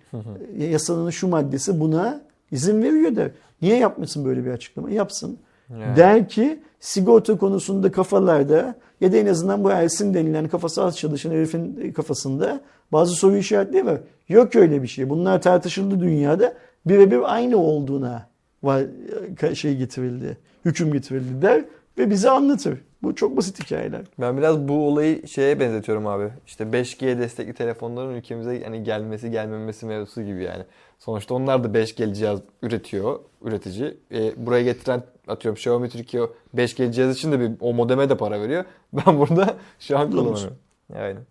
[0.57, 2.21] Yasanın şu maddesi buna
[2.51, 3.31] izin veriyor der.
[3.61, 4.91] Niye yapmasın böyle bir açıklama?
[4.91, 5.37] Yapsın.
[5.69, 5.95] Yani.
[5.95, 11.31] Der ki sigorta konusunda kafalarda ya da en azından bu Ersin denilen kafası az çalışan
[11.31, 12.61] herifin kafasında
[12.91, 13.99] bazı soru işaretleri var.
[14.29, 15.09] Yok öyle bir şey.
[15.09, 16.53] Bunlar tartışıldı dünyada.
[16.85, 18.27] Birebir aynı olduğuna
[18.63, 18.83] var,
[19.53, 20.37] şey getirildi.
[20.65, 21.65] Hüküm getirildi der
[21.97, 22.79] ve bize anlatır.
[23.03, 24.01] Bu çok basit hikayeler.
[24.21, 26.29] Ben biraz bu olayı şeye benzetiyorum abi.
[26.47, 30.63] İşte 5G destekli telefonların ülkemize hani gelmesi gelmemesi mevzusu gibi yani.
[30.99, 33.97] Sonuçta onlar da 5G cihaz üretiyor, üretici.
[34.11, 36.23] E, buraya getiren atıyorum Xiaomi Türkiye
[36.55, 38.65] 5G cihaz için de bir o modeme de para veriyor.
[38.93, 40.57] Ben burada şu an kullanıyorum.
[40.95, 41.25] Aynen.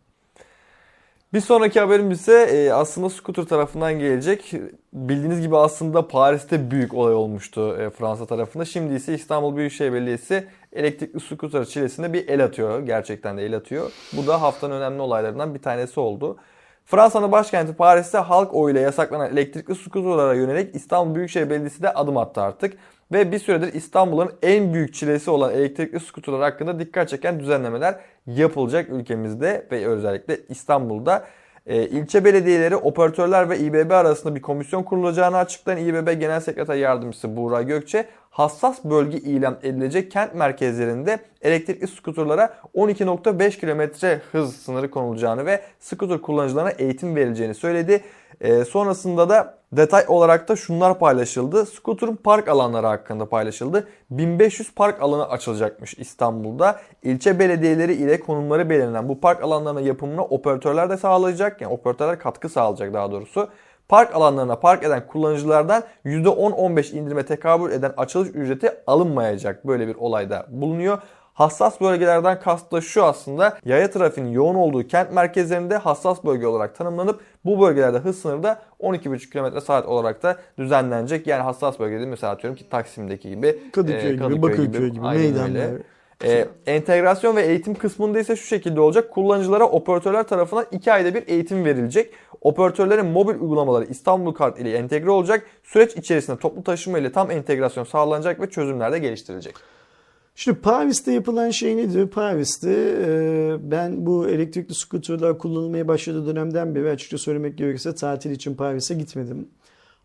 [1.34, 4.52] Bir sonraki haberimiz ise e, aslında scooter tarafından gelecek.
[4.92, 8.64] Bildiğiniz gibi aslında Paris'te büyük olay olmuştu e, Fransa tarafında.
[8.64, 12.80] Şimdi ise İstanbul Büyükşehir Belediyesi elektrikli scooter çilesinde bir el atıyor.
[12.80, 13.92] Gerçekten de el atıyor.
[14.12, 16.36] Bu da haftanın önemli olaylarından bir tanesi oldu.
[16.84, 22.40] Fransa'nın başkenti Paris'te halk oyuyla yasaklanan elektrikli scooterlara yönelik İstanbul Büyükşehir Belediyesi de adım attı
[22.40, 22.74] artık.
[23.12, 28.88] Ve bir süredir İstanbul'un en büyük çilesi olan elektrikli skuterler hakkında dikkat çeken düzenlemeler yapılacak
[28.88, 31.24] ülkemizde ve özellikle İstanbul'da.
[31.66, 37.36] E, ilçe belediyeleri, operatörler ve İBB arasında bir komisyon kurulacağını açıklayan İBB Genel Sekreter Yardımcısı
[37.36, 45.46] Buğra Gökçe, hassas bölge ilan edilecek kent merkezlerinde elektrikli skuterlara 12.5 km hız sınırı konulacağını
[45.46, 48.00] ve skuter kullanıcılarına eğitim verileceğini söyledi.
[48.40, 51.66] E, sonrasında da detay olarak da şunlar paylaşıldı.
[51.66, 53.88] Scooter'ın park alanları hakkında paylaşıldı.
[54.10, 56.80] 1500 park alanı açılacakmış İstanbul'da.
[57.02, 61.60] İlçe belediyeleri ile konumları belirlenen bu park alanlarının yapımına operatörler de sağlayacak.
[61.60, 63.48] Yani operatörler katkı sağlayacak daha doğrusu.
[63.88, 69.66] Park alanlarına park eden kullanıcılardan %10-15 indirime tekabül eden açılış ücreti alınmayacak.
[69.66, 70.98] Böyle bir olayda bulunuyor.
[71.34, 76.74] Hassas bölgelerden kast da şu aslında yaya trafiğinin yoğun olduğu kent merkezlerinde hassas bölge olarak
[76.74, 81.26] tanımlanıp bu bölgelerde hız sınırı da 12,5 km saat olarak da düzenlenecek.
[81.26, 85.70] Yani hassas bölgede mesela atıyorum ki Taksim'deki gibi Kadıköy, e, gibi, Bakırköy gibi, Aynen meydanlar.
[86.24, 89.10] Ee, entegrasyon ve eğitim kısmında ise şu şekilde olacak.
[89.10, 92.12] Kullanıcılara operatörler tarafından 2 ayda bir eğitim verilecek.
[92.40, 95.46] Operatörlerin mobil uygulamaları İstanbul Kart ile entegre olacak.
[95.64, 99.54] Süreç içerisinde toplu taşıma ile tam entegrasyon sağlanacak ve çözümler de geliştirilecek.
[100.34, 102.06] Şimdi Paris'te yapılan şey nedir?
[102.06, 102.70] Paris'te
[103.06, 108.94] e, ben bu elektrikli skuterler kullanılmaya başladığı dönemden beri açıkça söylemek gerekirse tatil için Paris'e
[108.94, 109.48] gitmedim.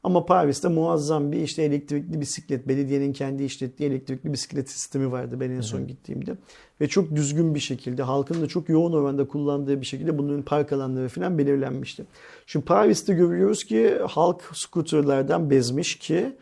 [0.04, 5.50] Ama Paris'te muazzam bir işte elektrikli bisiklet, belediyenin kendi işlettiği elektrikli bisiklet sistemi vardı ben
[5.50, 6.36] en son gittiğimde.
[6.82, 10.74] Ve çok düzgün bir şekilde, halkın da çok yoğun oranda kullandığı bir şekilde bunun park
[10.74, 12.06] alanları falan belirlenmişti.
[12.46, 16.36] Şimdi Paris'te görüyoruz ki halk skuterlerden bezmiş ki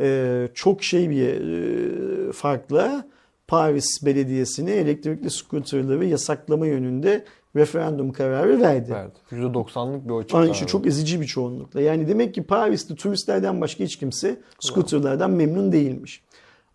[0.00, 1.40] e, çok şey bir
[2.28, 3.11] e, farkla
[3.52, 7.24] Paris Belediyesi'ne elektrikli skuterleri yasaklama yönünde
[7.56, 8.96] referandum kararı verdi.
[8.96, 9.12] Evet.
[9.44, 10.66] %90'lık bir oy çıktı.
[10.66, 11.80] Çok ezici bir çoğunlukla.
[11.80, 16.22] Yani demek ki Paris'te turistlerden başka hiç kimse skuterlerden memnun değilmiş.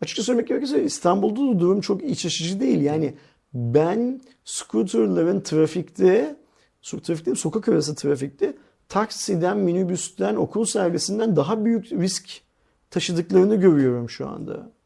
[0.02, 2.82] Açıkça söylemek gerekirse İstanbul'da da durum çok iç açıcı değil.
[2.82, 3.14] Yani
[3.54, 6.36] ben skuterların trafikte,
[6.82, 8.54] trafikte sokak arası trafikte
[8.90, 12.42] taksiden, minibüsten, okul servisinden daha büyük risk
[12.92, 14.77] taşıdıklarını görüyorum şu anda.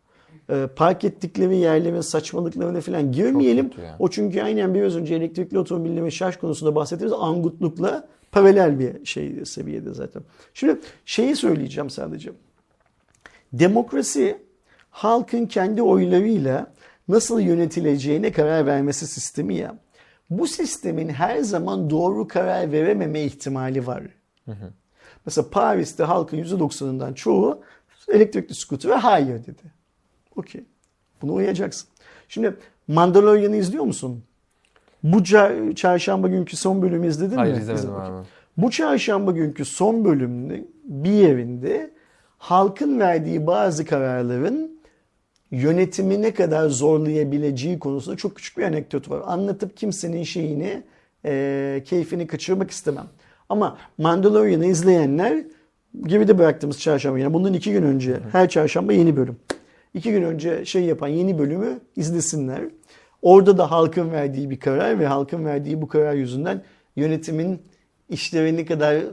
[0.50, 3.72] Ee, park ettikleri yerlerin saçmalıklarına falan girmeyelim.
[3.78, 3.96] yani.
[4.00, 9.94] O çünkü aynen biraz önce elektrikli otomobillerin şarj konusunda bahsettiğimiz angutlukla paralel bir şey seviyede
[9.94, 10.24] zaten.
[10.54, 12.32] Şimdi şeyi söyleyeceğim sadece.
[13.54, 14.38] Demokrasi
[14.90, 16.74] halkın kendi oylarıyla
[17.08, 19.78] nasıl yönetileceğine karar vermesi sistemi ya.
[20.30, 24.04] Bu sistemin her zaman doğru karar verememe ihtimali var.
[25.26, 27.62] Mesela Paris'te halkın %90'ından çoğu
[28.08, 29.81] elektrikli skutere hayır dedi.
[30.36, 30.64] Okey.
[31.22, 31.90] Buna uyacaksın.
[32.30, 32.56] Şimdi
[32.88, 34.24] Mandalorian'ı izliyor musun?
[35.04, 35.24] Bu
[35.76, 37.62] çarşamba günkü son bölümü izledin Hayır mi?
[37.62, 38.26] izlemedim İzle- abi.
[38.58, 41.92] Bu çarşamba günkü son bölümde bir yerinde
[42.38, 44.82] halkın verdiği bazı kararların
[45.52, 49.22] yönetimi ne kadar zorlayabileceği konusunda çok küçük bir anekdot var.
[49.26, 50.84] Anlatıp kimsenin şeyini,
[51.26, 53.06] e, keyfini kaçırmak istemem.
[53.50, 55.44] Ama Mandalorian'ı izleyenler
[56.06, 59.36] geride bıraktığımız çarşamba yani bundan iki gün önce her çarşamba yeni bölüm.
[59.94, 62.62] İki gün önce şey yapan yeni bölümü izlesinler.
[63.22, 66.64] Orada da halkın verdiği bir karar ve halkın verdiği bu karar yüzünden
[66.96, 67.62] yönetimin
[68.10, 69.04] işlerini kadar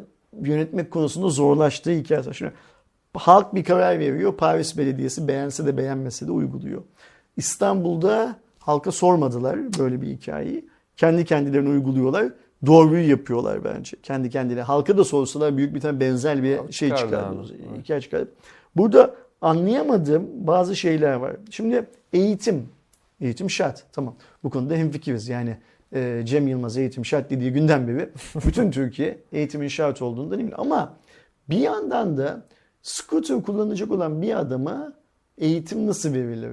[0.43, 2.35] yönetmek konusunda zorlaştığı hikayesi.
[2.35, 2.53] Şimdi
[3.15, 4.37] Halk bir karar veriyor.
[4.37, 6.83] Paris Belediyesi beğense de beğenmese de uyguluyor.
[7.37, 10.69] İstanbul'da halka sormadılar böyle bir hikayeyi.
[10.97, 12.33] Kendi kendilerine uyguluyorlar.
[12.67, 13.97] Doğruyu yapıyorlar bence.
[14.03, 14.63] Kendi kendine.
[14.63, 17.43] Halka da sorsalar büyük bir tane benzer bir Abi şey çıkardı.
[17.83, 18.31] Hikaye çıkardı.
[18.77, 21.37] Burada anlayamadığım bazı şeyler var.
[21.51, 22.69] Şimdi eğitim.
[23.21, 23.85] Eğitim şart.
[23.93, 24.15] Tamam.
[24.45, 25.29] Bu konuda hemfikiriz.
[25.29, 25.57] Yani
[25.95, 28.09] e, Cem Yılmaz eğitim şart dediği günden beri
[28.47, 30.55] bütün Türkiye eğitimin şart olduğundan emin.
[30.57, 30.97] Ama
[31.51, 32.43] bir yandan da
[32.83, 34.93] scooter kullanacak olan bir adama
[35.39, 36.53] eğitim nasıl verilir?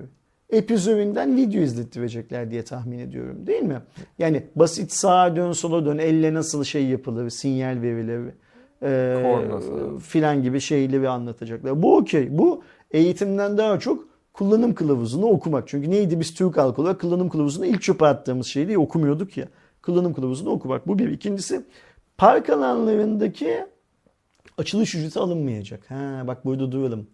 [0.58, 3.82] App üzerinden video izlettirecekler diye tahmin ediyorum değil mi?
[4.20, 8.34] Yani basit sağa dön sola dön elle nasıl şey yapılır sinyal verilir
[8.84, 9.18] e,
[10.00, 11.82] filan gibi şeyleri anlatacaklar.
[11.82, 12.38] Bu okey.
[12.38, 12.64] Bu
[12.96, 15.68] eğitimden daha çok kullanım kılavuzunu okumak.
[15.68, 19.48] Çünkü neydi biz Türk halkı olarak kullanım kılavuzunu ilk çöpe attığımız şeydi okumuyorduk ya.
[19.82, 20.88] Kullanım kılavuzunu okumak.
[20.88, 21.12] Bu bir.
[21.12, 21.66] İkincisi
[22.18, 23.66] park alanlarındaki
[24.58, 25.92] açılış ücreti alınmayacak.
[25.92, 27.08] Ha, bak burada duralım.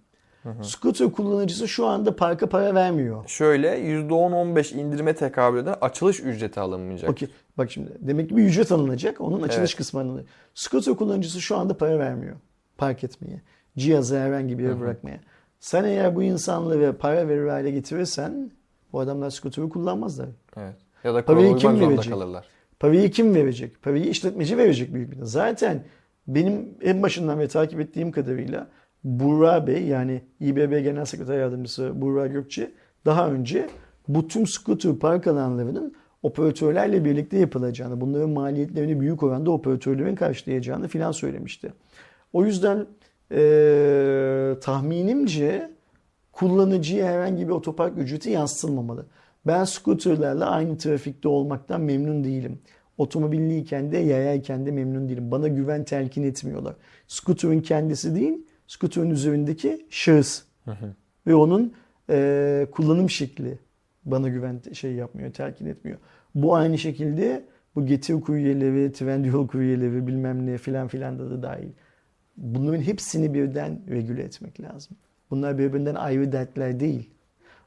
[0.61, 3.27] Scooter kullanıcısı şu anda parka para vermiyor.
[3.27, 7.09] Şöyle %10-15 indirime tekabül eden açılış ücreti alınmayacak.
[7.09, 7.29] Okey.
[7.57, 9.21] Bak şimdi demek ki bir ücret alınacak.
[9.21, 9.77] Onun açılış Evet.
[9.77, 10.29] kısmı alınacak.
[10.53, 12.35] Scooter kullanıcısı şu anda para vermiyor.
[12.77, 13.41] Park etmeye.
[13.77, 15.19] Cihazı herhangi bir yere bırakmaya.
[15.61, 18.51] Sen eğer bu insanları para verir hale getirirsen
[18.93, 20.29] bu adamlar scooter'ı kullanmazlar.
[20.57, 20.75] Evet.
[21.03, 22.13] Ya da Parayı kim verecek?
[22.13, 22.45] kalırlar.
[22.79, 23.81] Parayı kim verecek?
[23.81, 25.83] Parayı işletmeci verecek büyük bir Zaten
[26.27, 28.67] benim en başından beri takip ettiğim kadarıyla
[29.03, 32.71] Buğra Bey yani İBB Genel Sekreter Yardımcısı Buğra Gökçe
[33.05, 33.69] daha önce
[34.07, 41.11] bu tüm scooter park alanlarının operatörlerle birlikte yapılacağını, bunların maliyetlerini büyük oranda operatörlerin karşılayacağını filan
[41.11, 41.73] söylemişti.
[42.33, 42.85] O yüzden
[43.31, 45.71] eee, tahminimce
[46.31, 49.05] kullanıcıya herhangi bir otopark ücreti yansıtılmamalı.
[49.47, 52.59] Ben scooterlarla aynı trafikte olmaktan memnun değilim.
[52.97, 55.31] Otomobilliyken de yayayken de memnun değilim.
[55.31, 56.75] Bana güven telkin etmiyorlar.
[57.07, 60.41] Scooter'ın kendisi değil, scooter'ın üzerindeki şahıs
[61.27, 61.73] ve onun
[62.09, 63.59] eee, kullanım şekli
[64.05, 65.97] bana güven şey yapmıyor, telkin etmiyor.
[66.35, 67.45] Bu aynı şekilde
[67.75, 71.69] bu getir kuryeleri, Trendyol kuryeleri bilmem ne filan filan da, da dahil.
[72.37, 74.97] Bunların hepsini birden regüle etmek lazım.
[75.29, 77.09] Bunlar birbirinden ayrı dertler değil.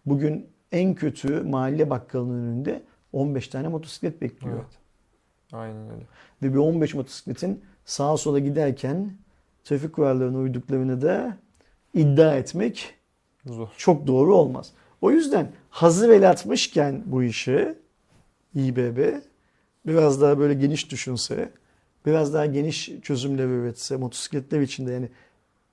[0.07, 2.83] Bugün en kötü mahalle bakkalının önünde
[3.13, 4.57] 15 tane motosiklet bekliyor.
[4.57, 4.79] Evet.
[5.53, 6.05] Aynen öyle.
[6.43, 9.13] Ve bir 15 motosikletin sağa sola giderken
[9.65, 11.37] trafik kurallarına uyduklarını da
[11.95, 12.95] iddia etmek
[13.47, 13.69] Zor.
[13.77, 14.73] çok doğru olmaz.
[15.01, 17.75] O yüzden hazır el atmışken bu işi
[18.55, 19.15] İBB
[19.87, 21.51] biraz daha böyle geniş düşünse,
[22.07, 25.09] biraz daha geniş çözümler üretse, motosikletler içinde yani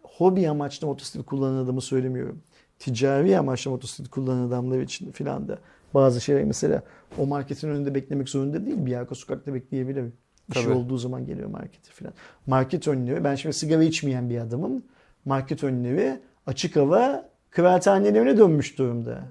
[0.04, 2.42] hobi amaçlı motosiklet kullanan adamı söylemiyorum.
[2.80, 5.58] Ticari amaçlı motosiklet kullanan adamlar için filan da
[5.94, 6.84] bazı şeyler mesela
[7.18, 8.86] o marketin önünde beklemek zorunda değil.
[8.86, 10.06] Bir arka sokakta bekleyebilir.
[10.52, 10.74] İşi Tabii.
[10.74, 12.14] olduğu zaman geliyor markete filan.
[12.48, 14.84] Market önleri, ben şimdi sigara içmeyen bir adamım.
[15.26, 19.24] Market önleri açık hava kıraathanelerine dönmüş durumda.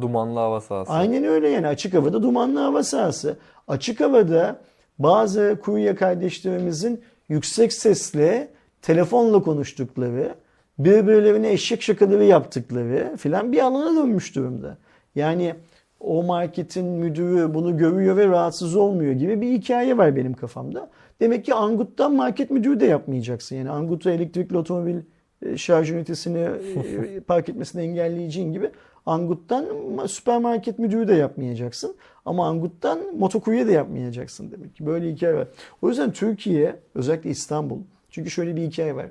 [0.00, 0.92] Dumanlı hava sahası.
[0.92, 3.36] Aynen öyle yani açık havada dumanlı hava sahası.
[3.68, 4.60] Açık havada
[4.98, 8.48] bazı kurye kardeşlerimizin yüksek sesle
[8.82, 10.34] telefonla konuştukları,
[10.78, 14.78] birbirlerine eşek şakaları yaptıkları filan bir alana dönmüş durumda.
[15.14, 15.54] Yani
[16.00, 20.90] o marketin müdürü bunu görüyor ve rahatsız olmuyor gibi bir hikaye var benim kafamda.
[21.20, 23.56] Demek ki Angut'tan market müdürü de yapmayacaksın.
[23.56, 24.96] Yani Angut'a elektrikli otomobil
[25.42, 28.70] e, şarj ünitesini e, park etmesini engelleyeceğin gibi
[29.06, 29.66] Angut'tan
[30.06, 31.96] süpermarket müdürü de yapmayacaksın.
[32.24, 34.86] Ama Angut'tan motokurye de yapmayacaksın demek ki.
[34.86, 35.48] Böyle hikaye var.
[35.82, 37.78] O yüzden Türkiye özellikle İstanbul.
[38.10, 39.06] Çünkü şöyle bir hikaye var.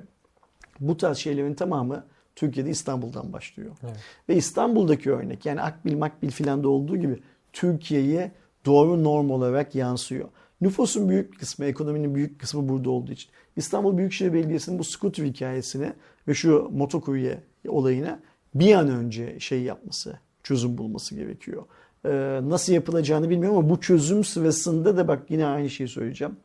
[0.80, 2.04] Bu tarz şeylerin tamamı
[2.36, 3.70] Türkiye'de İstanbul'dan başlıyor.
[3.84, 3.96] Evet.
[4.28, 7.18] Ve İstanbul'daki örnek yani Akbil Makbil filan da olduğu gibi
[7.52, 8.32] Türkiye'ye
[8.66, 10.28] doğru norm olarak yansıyor.
[10.60, 13.30] Nüfusun büyük kısmı, ekonominin büyük kısmı burada olduğu için.
[13.56, 15.92] İstanbul Büyükşehir Belediyesi'nin bu scooter hikayesine
[16.28, 18.20] ve şu motokurye olayına
[18.60, 21.62] bir an önce şey yapması, çözüm bulması gerekiyor.
[22.04, 26.36] Ee, nasıl yapılacağını bilmiyorum ama bu çözüm sırasında da bak yine aynı şeyi söyleyeceğim.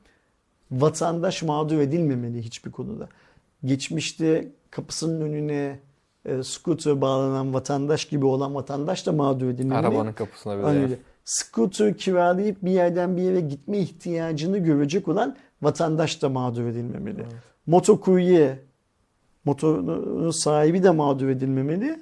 [0.71, 3.09] Vatandaş mağdur edilmemeli hiçbir konuda.
[3.65, 5.79] Geçmişte kapısının önüne
[6.25, 9.87] e, scooter bağlanan vatandaş gibi olan vatandaş da mağdur edilmemeli.
[9.87, 10.53] Arabanın kapısına.
[10.53, 10.97] Aynen öyle.
[11.25, 17.25] Scooter kiralayıp bir yerden bir yere gitme ihtiyacını görecek olan vatandaş da mağdur edilmemeli.
[17.67, 18.59] Motokurye,
[19.45, 21.99] motorun sahibi de mağdur edilmemeli.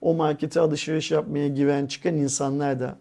[0.00, 2.98] O markete alışveriş yapmaya giren çıkan insanlar da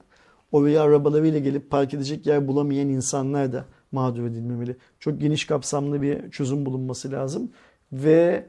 [0.51, 4.77] oraya arabalarıyla gelip park edecek yer bulamayan insanlar da mağdur edilmemeli.
[4.99, 7.51] Çok geniş kapsamlı bir çözüm bulunması lazım.
[7.93, 8.45] Ve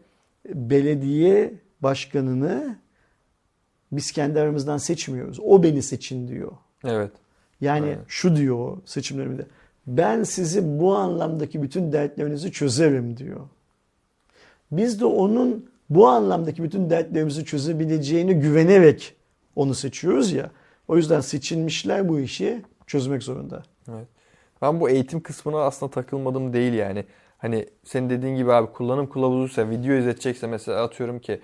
[0.55, 2.78] belediye başkanını
[3.92, 5.40] biz kendi aramızdan seçmiyoruz.
[5.42, 6.52] O beni seçin diyor.
[6.84, 7.12] Evet.
[7.60, 7.98] Yani Aynen.
[8.09, 9.47] şu diyor seçimlerimde.
[9.86, 13.48] Ben sizi bu anlamdaki bütün dertlerinizi çözerim diyor.
[14.72, 19.14] Biz de onun bu anlamdaki bütün dertlerimizi çözebileceğine güvenerek
[19.56, 20.51] onu seçiyoruz ya.
[20.88, 23.62] O yüzden seçilmişler bu işi çözmek zorunda.
[23.88, 24.06] Evet.
[24.62, 27.05] Ben bu eğitim kısmına aslında takılmadım değil yani.
[27.38, 31.40] Hani senin dediğin gibi abi kullanım kılavuzuysa, video izletecekse mesela atıyorum ki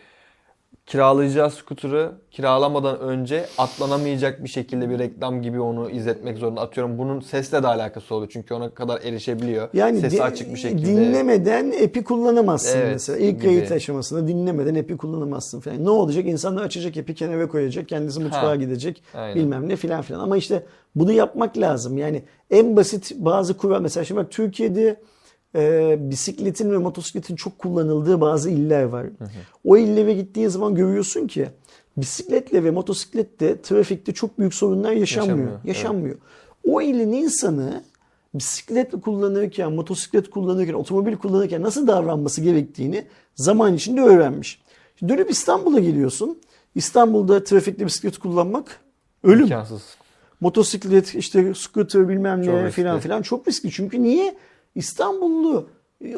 [0.87, 6.61] kiralayacağı skuterı kiralamadan önce atlanamayacak bir şekilde bir reklam gibi onu izletmek zorunda.
[6.61, 9.69] Atıyorum bunun sesle de alakası oluyor çünkü ona kadar erişebiliyor.
[9.75, 10.87] Yani Sesi açık bir şekilde.
[10.87, 13.19] dinlemeden epi kullanamazsın Evet, mesela.
[13.19, 13.45] İlk gibi.
[13.45, 15.85] kayıt aşamasında dinlemeden epi kullanamazsın falan.
[15.85, 16.27] Ne olacak?
[16.27, 17.89] İnsanlar açacak epi kenara koyacak.
[17.89, 19.03] Kendisi mutfağa Ha, gidecek.
[19.15, 19.35] aynen.
[19.37, 20.21] Bilmem ne filan filan.
[20.21, 20.63] Ama işte
[20.95, 21.99] bunu yapmak lazım.
[21.99, 23.81] Yani en basit bazı kural.
[23.81, 24.97] Mesela şimdi bak Türkiye'de
[25.57, 29.07] e, bisikletin ve motosikletin çok kullanıldığı bazı iller var.
[29.65, 31.49] O illere gittiğin zaman görüyorsun ki
[31.97, 35.39] bisikletle ve motosikletle trafikte çok büyük sorunlar yaşanmıyor.
[35.39, 35.65] Yaşanmıyor, evet.
[35.65, 36.16] Yaşanmıyor.
[36.69, 37.83] O ilin insanı
[38.35, 43.05] bisiklet kullanırken, motosiklet kullanırken, otomobil kullanırken nasıl davranması gerektiğini
[43.35, 44.62] zaman içinde öğrenmiş.
[44.99, 46.39] Şimdi dönüp İstanbul'a geliyorsun.
[46.74, 48.81] İstanbul'da trafikte bisiklet kullanmak
[49.24, 49.43] ölüm.
[49.43, 49.83] İmkansız.
[50.41, 52.74] Motosiklet, işte scooter bilmem Çok ne riskli.
[52.74, 53.70] filan filan çok riskli.
[53.70, 54.37] Çünkü niye?
[54.77, 55.69] İstanbullu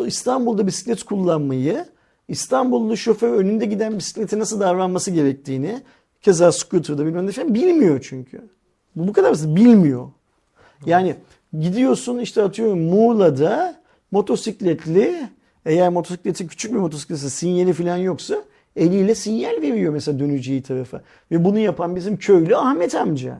[0.06, 1.86] İstanbul'da bisiklet kullanmayı,
[2.28, 5.82] İstanbullu şoför önünde giden bisiklete nasıl davranması gerektiğini,
[6.22, 8.48] keza scooter'da bilmem ne falan bilmiyor çünkü.
[8.96, 9.56] Bu bu kadar basit.
[9.56, 10.08] Bilmiyor.
[10.86, 11.14] Yani
[11.60, 13.80] gidiyorsun işte atıyorum Muğla'da
[14.10, 15.28] motosikletli
[15.66, 18.42] eğer motosikleti küçük bir motosikletse sinyali falan yoksa
[18.76, 21.02] eliyle sinyal veriyor mesela döneceği tarafa.
[21.30, 23.38] Ve bunu yapan bizim köylü Ahmet amca.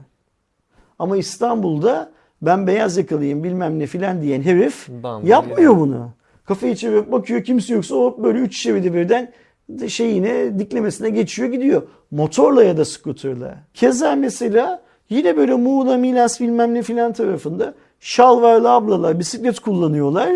[0.99, 5.77] Ama İstanbul'da ben beyaz yakalıyım bilmem ne filan diyen herif Dam yapmıyor geliyor.
[5.77, 6.09] bunu.
[6.45, 9.31] Kafayı çevirip bakıyor kimse yoksa hop böyle üç şeridi birden
[9.69, 11.81] de şeyine diklemesine geçiyor gidiyor.
[12.11, 13.57] Motorla ya da skuterla.
[13.73, 20.29] Keza mesela yine böyle Muğla, Milas bilmem ne filan tarafında şalvarlı ablalar bisiklet kullanıyorlar.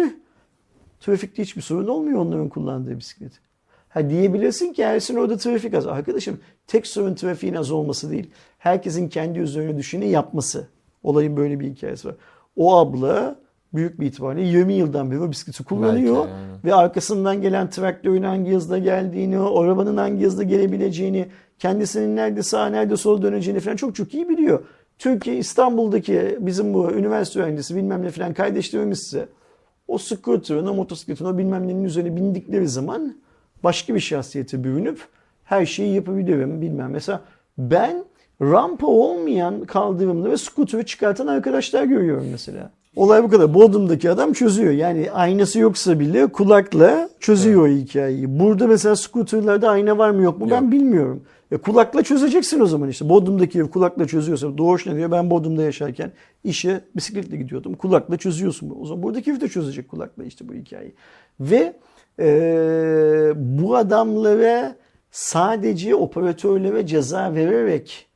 [1.00, 3.32] Trafikte hiçbir sorun olmuyor onların kullandığı bisiklet.
[3.90, 5.88] Ha diyebilirsin ki Ersin orada trafik az.
[5.88, 8.30] Arkadaşım tek sorun trafiğin az olması değil.
[8.58, 10.68] Herkesin kendi üzerine düşeni yapması.
[11.04, 12.16] Olayın böyle bir hikayesi var.
[12.56, 13.36] O abla
[13.74, 16.16] büyük bir ihtimalle 20 yıldan beri o bisikleti kullanıyor.
[16.16, 16.66] Belki.
[16.66, 21.28] Ve arkasından gelen traktörün hangi hızda geldiğini, arabanın hangi hızda gelebileceğini,
[21.60, 24.64] kendisinin nerede sağa nerede sola döneceğini falan çok çok iyi biliyor.
[25.00, 29.28] Türkiye İstanbul'daki bizim bu üniversite öğrencisi bilmem ne falan kardeşlerimizse
[29.88, 33.16] o scooter'ın, o motosikletin, o bilmem nenin üzerine bindikleri zaman
[33.64, 35.00] başka bir şahsiyete bürünüp
[35.44, 36.92] her şeyi yapabilirim bilmem.
[36.92, 37.22] Mesela
[37.58, 38.04] ben
[38.52, 42.72] rampa olmayan kaldırımda ve scooter'ı çıkartan arkadaşlar görüyorum mesela.
[42.96, 43.54] Olay bu kadar.
[43.54, 44.72] Bodrum'daki adam çözüyor.
[44.72, 48.40] Yani aynası yoksa bile kulakla çözüyor o hikayeyi.
[48.40, 50.72] Burada mesela scooter'larda ayna var mı yok mu ben Yok.
[50.72, 51.24] bilmiyorum.
[51.52, 53.10] E kulakla çözeceksin o zaman işte.
[53.10, 54.58] Bodrum'daki ev kulakla çözüyorsa.
[54.58, 55.12] Doğuş ne diyor?
[55.12, 56.12] Ben Bodrum'da yaşarken
[56.44, 57.74] işe bisikletle gidiyordum.
[57.74, 58.76] Kulakla çözüyorsun.
[58.82, 60.94] O zaman buradaki ev de çözecek kulakla işte bu hikayeyi.
[61.40, 61.74] Ve
[62.20, 64.76] e, bu adamlara
[65.12, 68.08] sadece operatörlere ceza vererek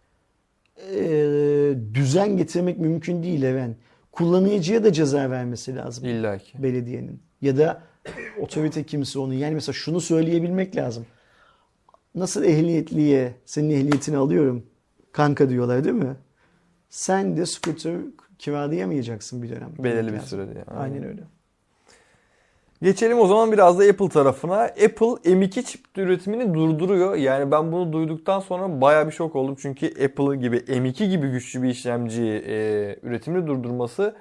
[0.95, 3.75] e, düzen getirmek mümkün değil Eren.
[4.11, 6.63] Kullanıcıya da ceza vermesi lazım İlla ki.
[6.63, 7.19] belediyenin.
[7.41, 7.81] Ya da
[8.41, 9.33] otorite kimse onu.
[9.33, 11.05] Yani mesela şunu söyleyebilmek lazım.
[12.15, 14.65] Nasıl ehliyetliye senin ehliyetini alıyorum
[15.11, 16.15] kanka diyorlar değil mi?
[16.89, 17.97] Sen de scooter
[18.39, 19.71] kiralayamayacaksın bir dönem.
[19.79, 20.53] Belirli bir sürede.
[20.57, 20.79] yani.
[20.79, 21.21] Aynen öyle.
[22.81, 24.61] Geçelim o zaman biraz da Apple tarafına.
[24.61, 27.15] Apple M2 çip üretimini durduruyor.
[27.15, 29.55] Yani ben bunu duyduktan sonra baya bir şok oldum.
[29.61, 32.55] Çünkü Apple gibi M2 gibi güçlü bir işlemci e,
[33.03, 34.15] üretimini durdurması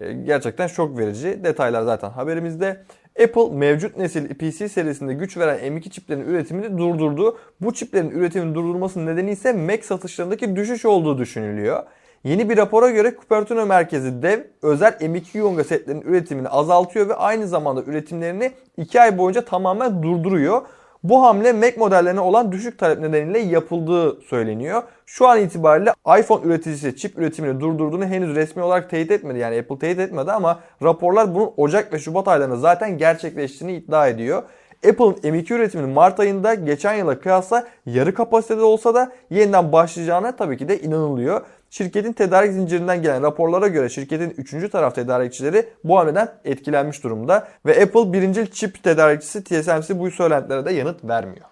[0.00, 1.44] e, gerçekten şok verici.
[1.44, 2.84] Detaylar zaten haberimizde.
[3.22, 7.38] Apple mevcut nesil PC serisinde güç veren M2 çiplerin üretimini durdurdu.
[7.60, 11.82] Bu çiplerin üretimini durdurmasının nedeni ise Mac satışlarındaki düşüş olduğu düşünülüyor.
[12.24, 17.48] Yeni bir rapora göre Cupertino merkezi dev özel M2 Yonga setlerinin üretimini azaltıyor ve aynı
[17.48, 20.62] zamanda üretimlerini 2 ay boyunca tamamen durduruyor.
[21.02, 24.82] Bu hamle Mac modellerine olan düşük talep nedeniyle yapıldığı söyleniyor.
[25.06, 29.38] Şu an itibariyle iPhone üreticisi çip üretimini durdurduğunu henüz resmi olarak teyit etmedi.
[29.38, 34.42] Yani Apple teyit etmedi ama raporlar bunun Ocak ve Şubat aylarında zaten gerçekleştiğini iddia ediyor.
[34.88, 40.56] Apple'ın M2 üretiminin Mart ayında geçen yıla kıyasla yarı kapasitede olsa da yeniden başlayacağına tabii
[40.56, 41.40] ki de inanılıyor.
[41.70, 44.70] Şirketin tedarik zincirinden gelen raporlara göre şirketin 3.
[44.70, 47.48] taraf tedarikçileri bu hamleden etkilenmiş durumda.
[47.66, 51.46] Ve Apple birincil çip tedarikçisi TSMC bu söylentilere de yanıt vermiyor.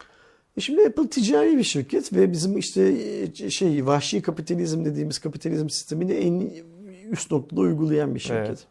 [0.56, 2.94] E Şimdi Apple ticari bir şirket ve bizim işte
[3.42, 6.50] e, şey vahşi kapitalizm dediğimiz kapitalizm sistemini en
[7.10, 8.66] üst noktada uygulayan bir şirket.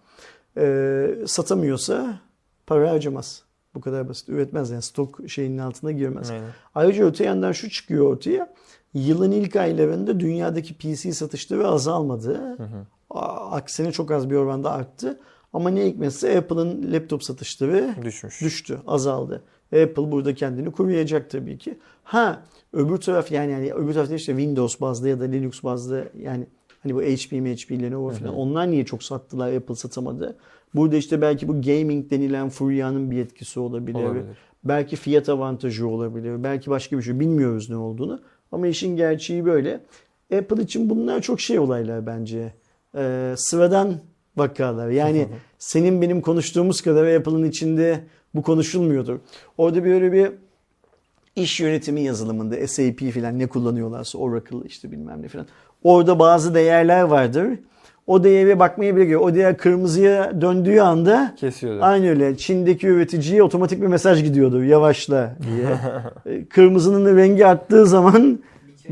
[0.58, 2.20] Ee, satamıyorsa
[2.68, 3.44] para harcamaz.
[3.76, 4.30] Bu kadar basit.
[4.30, 6.32] Üretmez yani stok şeyinin altına girmez.
[6.32, 6.50] Aynen.
[6.76, 8.54] Ayrıca öte yandan şu çıkıyor ortaya.
[8.98, 12.58] Yılın ilk aylarında dünyadaki PC satışları azalmadı.
[13.10, 15.20] A- Aksine çok az bir oranda arttı.
[15.54, 18.42] Ama ne hikmetse Apple'ın laptop satışları Düşmüş.
[18.42, 19.44] düştü, azaldı.
[19.66, 21.78] Apple burada kendini koruyacak tabii ki.
[22.04, 22.44] Ha
[22.74, 26.48] öbür taraf yani, yani öbür tarafta işte Windows bazlı ya da Linux bazlı yani
[26.84, 30.38] hani bu HP, HP, Lenovo falan onlar niye çok sattılar Apple satamadı?
[30.76, 34.04] Burada işte belki bu gaming denilen furyanın bir etkisi olabilir.
[34.04, 34.26] Olabilir.
[34.64, 36.44] Belki fiyat avantajı olabilir.
[36.44, 37.20] Belki başka bir şey.
[37.20, 38.20] Bilmiyoruz ne olduğunu.
[38.52, 39.80] Ama işin gerçeği böyle.
[40.38, 42.54] Apple için bunlar çok şey olaylar bence.
[42.98, 43.96] Ee, sıradan
[44.38, 44.90] vakalar.
[44.90, 45.28] Yani
[45.60, 48.04] senin benim konuştuğumuz kadar Apple'ın içinde
[48.36, 49.20] bu konuşulmuyordur.
[49.58, 50.32] Orada böyle bir
[51.36, 55.48] iş yönetimi yazılımında SAP filan ne kullanıyorlarsa Oracle işte bilmem ne filan.
[55.84, 57.60] Orada bazı değerler vardır.
[58.08, 59.22] O değere bakmaya bile gerekiyor.
[59.22, 61.80] O değer kırmızıya döndüğü anda Kesiyordu.
[61.84, 62.38] Aynı öyle.
[62.38, 64.64] Çin'deki üreticiye otomatik bir mesaj gidiyordu.
[64.64, 65.68] Yavaşla diye.
[66.38, 68.40] E, Kırmızının rengi arttığı zaman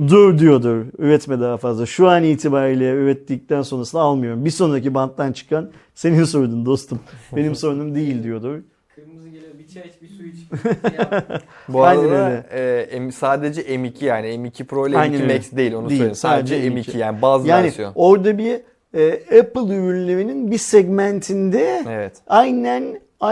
[0.08, 0.86] dur diyordur.
[0.98, 1.86] Üretme daha fazla.
[1.86, 4.46] Şu an itibariyle ürettikten sonrasını almıyorum.
[4.46, 7.00] Bir sonraki banttan çıkan senin sorunun dostum.
[7.36, 8.60] Benim sorunum değil diyordur.
[8.96, 10.36] Kırmızı geliyor bir çay iç bir su iç.
[11.70, 12.80] Bu Aynen arada öyle.
[12.92, 15.36] e, M- sadece M2 yani M2 Pro ile Aynen M2 öyle.
[15.38, 16.16] Max değil onu Değil, söyleyeyim.
[16.16, 16.92] Sadece, sadece M2.
[16.94, 16.98] M2.
[16.98, 17.92] yani bazı Yani versiyon.
[17.96, 18.62] orada bir
[18.96, 22.14] e, Apple ürünlerinin bir segmentinde Evet.
[22.28, 22.84] aynen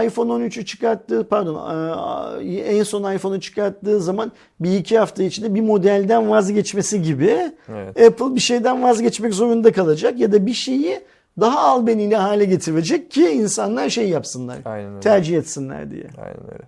[0.06, 1.54] iPhone 13'ü çıkarttığı pardon
[2.40, 8.00] e, en son iPhone'u çıkarttığı zaman bir iki hafta içinde bir modelden vazgeçmesi gibi Evet.
[8.00, 11.00] Apple bir şeyden vazgeçmek zorunda kalacak ya da bir şeyi
[11.40, 14.58] daha albenili hale getirecek ki insanlar şey yapsınlar.
[14.64, 15.00] Aynen öyle.
[15.00, 16.06] Tercih etsinler diye.
[16.18, 16.64] Aynen öyle.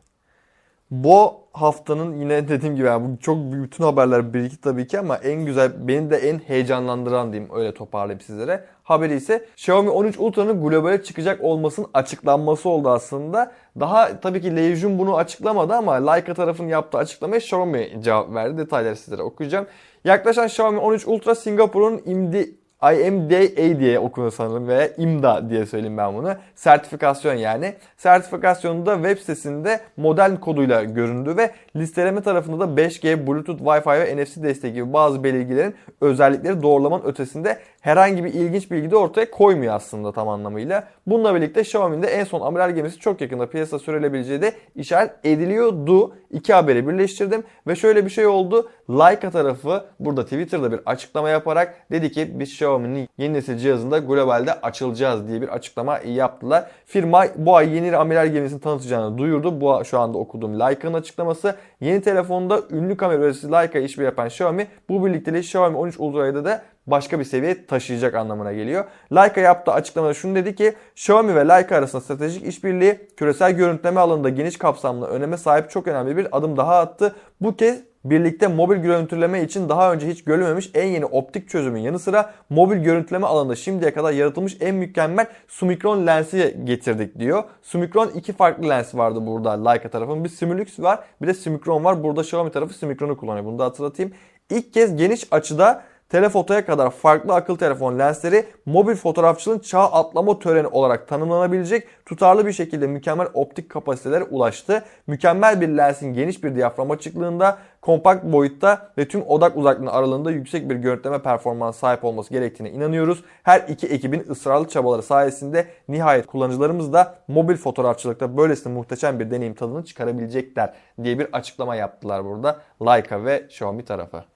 [0.90, 5.44] Bu haftanın yine dediğim gibi yani bu çok bütün haberler birikti tabii ki ama en
[5.44, 8.64] güzel beni de en heyecanlandıran diyeyim öyle toparlayayım sizlere.
[8.82, 13.52] Haberi ise Xiaomi 13 Ultra'nın globale çıkacak olmasının açıklanması oldu aslında.
[13.80, 18.58] Daha tabii ki Leijun bunu açıklamadı ama Leica tarafının yaptığı açıklamaya Xiaomi cevap verdi.
[18.58, 19.66] Detayları sizlere okuyacağım.
[20.04, 26.15] Yaklaşan Xiaomi 13 Ultra Singapur'un imdi IMDA diye okunuyor sanırım veya IMDA diye söyleyeyim ben
[26.15, 26.35] bunu.
[26.55, 27.74] Sertifikasyon yani.
[27.97, 34.23] Sertifikasyonu da web sitesinde model koduyla göründü ve listeleme tarafında da 5G, Bluetooth, Wi-Fi ve
[34.23, 39.74] NFC desteği gibi bazı belirgilerin özellikleri doğrulamanın ötesinde herhangi bir ilginç bilgi de ortaya koymuyor
[39.74, 40.89] aslında tam anlamıyla.
[41.07, 46.15] Bununla birlikte Xiaomi'nin en son amiral gemisi çok yakında piyasaya sürülebileceği de işaret ediliyordu.
[46.31, 48.70] İki haberi birleştirdim ve şöyle bir şey oldu.
[48.90, 54.60] Leica tarafı burada Twitter'da bir açıklama yaparak dedi ki biz Xiaomi'nin yeni nesil cihazında globalde
[54.60, 56.66] açılacağız diye bir açıklama yaptılar.
[56.86, 59.60] Firma bu ay yeni amiral gemisini tanıtacağını duyurdu.
[59.60, 61.56] Bu şu anda okuduğum Leica'nın açıklaması.
[61.80, 66.62] Yeni telefonda ünlü kamera üreticisi Leica işbirliği yapan Xiaomi bu birlikteliği Xiaomi 13 Ultra'yı da
[66.86, 68.84] başka bir seviyeye taşıyacak anlamına geliyor.
[69.14, 74.28] Leica yaptığı açıklamada şunu dedi ki Xiaomi ve Leica arasında stratejik işbirliği küresel görüntüleme alanında
[74.28, 77.14] geniş kapsamlı öneme sahip çok önemli bir adım daha attı.
[77.40, 81.98] Bu kez birlikte mobil görüntüleme için daha önce hiç görülmemiş en yeni optik çözümün yanı
[81.98, 87.44] sıra mobil görüntüleme alanında şimdiye kadar yaratılmış en mükemmel Summicron lensi getirdik diyor.
[87.62, 90.24] Summicron iki farklı lens vardı burada Leica tarafının.
[90.24, 92.04] Bir Simulux var bir de Summicron var.
[92.04, 93.44] Burada Xiaomi tarafı Summicron'u kullanıyor.
[93.44, 94.12] Bunu da hatırlatayım.
[94.50, 100.66] İlk kez geniş açıda telefotoya kadar farklı akıllı telefon lensleri mobil fotoğrafçılığın çağ atlama töreni
[100.66, 104.84] olarak tanımlanabilecek tutarlı bir şekilde mükemmel optik kapasitelere ulaştı.
[105.06, 110.70] Mükemmel bir lensin geniş bir diyafram açıklığında, kompakt boyutta ve tüm odak uzaklığının aralığında yüksek
[110.70, 113.24] bir görüntüleme performansı sahip olması gerektiğine inanıyoruz.
[113.42, 119.54] Her iki ekibin ısrarlı çabaları sayesinde nihayet kullanıcılarımız da mobil fotoğrafçılıkta böylesine muhteşem bir deneyim
[119.54, 124.35] tadını çıkarabilecekler diye bir açıklama yaptılar burada Leica ve Xiaomi tarafı.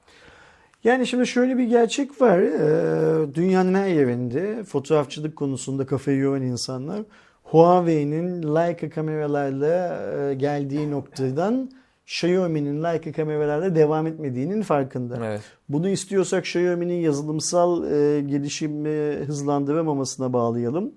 [0.85, 2.39] Yani şimdi şöyle bir gerçek var.
[2.39, 7.03] Ee, Dünyanın her yerinde fotoğrafçılık konusunda kafayı yoran insanlar
[7.43, 11.71] Huawei'nin Leica kameralarla e, geldiği noktadan
[12.07, 15.27] Xiaomi'nin Leica kameralarla devam etmediğinin farkında.
[15.27, 15.41] Evet.
[15.69, 20.93] Bunu istiyorsak Xiaomi'nin yazılımsal e, gelişimi hızlandıramamasına bağlayalım.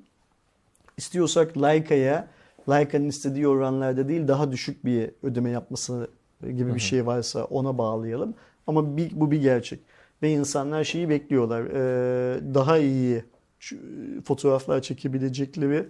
[0.98, 2.28] İstiyorsak Leica'ya
[2.70, 6.08] Leica'nın istediği oranlarda değil daha düşük bir ödeme yapması
[6.42, 8.34] gibi bir şey varsa ona bağlayalım.
[8.68, 9.80] Ama bir, bu bir gerçek.
[10.22, 11.62] Ve insanlar şeyi bekliyorlar.
[11.64, 13.24] Ee, daha iyi
[13.60, 13.78] şu-
[14.26, 15.88] fotoğraflar çekebilecekleri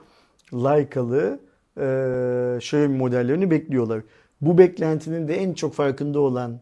[0.54, 1.40] Leica'lı
[1.78, 1.86] e,
[2.58, 4.02] Xiaomi modellerini bekliyorlar.
[4.42, 6.60] Bu beklentinin de en çok farkında olan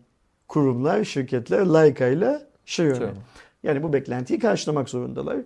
[0.47, 2.91] kurumlar, şirketler Leica ile Xiaomi.
[2.91, 3.15] Xiaomi.
[3.63, 5.37] Yani bu beklentiyi karşılamak zorundalar.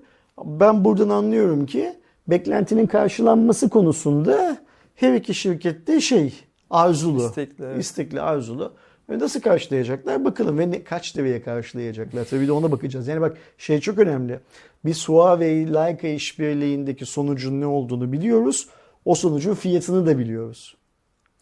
[0.45, 1.93] Ben buradan anlıyorum ki
[2.27, 4.57] beklentinin karşılanması konusunda
[4.95, 6.33] her iki şirket de şey
[6.69, 7.25] arzulu.
[7.25, 7.83] İstekli, evet.
[7.83, 8.73] istekli, arzulu.
[9.09, 10.25] Ve nasıl karşılayacaklar?
[10.25, 12.25] Bakalım ve ne, kaç liraya karşılayacaklar?
[12.25, 13.07] Tabii de ona bakacağız.
[13.07, 14.39] Yani bak şey çok önemli.
[14.85, 18.69] Biz Huawei Leica işbirliğindeki sonucun ne olduğunu biliyoruz.
[19.05, 20.77] O sonucun fiyatını da biliyoruz.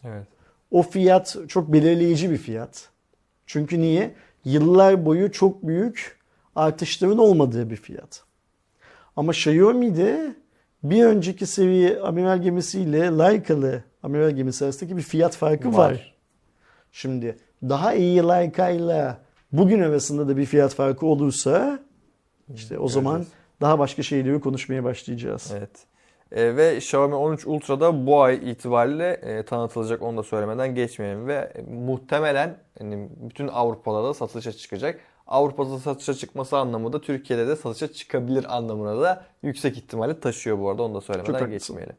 [0.04, 0.26] Evet.
[0.70, 2.88] O fiyat çok belirleyici bir fiyat.
[3.46, 4.14] Çünkü niye?
[4.44, 6.18] Yıllar boyu çok büyük
[6.56, 8.24] artışların olmadığı bir fiyat.
[9.16, 10.34] Ama Xiaomi'de
[10.82, 15.90] bir önceki seviye amiral gemisiyle Leica'lı amiral gemisi arasındaki bir fiyat farkı var.
[15.90, 16.14] Var.
[16.92, 17.36] Şimdi
[17.68, 19.18] daha iyi Leica'yla
[19.52, 21.78] bugün arasında da bir fiyat farkı olursa
[22.54, 23.38] işte o zaman Göreceğiz.
[23.60, 25.52] daha başka şeyleri konuşmaya başlayacağız.
[25.58, 25.70] Evet.
[26.32, 31.34] E, ve Xiaomi 13 Ultra'da bu ay itibariyle e, tanıtılacak onu da söylemeden geçmeyelim ve
[31.34, 35.00] e, muhtemelen hani bütün Avrupa'da da satışa çıkacak.
[35.26, 40.82] Avrupa'da satışa çıkması anlamında Türkiye'de de satışa çıkabilir anlamına da yüksek ihtimali taşıyor bu arada
[40.82, 41.96] onu da söylemeden geçmeyelim.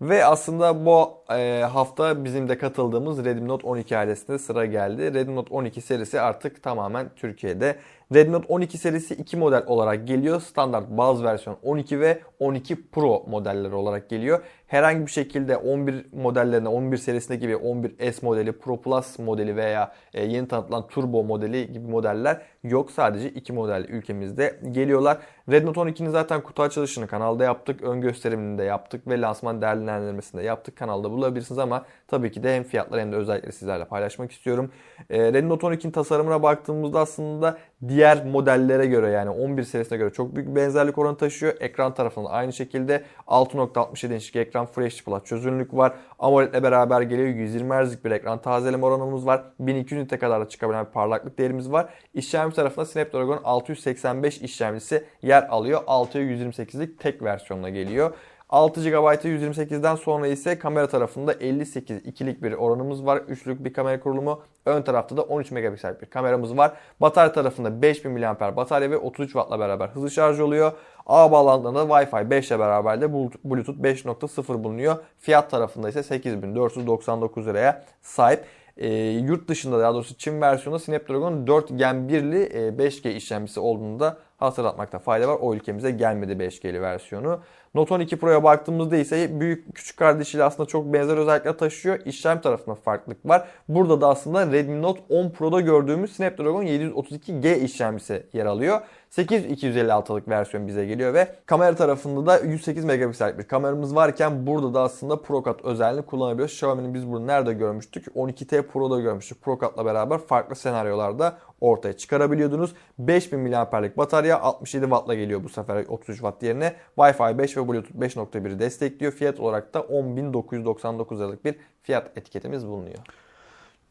[0.00, 5.14] Ve aslında bu e, hafta bizim de katıldığımız Redmi Note 12 ailesinde sıra geldi.
[5.14, 7.76] Redmi Note 12 serisi artık tamamen Türkiye'de.
[8.14, 10.40] Redmi Note 12 serisi iki model olarak geliyor.
[10.40, 14.40] Standart baz versiyon 12 ve 12 Pro modelleri olarak geliyor.
[14.66, 20.24] Herhangi bir şekilde 11 modellerine 11 serisindeki gibi 11S modeli, Pro Plus modeli veya e,
[20.24, 22.90] yeni tanıtılan Turbo modeli gibi modeller yok.
[22.90, 25.18] Sadece iki model ülkemizde geliyorlar.
[25.50, 27.82] Redmi Note 12'nin zaten kutu açılışını kanalda yaptık.
[27.82, 30.76] Ön gösterimini de yaptık ve lansman değerlendirmesini de yaptık.
[30.76, 34.70] Kanalda bulabilirsiniz ama tabii ki de hem fiyatlar hem de özellikleri sizlerle paylaşmak istiyorum.
[35.10, 37.58] E, Note 12'nin tasarımına baktığımızda aslında
[37.88, 41.54] diğer modellere göre yani 11 serisine göre çok büyük bir benzerlik oranı taşıyor.
[41.60, 45.92] Ekran tarafında aynı şekilde 6.67 inçlik ekran HD Plus çözünürlük var.
[46.18, 47.28] AMOLED ile beraber geliyor.
[47.28, 49.44] 120 Hz'lik bir ekran tazeleme oranımız var.
[49.60, 51.88] 1200 nite kadar da çıkabilen bir parlaklık değerimiz var.
[52.14, 55.80] İşlemci tarafında Snapdragon 685 işlemcisi yer alıyor.
[55.86, 58.14] 6'ya 128'lik tek versiyonla geliyor.
[58.54, 63.16] 6 GB'a 128'den sonra ise kamera tarafında 58 ikilik bir oranımız var.
[63.16, 64.42] Üçlük bir kamera kurulumu.
[64.66, 66.72] Ön tarafta da 13 megapiksellik bir kameramız var.
[67.00, 70.72] Batarya tarafında 5000 mAh batarya ve 33 Watt'la beraber hızlı şarj oluyor.
[71.06, 73.12] Ağ bağlantılarında Wi-Fi 5 ile beraber de
[73.44, 74.96] Bluetooth 5.0 bulunuyor.
[75.18, 78.44] Fiyat tarafında ise 8499 liraya sahip.
[78.76, 84.00] E, yurt dışında daha doğrusu Çin versiyonunda Snapdragon 4 Gen 1'li e, 5G işlemcisi olduğunu
[84.00, 85.38] da hatırlatmakta fayda var.
[85.40, 87.40] O ülkemize gelmedi 5G'li versiyonu.
[87.74, 91.98] Note 12 Pro'ya baktığımızda ise büyük küçük kardeşiyle aslında çok benzer özellikler taşıyor.
[92.04, 93.48] İşlem tarafında farklılık var.
[93.68, 98.80] Burada da aslında Redmi Note 10 Pro'da gördüğümüz Snapdragon 732G işlemcisi yer alıyor.
[99.16, 104.80] 8256'lık versiyon bize geliyor ve kamera tarafında da 108 megapiksellik bir kameramız varken burada da
[104.80, 106.52] aslında ProCut özelliğini kullanabiliyoruz.
[106.52, 108.06] Xiaomi'nin biz bunu nerede görmüştük?
[108.06, 109.42] 12T Pro'da görmüştük.
[109.42, 112.74] ProCut'la beraber farklı senaryolarda ortaya çıkarabiliyordunuz.
[112.98, 116.72] 5000 mAh'lik batarya 67 Watt'la geliyor bu sefer 33 Watt yerine.
[116.96, 119.12] Wi-Fi 5 ve Bluetooth 5.1'i destekliyor.
[119.12, 122.98] Fiyat olarak da 10.999 liralık bir fiyat etiketimiz bulunuyor.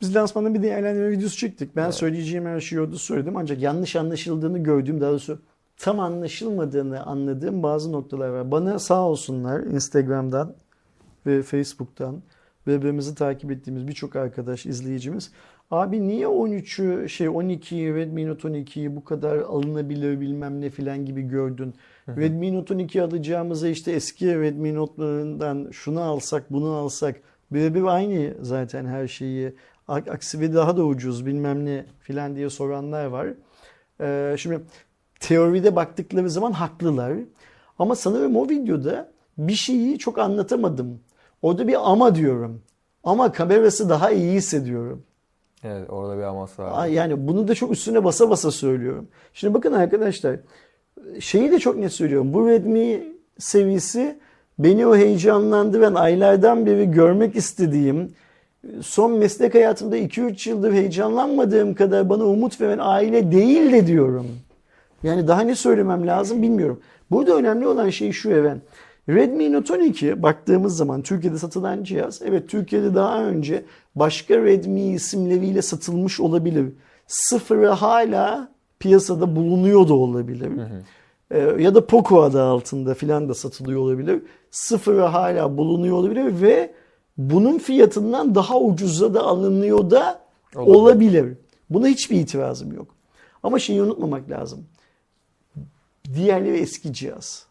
[0.03, 1.75] Biz lansmanda bir değerlendirme videosu çektik.
[1.75, 3.37] Ben söyleyeceğim her şeyi orada söyledim.
[3.37, 5.39] Ancak yanlış anlaşıldığını gördüğüm, daha doğrusu
[5.77, 8.51] tam anlaşılmadığını anladığım bazı noktalar var.
[8.51, 10.55] Bana sağ olsunlar Instagram'dan
[11.25, 12.21] ve Facebook'tan
[12.67, 15.31] birbirimizi takip ettiğimiz birçok arkadaş, izleyicimiz.
[15.71, 21.21] Abi niye 13'ü şey 12'yi Redmi Note 12'yi bu kadar alınabilir bilmem ne filan gibi
[21.21, 21.73] gördün.
[22.07, 27.15] Redmi Note 12 alacağımıza işte eski Redmi Note'larından şunu alsak bunu alsak
[27.51, 29.55] birebir aynı zaten her şeyi.
[29.87, 33.27] Aksi ve daha da ucuz bilmem ne filan diye soranlar var.
[34.01, 34.61] Ee, şimdi
[35.19, 37.13] teoride baktıkları zaman haklılar.
[37.79, 40.99] Ama sanırım o videoda bir şeyi çok anlatamadım.
[41.41, 42.61] Orada bir ama diyorum.
[43.03, 45.03] Ama kamerası daha iyi hissediyorum.
[45.63, 46.87] Evet orada bir aması var.
[46.87, 49.07] Yani bunu da çok üstüne basa basa söylüyorum.
[49.33, 50.39] Şimdi bakın arkadaşlar
[51.19, 52.33] şeyi de çok net söylüyorum.
[52.33, 53.03] Bu Redmi
[53.37, 54.19] seviyesi
[54.59, 58.13] beni o heyecanlandıran aylardan beri görmek istediğim
[58.81, 64.27] son meslek hayatımda 2-3 yıldır heyecanlanmadığım kadar bana umut veren aile değil de diyorum.
[65.03, 66.79] Yani daha ne söylemem lazım bilmiyorum.
[67.11, 68.61] Burada önemli olan şey şu Even.
[69.09, 72.21] Redmi Note 12 baktığımız zaman Türkiye'de satılan cihaz.
[72.25, 73.65] Evet Türkiye'de daha önce
[73.95, 76.65] başka Redmi isimleriyle satılmış olabilir.
[77.07, 80.51] Sıfırı hala piyasada bulunuyor da olabilir.
[81.31, 84.21] Ee, ya da Poco adı altında filan da satılıyor olabilir.
[84.51, 86.73] Sıfırı hala bulunuyor olabilir ve
[87.17, 90.23] bunun fiyatından daha ucuza da alınıyor da
[90.55, 90.75] Olabilir.
[90.75, 91.37] olabilir.
[91.69, 92.95] Buna hiçbir itirazım yok.
[93.43, 94.65] Ama şeyi unutmamak lazım.
[96.13, 97.45] Diğerleri eski cihaz.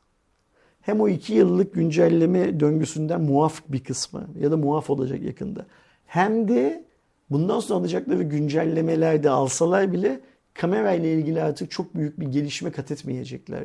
[0.81, 5.67] Hem o iki yıllık güncelleme döngüsünden muaf bir kısmı ya da muaf olacak yakında.
[6.07, 6.85] Hem de
[7.31, 10.21] bundan sonra alacakları güncellemelerde alsalar bile
[10.55, 13.65] kamerayla ilgili artık çok büyük bir gelişme kat etmeyecekler.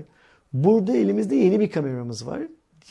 [0.53, 2.41] Burada elimizde yeni bir kameramız var.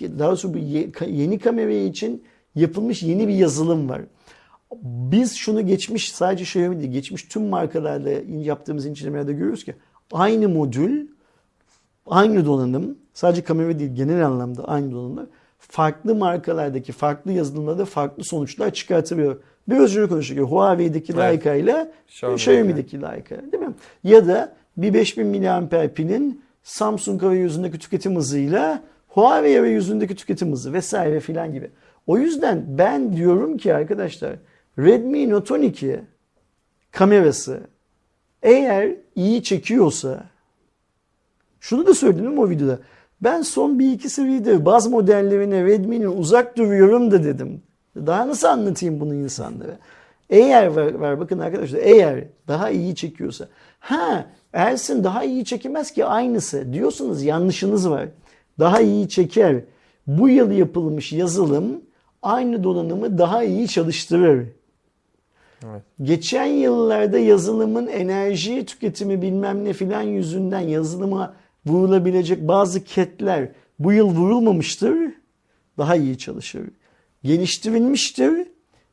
[0.01, 0.59] Daha doğrusu bu
[1.07, 2.25] yeni kamera için
[2.57, 4.01] yapılmış yeni bir yazılım var.
[4.83, 9.75] Biz şunu geçmiş sadece Xiaomi değil geçmiş tüm markalarda yaptığımız incelemelerde görüyoruz ki
[10.13, 11.07] aynı modül
[12.07, 15.27] aynı donanım sadece kamera değil genel anlamda aynı donanımlar
[15.59, 19.41] farklı markalardaki farklı yazılımlarda farklı sonuçlar çıkartabiliyor.
[19.69, 20.37] Biraz önce konuştuk.
[20.37, 21.33] ya, Huawei'deki Evet.
[21.33, 22.51] Leica ile Xiaomi'deki.
[22.51, 23.75] Xiaomi'deki Leica değil mi?
[24.05, 31.21] Ya da bir 5000 mAh pilin Samsung arayüzündeki tüketim hızıyla Huawei arayüzündeki tüketim hızı vesaire
[31.21, 31.71] filan gibi.
[32.07, 34.37] O yüzden ben diyorum ki arkadaşlar
[34.79, 36.01] Redmi Note 12
[36.91, 37.61] kamerası
[38.43, 40.25] eğer iyi çekiyorsa
[41.61, 42.79] şunu da söyledim o videoda.
[43.21, 47.63] Ben son bir iki seviyede baz modellerine Redmi'nin uzak duruyorum da dedim.
[47.97, 49.79] Daha nasıl anlatayım bunu insanlara?
[50.31, 53.49] Eğer var, var bakın arkadaşlar eğer daha iyi çekiyorsa.
[53.79, 58.09] Ha Ersin daha iyi çekemez ki aynısı diyorsunuz yanlışınız var.
[58.59, 59.61] Daha iyi çeker.
[60.07, 61.81] Bu yıl yapılmış yazılım
[62.27, 64.47] aynı donanımı daha iyi çalıştırır.
[65.65, 65.83] Evet.
[66.03, 71.35] Geçen yıllarda yazılımın enerji tüketimi bilmem ne filan yüzünden yazılıma
[71.67, 73.49] vurulabilecek bazı ketler
[73.79, 74.97] bu yıl vurulmamıştır.
[75.79, 76.63] Daha iyi çalışır.
[77.25, 78.49] Geliştirilmiştir.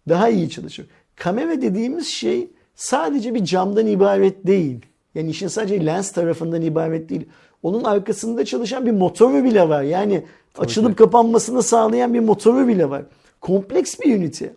[0.10, 0.88] Daha iyi çalışır.
[1.16, 4.86] Kamera dediğimiz şey sadece bir camdan ibaret değil.
[5.16, 7.26] Yani işin sadece lens tarafından ibaret değil.
[7.64, 9.84] Onun arkasında çalışan bir motoru bile var.
[9.84, 10.24] Yani
[10.58, 10.96] açılıp ki.
[10.96, 13.04] kapanmasını sağlayan bir motoru bile var.
[13.44, 14.54] Kompleks bir ünite.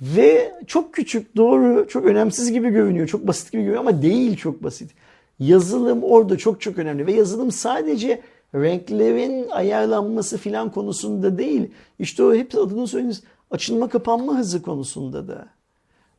[0.00, 3.08] Ve çok küçük, doğru, çok önemsiz gibi görünüyor.
[3.08, 4.90] Çok basit gibi görünüyor ama değil çok basit.
[5.38, 7.06] Yazılım orada çok çok önemli.
[7.06, 8.22] Ve yazılım sadece
[8.54, 11.70] renklerin ayarlanması filan konusunda değil.
[11.98, 15.48] İşte o hep adını söylediğiniz açılma kapanma hızı konusunda da.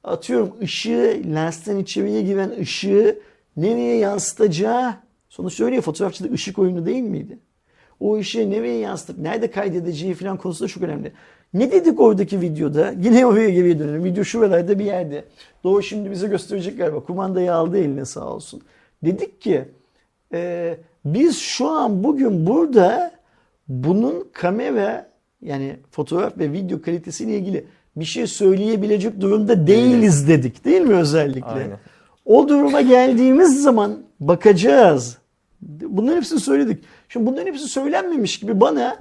[0.04, 3.20] Atıyorum ışığı, lensten içeriye giren ışığı
[3.58, 4.94] nereye yansıtacağı.
[5.30, 7.40] Sonuçta öyle ya fotoğrafçılık ışık oyunu değil miydi?
[8.00, 11.12] O ışığı nereye yansıtıp nerede kaydedeceği falan konusunda çok önemli.
[11.54, 12.94] Ne dedik oradaki videoda?
[13.02, 14.04] Yine oraya geriye dönelim.
[14.04, 15.26] Video şuralarda bir yerde.
[15.64, 17.00] Doğu şimdi bize gösterecek galiba.
[17.00, 18.62] Kumandayı aldı eline sağ olsun.
[19.04, 19.66] Dedik ki
[20.34, 23.12] e, biz şu an bugün burada
[23.68, 25.10] bunun kamera
[25.42, 27.66] yani fotoğraf ve video kalitesiyle ilgili
[27.96, 30.66] bir şey söyleyebilecek durumda değiliz dedik.
[30.66, 31.48] Değil mi özellikle?
[31.48, 31.78] Aynen.
[32.26, 35.18] O duruma geldiğimiz zaman bakacağız.
[35.62, 36.84] Bunların hepsini söyledik.
[37.10, 38.98] Şimdi bunların hepsi söylenmemiş gibi bana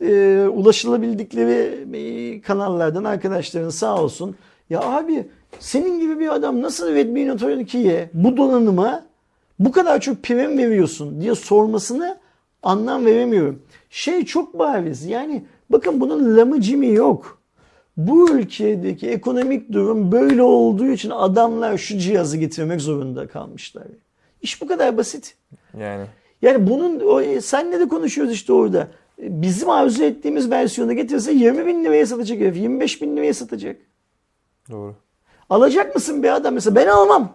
[0.00, 4.36] e, ulaşılabildikleri e, kanallardan arkadaşların sağ olsun.
[4.70, 5.28] Ya abi
[5.58, 9.04] senin gibi bir adam nasıl Redmi Note 12'ye bu donanıma
[9.58, 12.18] bu kadar çok prim veriyorsun diye sormasını
[12.62, 13.62] anlam veremiyorum.
[13.90, 17.38] Şey çok bariz yani bakın bunun lamı cimi yok.
[17.96, 23.84] Bu ülkedeki ekonomik durum böyle olduğu için adamlar şu cihazı getirmek zorunda kalmışlar.
[24.42, 25.36] İş bu kadar basit.
[25.78, 26.06] Yani
[26.42, 28.88] Yani bunun o, e, senle de konuşuyoruz işte orada.
[29.22, 32.56] E, Bizim arzu ettiğimiz versiyonu getirse 20 bin liraya satacak herif.
[32.56, 33.76] 25 bin liraya satacak.
[34.70, 34.94] doğru.
[35.50, 36.76] Alacak mısın bir adam mesela?
[36.76, 37.32] Ben almam.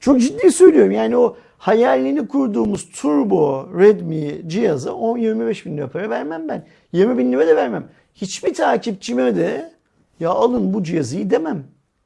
[0.00, 0.90] Çok ciddi söylüyorum.
[0.92, 6.66] Yani o hayalini kurduğumuz turbo Redmi cihaza 10-25 bin lira para vermem ben.
[6.92, 7.88] 20 bin lira da vermem.
[8.14, 9.72] Hiçbir takipçime de
[10.20, 11.64] ya alın bu cihazı demem.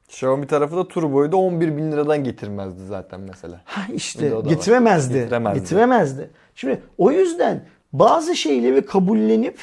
[0.09, 3.61] Xiaomi tarafı da turboyu da 11 bin liradan getirmezdi zaten mesela.
[3.65, 4.45] Ha işte var.
[4.45, 5.13] getiremezdi.
[5.13, 5.59] Getiremezdi.
[5.59, 6.29] Getiremezdi.
[6.55, 9.59] Şimdi o yüzden bazı şeyleri kabullenip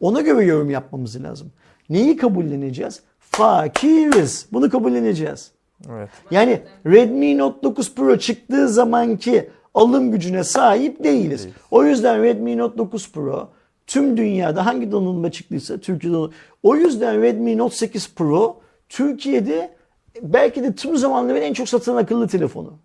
[0.00, 1.52] ona göre yorum yapmamız lazım.
[1.90, 3.02] Neyi kabulleneceğiz?
[3.18, 4.46] Fakiriz.
[4.52, 5.50] Bunu kabulleneceğiz.
[5.90, 6.08] Evet.
[6.30, 11.44] Yani Redmi Note 9 Pro çıktığı zamanki alım gücüne sahip değiliz.
[11.44, 11.56] Değiliz.
[11.70, 13.48] O yüzden Redmi Note 9 Pro
[13.86, 19.74] tüm dünyada hangi donanımda çıktıysa Türkiye'de o yüzden Redmi Note 8 Pro Türkiye'de
[20.22, 22.78] belki de tüm zamanların en çok satılan akıllı telefonu.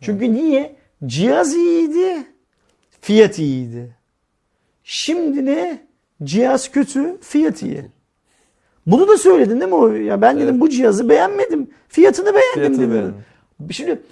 [0.00, 0.76] Çünkü niye?
[1.06, 2.26] Cihaz iyiydi,
[3.00, 3.96] fiyat iyiydi.
[4.84, 5.86] Şimdi ne?
[6.24, 7.86] Cihaz kötü, fiyat iyi.
[8.86, 9.74] Bunu da söyledin değil mi?
[9.74, 9.88] o?
[9.92, 10.60] Ya ben dedim Evet.
[10.60, 11.70] bu cihazı beğenmedim.
[11.88, 12.90] Fiyatını beğendim Fiyatını dedim.
[12.92, 13.14] beğendim.
[13.72, 14.02] Şimdi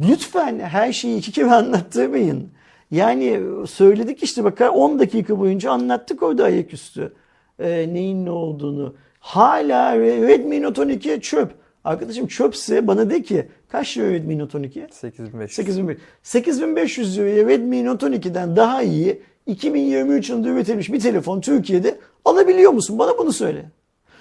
[0.00, 2.48] lütfen her şeyi iki kere anlattırmayın.
[2.90, 7.12] Yani söyledik işte bak 10 dakika boyunca anlattık orada ayaküstü.
[7.58, 8.94] Ee, neyin ne olduğunu.
[9.20, 11.52] Hala Redmi Note 12 çöp.
[11.84, 14.86] Arkadaşım çöpse bana de ki kaç lira Redmi Note 12?
[14.90, 15.56] 8500.
[15.56, 16.02] 8500.
[16.22, 22.98] 8500 liraya Redmi Note 12'den daha iyi 2023 yılında üretilmiş bir telefon Türkiye'de alabiliyor musun?
[22.98, 23.70] Bana bunu söyle.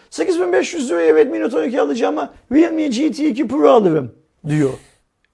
[0.09, 4.11] 8500 liraya Redmi Note 12 alacağıma Realme GT2 Pro alırım
[4.47, 4.73] diyor.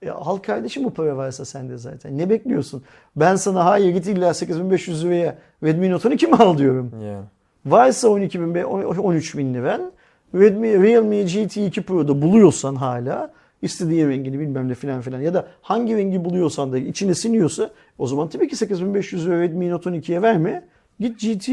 [0.02, 2.18] Ya al kardeşim bu para varsa sende zaten.
[2.18, 2.84] Ne bekliyorsun?
[3.16, 6.92] Ben sana hayır git illa 8500 liraya Redmi Note 12 mi al diyorum.
[7.04, 7.26] Yani.
[7.66, 9.92] Varsa 12 bin, 13 bin liran
[10.36, 15.98] Redmi, Realme GT2 Pro'da buluyorsan hala istediği rengini bilmem ne filan filan ya da hangi
[15.98, 20.68] rengi buluyorsan da içine siniyorsa o zaman tabii ki 8500 lira Redmi Note 12'ye verme.
[21.00, 21.50] Git GT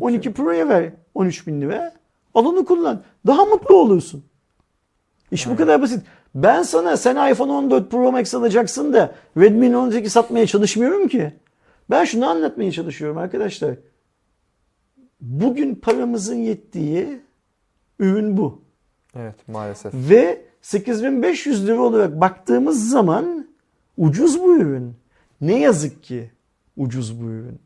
[0.00, 1.92] 12 Pro'ya ver 13 bin lira.
[2.34, 3.02] Al onu kullan.
[3.26, 4.24] Daha mutlu olursun.
[5.30, 6.02] İş bu kadar basit.
[6.34, 11.32] Ben sana sen iPhone 14 Pro Max alacaksın da Redmi Note 12 satmaya çalışmıyorum ki.
[11.90, 13.74] Ben şunu anlatmaya çalışıyorum arkadaşlar.
[15.22, 17.20] Bugün paramızın yettiği
[17.98, 18.62] ürün bu.
[19.16, 19.92] Evet maalesef.
[19.94, 23.46] Ve 8500 lira olarak baktığımız zaman
[23.98, 24.92] ucuz bu ürün.
[25.40, 26.30] Ne yazık ki
[26.76, 27.58] ucuz bu ürün.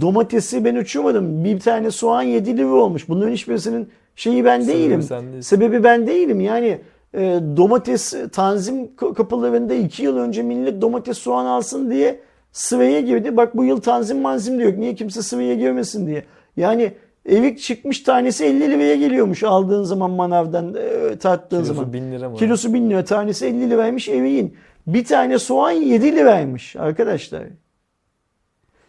[0.00, 1.44] Domatesi ben uçurmadım.
[1.44, 3.08] Bir tane soğan 7 lira olmuş.
[3.08, 5.02] Bunların hiçbirisinin şeyi ben Sebebi değilim.
[5.02, 5.40] sen.
[5.40, 6.40] Sebebi ben değilim.
[6.40, 6.80] Yani
[7.14, 12.20] e, domates tanzim ka- kapılarında 2 yıl önce millet domates soğan alsın diye
[12.52, 13.36] sıraya girdi.
[13.36, 14.78] Bak bu yıl tanzim manzim de yok.
[14.78, 16.24] Niye kimse sıraya girmesin diye.
[16.56, 16.92] Yani
[17.28, 21.92] erik çıkmış tanesi 50 liraya geliyormuş aldığın zaman manavdan e, tarttığın Kilosu zaman.
[21.92, 22.36] 1000 lira mı?
[22.36, 24.56] Kilosu 1000 lira tanesi 50 liraymış eriğin.
[24.86, 27.42] Bir tane soğan 7 liraymış arkadaşlar.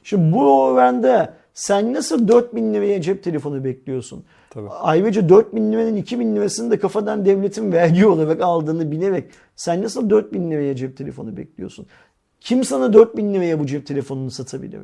[0.04, 4.24] Şimdi bu oranda sen nasıl 4000 liraya cep telefonu bekliyorsun?
[4.50, 4.70] Tabii.
[4.70, 9.26] Ayrıca 4000 liranın 2000 lirasını da kafadan devletin vergi olarak aldığını bilerek
[9.56, 11.88] sen nasıl 4000 liraya cep telefonu bekliyorsun?
[12.42, 14.82] Kim sana 4000 liraya bu cep telefonunu satabilir?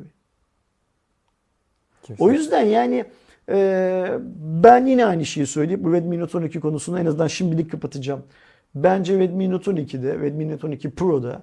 [2.04, 2.24] Kimse.
[2.24, 3.04] O yüzden yani
[3.48, 4.18] e,
[4.62, 8.22] ben yine aynı şeyi söyleyip bu Redmi Note 12 konusunu en azından şimdilik kapatacağım.
[8.74, 11.42] Bence Redmi Note 12'de, Redmi Note 12 Pro'da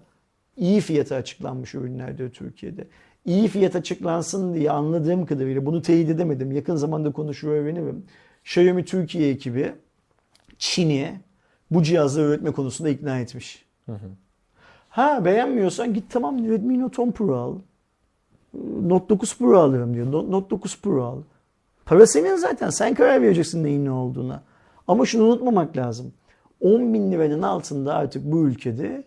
[0.58, 2.88] iyi fiyata açıklanmış ürünlerdir Türkiye'de.
[3.26, 6.52] İyi fiyat açıklansın diye anladığım kadarıyla bunu teyit edemedim.
[6.52, 8.06] Yakın zamanda konuşur öğrenirim.
[8.44, 9.74] Xiaomi Türkiye ekibi
[10.58, 11.22] Çin'i
[11.72, 13.66] bu cihazları üretme konusunda ikna etmiş.
[14.90, 17.60] Ha beğenmiyorsan git tamam Redmi Note 10 Pro al.
[18.82, 20.12] Note 9 Pro alırım diyor.
[20.12, 21.22] Note Note 9 Pro al.
[21.86, 22.70] Para senin zaten.
[22.70, 24.44] Sen karar vereceksin neyin ne olduğuna.
[24.88, 26.14] Ama şunu unutmamak lazım.
[26.60, 29.04] 10 bin liranın altında artık bu ülkede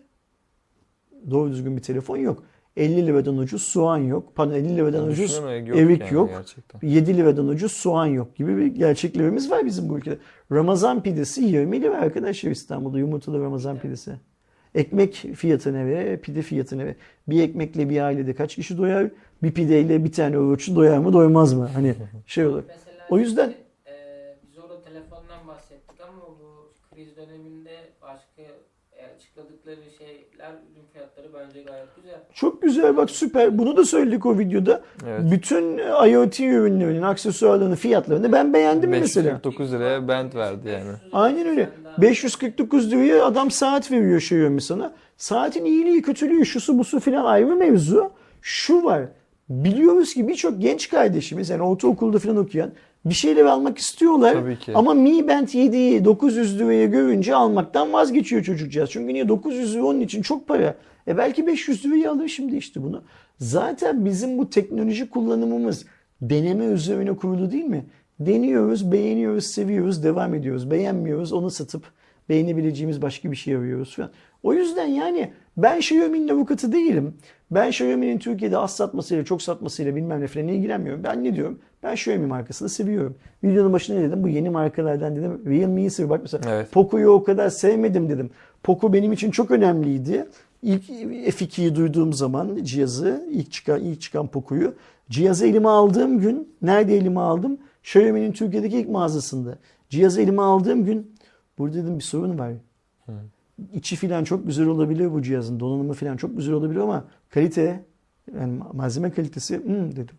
[1.31, 2.43] doğru düzgün bir telefon yok.
[2.77, 4.33] 50 liradan ucuz soğan yok.
[4.35, 6.29] Pardon 50 liradan ucuz yok erik yani yok.
[6.29, 6.89] gerçekten.
[6.89, 10.19] 7 liradan ucuz soğan yok gibi bir gerçeklerimiz var bizim bu ülkede.
[10.53, 14.17] Ramazan pidesi 20 lira arkadaşlar İstanbul'da yumurtalı Ramazan pidesi.
[14.75, 16.95] Ekmek fiyatı ne ve pide fiyatı ne ve
[17.29, 19.07] bir ekmekle bir ailede kaç kişi doyar?
[19.43, 21.71] Bir pideyle bir tane oruçlu doyar mı doymaz mı?
[21.75, 21.95] Hani
[22.27, 22.63] şey olur.
[22.69, 23.55] Mesela O yüzden-
[23.87, 23.93] e,
[24.49, 27.71] biz orada telefondan bahsettik ama bu kriz döneminde
[28.03, 28.43] başka
[28.93, 32.21] e, açıkladıkları şeyler ürün fiyatları bence gayet güzel.
[32.35, 33.59] Çok güzel bak süper.
[33.59, 34.83] Bunu da söyledik o videoda.
[35.07, 35.21] Evet.
[35.33, 35.79] Bütün
[36.09, 39.25] IoT ürünlerinin, aksesuarlarının fiyatlarını ben beğendim mesela.
[39.27, 40.91] 549 liraya band verdi yani.
[41.13, 41.69] Aynen öyle.
[41.99, 44.95] 549 liraya adam saat veriyor Xiaomi sana.
[45.17, 48.11] Saatin iyiliği kötülüğü şusu busu filan ayrı mevzu.
[48.43, 49.03] Şu var.
[49.49, 52.71] Biliyoruz ki birçok genç kardeşimiz yani ortaokulda filan okuyan
[53.05, 54.33] bir şeyler almak istiyorlar.
[54.33, 54.73] Tabii ki.
[54.75, 58.91] Ama Mi Band 7'yi 900 liraya görünce almaktan vazgeçiyor çocukcağız.
[58.91, 60.75] Çünkü niye 900 lira onun için çok para.
[61.09, 63.03] E belki 500 liraya alır şimdi işte bunu.
[63.39, 65.87] Zaten bizim bu teknoloji kullanımımız
[66.21, 67.85] deneme üzerine kurulu değil mi?
[68.21, 70.71] Deniyoruz, beğeniyoruz, seviyoruz, devam ediyoruz.
[70.71, 71.83] Beğenmiyoruz, onu satıp
[72.29, 74.11] beğenebileceğimiz başka bir şey arıyoruz falan.
[74.43, 77.15] O yüzden yani ben Xiaomi'nin avukatı değilim.
[77.51, 81.05] Ben Xiaomi'nin Türkiye'de az satmasıyla, çok satmasıyla bilmem ne falan ilgilenmiyorum.
[81.05, 81.59] Ben ne diyorum?
[81.83, 83.15] Ben Xiaomi markasını seviyorum.
[83.45, 84.23] Videonun başında dedim?
[84.23, 85.41] Bu yeni markalardan dedim.
[85.47, 86.17] Realme'yi seviyorum.
[86.17, 86.73] Bak mesela Evet.
[86.73, 88.31] Poco'yu o kadar sevmedim dedim.
[88.63, 90.27] Poco benim için çok önemliydi.
[90.63, 90.91] İlk
[91.41, 94.75] F2'yi duyduğum zaman cihazı, ilk çıkan ilk çıkan Poco'yu
[95.11, 97.59] cihazı elime aldığım gün, nerede elime aldım?
[97.85, 99.59] Xiaomi'nin Türkiye'deki ilk mağazasında.
[99.89, 101.15] Cihazı elime aldığım gün
[101.59, 102.53] burada dedim bir sorun var.
[103.73, 105.61] İçi filan çok güzel olabilir bu cihazın.
[105.61, 107.85] Donanımı filan çok güzel olabilir ama kalite
[108.39, 110.17] yani malzeme kalitesi hmm, dedim.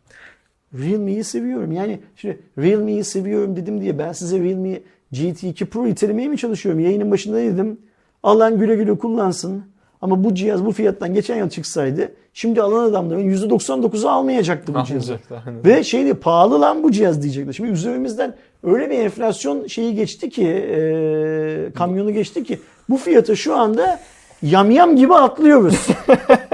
[0.74, 1.72] Realme'yi seviyorum.
[1.72, 4.82] Yani şimdi Realme'yi seviyorum dedim diye ben size Realme
[5.14, 6.82] GT2 Pro itelemeye mi çalışıyorum?
[6.82, 7.78] Yayının başında dedim.
[8.24, 9.64] Alan güle güle kullansın.
[10.06, 15.20] Ama bu cihaz bu fiyattan geçen yıl çıksaydı şimdi alan adamların %99'u almayacaktı bu cihazı.
[15.66, 17.54] Ve şeydi pahalı lan bu cihaz diyecekler.
[17.54, 22.60] Şimdi üzerimizden öyle bir enflasyon şeyi geçti ki e, kamyonu geçti ki
[22.90, 24.00] bu fiyata şu anda
[24.42, 25.88] yamyam gibi atlıyoruz.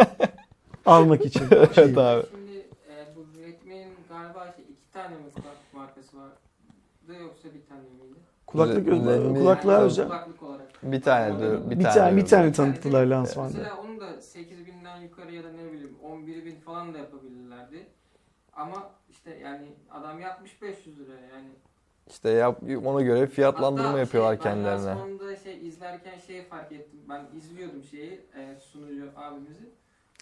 [0.86, 1.44] Almak için.
[1.52, 2.00] Evet şeyi.
[2.00, 2.24] abi.
[2.32, 7.82] Şimdi e, bu Redmi'nin galiba şey, iki tane mi kulaklık markası vardı yoksa bir tane
[7.82, 8.20] miydi?
[8.48, 9.86] Kulaklık kulaklığa Tabii.
[9.86, 10.08] özel.
[10.08, 10.41] Kulaklık.
[10.84, 11.94] Bir tane de bir, Bir tane.
[11.96, 13.48] tane bir tane Yani tanıttılar direkt- lansmanda.
[13.58, 17.88] Mesela onu da 8000'den yukarı ya da ne bileyim 11000 falan da yapabilirlerdi.
[18.54, 18.74] Ama
[19.10, 21.50] işte yani adam yapmış 500 lira yani.
[22.10, 24.86] İşte yap, ona göre fiyatlandırma Hatta yapıyorlar şey, ben kendilerine.
[24.86, 27.00] lansmanında şey izlerken şeyi fark ettim.
[27.10, 29.64] Ben izliyordum şeyi e, sunucu abimizi.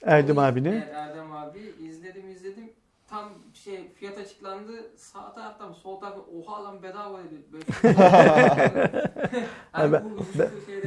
[0.04, 0.68] Erdem abini.
[0.70, 2.70] Evet, Erdem abi izledim izledim.
[3.10, 4.72] Tam şey fiyat açıklandı.
[4.98, 7.44] Sağ taraftan sol tarafta oha lan bedava dedi.
[7.54, 7.94] Böyle
[9.72, 10.40] Ha, ben- bu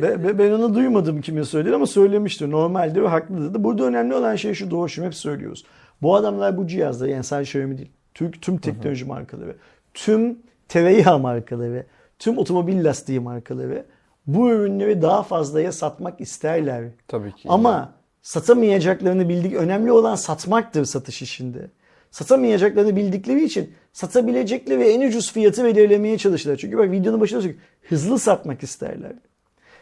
[0.03, 2.51] Be- be- Ben onu duymadım kimin söyledi ama söylemişti.
[2.51, 3.65] Normalde ve haklı dedi.
[3.65, 5.65] Burada önemli olan şey şu doğuşum hep söylüyoruz.
[6.03, 7.91] Bu adamlar bu cihazda yani sadece Xiaomi değil.
[8.15, 9.57] Türk tüm teknoloji markaları,
[9.95, 10.39] tüm
[10.69, 11.87] tereyağı markaları,
[12.19, 13.87] tüm otomobil lastiği markaları
[14.27, 16.85] bu ürünleri daha fazlaya satmak isterler.
[17.09, 17.49] Tabii ki.
[17.49, 17.93] Ama
[18.23, 19.55] satamayacaklarını bildik.
[19.55, 21.71] Önemli olan satmaktır satış işinde.
[22.13, 26.57] Satamayacaklarını bildikleri için satabilecekleri en ucuz fiyatı belirlemeye çalışırlar.
[26.57, 27.61] Çünkü bak videonun başında söyledik.
[27.83, 29.13] Hızlı satmak isterler.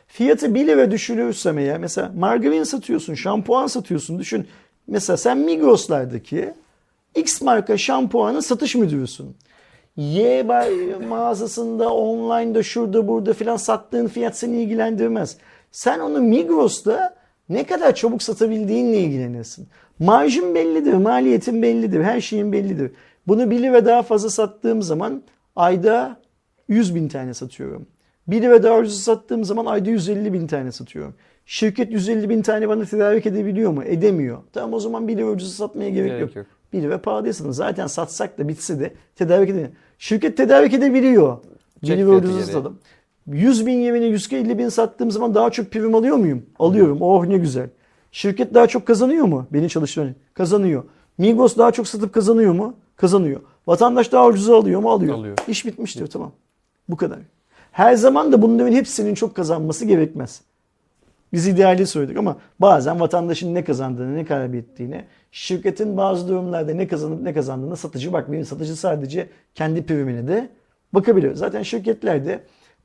[0.07, 4.47] Fiyatı 1 lira düşürürsem eğer mesela margarin satıyorsun, şampuan satıyorsun düşün.
[4.87, 6.55] mesela sen Migros'lardaki
[7.15, 9.37] X marka şampuanın satış müdürüsün.
[9.97, 10.43] Y
[11.09, 15.37] mağazasında, online'da, şurada, burada filan sattığın fiyat seni ilgilendirmez.
[15.73, 17.20] Sen onu Migros'ta
[17.51, 19.69] ne kadar çabuk satabildiğinle ilgilenirsin.
[19.99, 22.91] Marjın bellidir, maliyetin bellidir, her şeyin bellidir.
[23.27, 25.23] Bunu 1 lira daha fazla sattığım zaman
[25.57, 26.17] ayda
[26.69, 27.87] 100 bin tane satıyorum.
[28.29, 31.15] 1 lira daha ucuz sattığım zaman ayda 150 bin tane satıyorum.
[31.47, 33.85] Şirket 150 bin tane bana tedarik edebiliyor mu?
[33.85, 34.39] Edemiyor.
[34.53, 36.37] Tamam o zaman 1 lira ucuz satmaya gerek, Gerek yok.
[36.37, 36.47] yok.
[36.73, 37.51] 1 lira pahalıya satın.
[37.51, 39.71] Zaten satsak da bitse de tedarik edemiyor.
[39.99, 41.39] Şirket tedarik edebiliyor.
[41.83, 42.47] 1 Çek lira fiyatı ucuz geri.
[42.47, 42.79] satalım.
[43.33, 46.47] 100 bin yerine 150 bin sattığım zaman daha çok prim alıyor muyum?
[46.59, 46.99] Alıyorum.
[47.01, 47.69] Oh ne güzel.
[48.13, 49.47] Şirket daha çok kazanıyor mu?
[49.53, 50.85] Beni çalıştıran kazanıyor.
[51.19, 52.75] Migros daha çok satıp kazanıyor mu?
[52.97, 53.41] Kazanıyor.
[53.67, 54.91] Vatandaş daha ucuza alıyor mu?
[54.91, 55.15] Alıyor.
[55.15, 55.37] Alıyor.
[55.49, 56.33] İş bitmiştir tamam.
[56.89, 57.19] Bu kadar.
[57.73, 60.43] Her zaman da bunların hepsinin çok kazanması gerekmez.
[61.33, 67.23] Biz ideali söyledik ama bazen vatandaşın ne kazandığını, ne kaybettiğini, şirketin bazı durumlarda ne kazanıp
[67.23, 68.45] ne kazandığını satıcı bakmıyor.
[68.45, 70.49] Satıcı sadece kendi primine de
[70.93, 71.35] bakabiliyor.
[71.35, 72.41] Zaten şirketlerde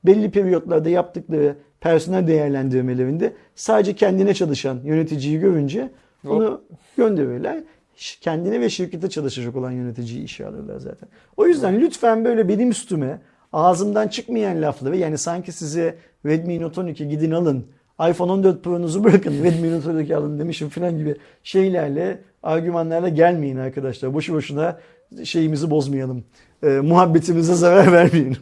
[0.07, 5.91] belli periyotlarda yaptıkları personel değerlendirmelerinde sadece kendine çalışan yöneticiyi görünce
[6.27, 6.61] onu
[6.97, 7.57] gönderiyorlar.
[7.95, 11.09] Ş- Kendine ve şirkete çalışacak olan yöneticiyi işe alırlar zaten.
[11.37, 13.21] O yüzden lütfen böyle benim üstüme
[13.53, 15.95] ağzımdan çıkmayan lafları yani sanki size
[16.25, 17.65] Redmi Note 12 gidin alın
[18.09, 24.13] iPhone 14 Pro'nuzu bırakın Redmi Note 12 alın demişim falan gibi şeylerle argümanlarla gelmeyin arkadaşlar.
[24.13, 24.79] Boşu boşuna
[25.23, 26.23] şeyimizi bozmayalım.
[26.63, 28.37] Ee, muhabbetimize zarar vermeyin.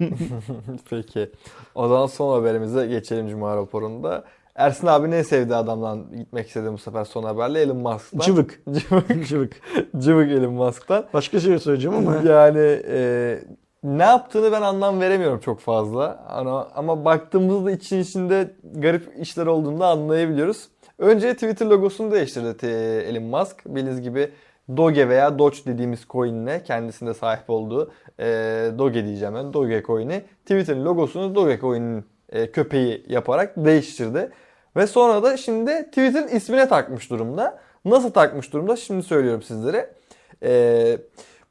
[0.89, 1.31] Peki.
[1.75, 4.23] O zaman son haberimize geçelim Cuma raporunda.
[4.55, 8.19] Ersin abi ne sevdiği adamdan gitmek istedi bu sefer son haberle Elon Musk'tan.
[8.19, 8.61] Cıvık.
[8.89, 9.27] Cıvık.
[9.27, 9.53] Cıvık.
[9.99, 11.05] Cıvık Elon Musk'tan.
[11.13, 13.39] Başka şey söyleyeceğim ama Yani e,
[13.83, 16.25] ne yaptığını ben anlam veremiyorum çok fazla.
[16.29, 20.67] Ama, ama baktığımızda için içinde garip işler olduğunu da anlayabiliyoruz.
[20.99, 23.65] Önce Twitter logosunu değiştirdi te- Elon Musk.
[23.65, 24.29] Bildiğiniz gibi
[24.77, 28.25] Doge veya Doge dediğimiz coin'le kendisinde sahip olduğu e,
[28.77, 29.53] Doge diyeceğim ben.
[29.53, 34.31] Doge coin'i Twitter'ın logosunu Doge coin'in e, köpeği yaparak değiştirdi.
[34.75, 37.59] Ve sonra da şimdi Twitter'ın ismine takmış durumda.
[37.85, 38.75] Nasıl takmış durumda?
[38.75, 39.93] Şimdi söylüyorum sizlere.
[40.41, 40.97] Eee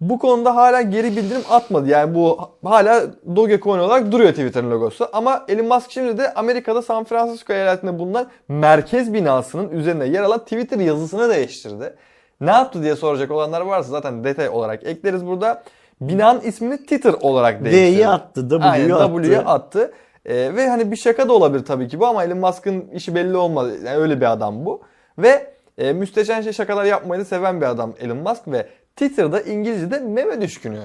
[0.03, 1.89] bu konuda hala geri bildirim atmadı.
[1.89, 3.03] Yani bu hala
[3.37, 5.09] Dogecoin olarak duruyor Twitter'ın logosu.
[5.13, 10.39] Ama Elon Musk şimdi de Amerika'da San Francisco eyaletinde bulunan merkez binasının üzerinde yer alan
[10.39, 11.95] Twitter yazısını değiştirdi.
[12.43, 15.63] Ne yaptı diye soracak olanlar varsa zaten detay olarak ekleriz burada.
[16.01, 17.97] Binanın ismini Twitter olarak değiştirdi.
[17.97, 19.13] D'yi attı, W'yu Aynen, attı.
[19.15, 19.93] W'yu attı.
[20.27, 23.37] Ee, ve hani bir şaka da olabilir tabii ki bu ama Elon Musk'ın işi belli
[23.37, 23.73] olmadı.
[23.85, 24.83] Yani öyle bir adam bu.
[25.19, 28.67] Ve e, müsteşen şey şakalar yapmayı da seven bir adam Elon Musk ve
[28.97, 30.79] Twitter'da İngilizce'de meme düşkünü.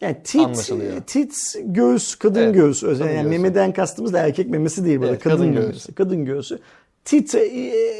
[0.00, 0.72] Yani tit,
[1.06, 2.86] tit göğüs, kadın Evet, göğsü.
[2.86, 3.06] Özel.
[3.06, 3.42] kadın Yani göğsü.
[3.42, 5.10] memeden kastımız da erkek memesi değil burada.
[5.10, 5.72] Evet, kadın, kadın göğsü.
[5.72, 5.94] göğsü.
[5.94, 6.58] Kadın göğsü.
[7.04, 7.38] Tit, e,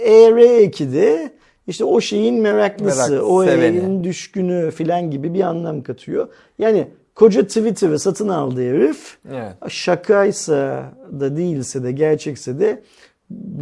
[0.04, 1.32] ER eki de
[1.66, 6.28] işte o şeyin meraklısı, Meraklısı, o şeyin düşkünü filan gibi bir anlam katıyor.
[6.58, 9.18] Yani koca Twitter'ı satın aldı herif.
[9.30, 9.52] Evet.
[9.68, 12.82] Şakaysa da değilse de gerçekse de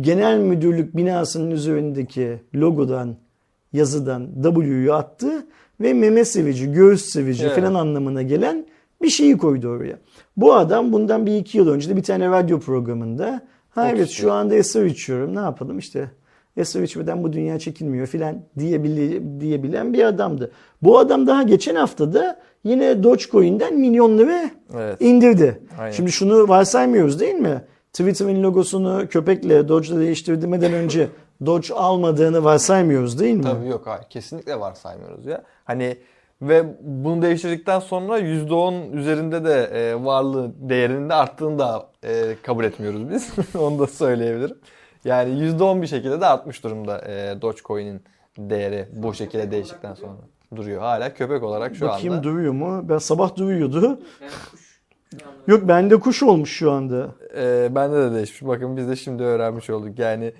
[0.00, 3.16] genel müdürlük binasının üzerindeki logodan
[3.72, 5.46] yazıdan W'yu attı
[5.80, 7.56] ve meme sevici, göğüs sevici Evet.
[7.56, 8.66] falan anlamına gelen
[9.02, 9.98] bir şeyi koydu oraya.
[10.36, 14.32] Bu adam bundan bir iki yıl önce de bir tane radyo programında ha evet şu
[14.32, 16.10] anda eser içiyorum ne yapalım işte
[16.56, 20.52] eser içmeden bu dünya çekilmiyor filan diyebile, diyebilen bir adamdı.
[20.82, 25.00] Bu adam daha geçen hafta da yine Dogecoin'den milyonları Evet.
[25.00, 25.60] indirdi.
[25.78, 25.92] Aynen.
[25.92, 27.64] Şimdi şunu varsaymıyoruz değil mi?
[27.92, 31.08] Twitter'ın logosunu köpekle Doge'la değiştirmeden önce
[31.46, 33.42] Doge almadığını varsaymıyoruz değil mi?
[33.42, 34.04] Tabii yok hayır.
[34.10, 35.42] Kesinlikle var saymıyoruz ya.
[35.64, 35.96] Hani
[36.42, 42.64] ve bunu değiştirdikten sonra %10 üzerinde de e, varlığı değerinin de arttığını da e, kabul
[42.64, 43.32] etmiyoruz biz.
[43.60, 44.56] Onu da söyleyebilirim.
[45.04, 48.00] Yani %10 bir şekilde de artmış durumda e, Dogecoin'in
[48.38, 50.12] değeri bu şekilde değiştikten sonra.
[50.56, 50.80] Duruyor.
[50.80, 52.22] Hala köpek olarak şu Bakayım anda.
[52.22, 52.80] duruyor mu?
[52.88, 54.00] Ben sabah duruyordu.
[55.46, 57.08] Yok bende kuş olmuş şu anda.
[57.36, 58.42] E, bende de değişmiş.
[58.48, 59.98] Bakın biz de şimdi öğrenmiş olduk.
[59.98, 60.32] Yani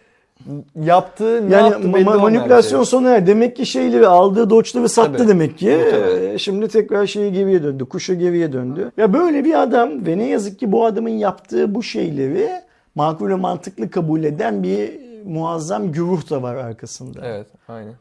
[0.82, 2.90] yaptığı ne Yani yaptı ma- belli bir manipülasyon şey.
[2.90, 3.26] sona.
[3.26, 5.28] Demek ki şeyleri aldığı doçları sattı Tabii.
[5.28, 5.70] demek ki.
[5.70, 7.84] Ee, Şimdi tekrar şeyi geriye döndü.
[7.84, 8.93] Kuşa geriye döndü.
[8.97, 12.51] Ya böyle bir adam ve ne yazık ki bu adamın yaptığı bu şeyleri
[12.94, 17.20] makul ve mantıklı kabul eden bir muazzam güruh da var arkasında.
[17.27, 17.93] Evet, aynen.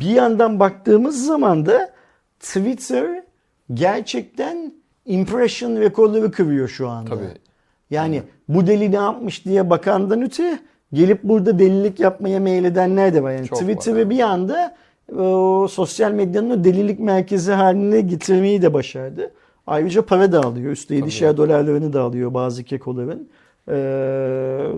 [0.00, 1.90] Bir yandan baktığımız zaman da
[2.40, 3.22] Twitter
[3.74, 4.72] gerçekten
[5.06, 7.10] impression rekorları kırıyor şu anda.
[7.10, 7.24] Tabii.
[7.90, 10.58] Yani bu deli ne yapmış diye bakandan öte
[10.92, 13.32] gelip burada delilik yapmaya meyledenler de var.
[13.32, 14.10] Yani Çok Twitter'ı var.
[14.10, 14.76] bir anda
[15.18, 19.32] o sosyal medyanın o delilik merkezi haline getirmeyi de başardı.
[19.66, 20.72] Ayrıca para da alıyor.
[20.72, 23.28] Üstü 7'şer dolarlarını da alıyor bazı kekoların.
[23.68, 23.72] Ee,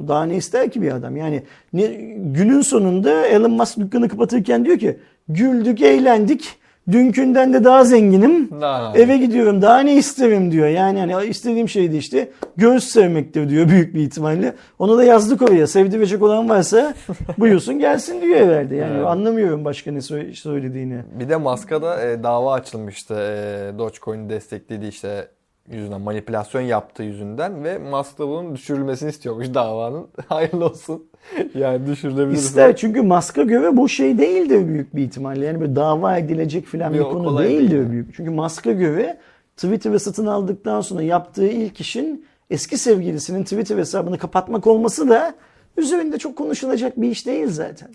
[0.08, 1.16] daha ne ister ki bir adam?
[1.16, 1.42] Yani
[1.72, 1.86] ne,
[2.16, 4.98] günün sonunda Elon Musk dükkanı kapatırken diyor ki
[5.28, 6.58] güldük, eğlendik.
[6.92, 8.50] Dünkünden de daha zenginim.
[8.60, 10.68] Daha- Eve gidiyorum daha ne isterim diyor.
[10.68, 14.54] Yani hani istediğim şey de işte göğüs sevmektir diyor büyük bir ihtimalle.
[14.78, 15.66] Onu da yazdık oraya.
[15.66, 16.94] Sevdirecek olan varsa
[17.38, 18.76] buyursun gelsin diyor herhalde.
[18.76, 19.06] Yani Evet.
[19.06, 20.98] anlamıyorum başka ne sö- söylediğini.
[21.20, 23.14] Bir de Musk'a e, dava açılmıştı.
[23.14, 25.28] E, Dogecoin'i desteklediği işte
[25.70, 30.06] yüzünden manipülasyon yaptığı yüzünden ve Musk da bunun düşürülmesini istiyormuş davanın.
[30.26, 31.04] Hayırlı olsun.
[31.54, 32.36] yani düşürülebilir.
[32.36, 35.46] İster çünkü Musk'a göre bu şey değildir büyük bir ihtimalle.
[35.46, 37.90] Yani böyle dava edilecek falan bir konu değildir değil.
[37.90, 38.14] büyük.
[38.14, 39.18] Çünkü Musk'a göre
[39.56, 45.34] Twitter'ı satın aldıktan sonra yaptığı ilk işin eski sevgilisinin Twitter hesabını kapatmak olması da
[45.76, 47.88] üzerinde çok konuşulacak bir iş değil zaten.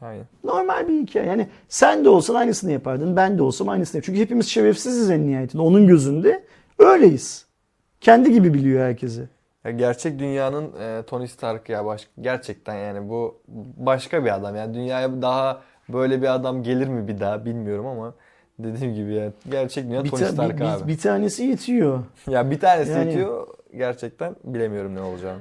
[0.00, 0.24] Aynen.
[0.44, 1.26] Normal bir hikaye.
[1.26, 3.16] Yani sen de olsan aynısını yapardın.
[3.16, 4.06] Ben de olsam aynısını yapardım.
[4.06, 5.62] Çünkü hepimiz şerefsiziz en nihayetinde.
[5.62, 6.42] Onun gözünde
[6.80, 7.46] öyleyiz.
[8.00, 9.28] Kendi gibi biliyor herkesi.
[9.64, 13.40] Ya gerçek dünyanın e, Tony Stark ya baş, gerçekten yani bu
[13.76, 14.56] başka bir adam.
[14.56, 18.14] Yani dünyaya daha böyle bir adam gelir mi bir daha bilmiyorum ama
[18.58, 20.88] dediğim gibi yani gerçek dünya Bir, Tony ta- Stark bir- abi.
[20.88, 21.98] bir tanesi yetiyor.
[22.28, 23.46] ya bir tanesi Yani- yetiyor
[23.76, 25.40] gerçekten bilemiyorum ne olacağını.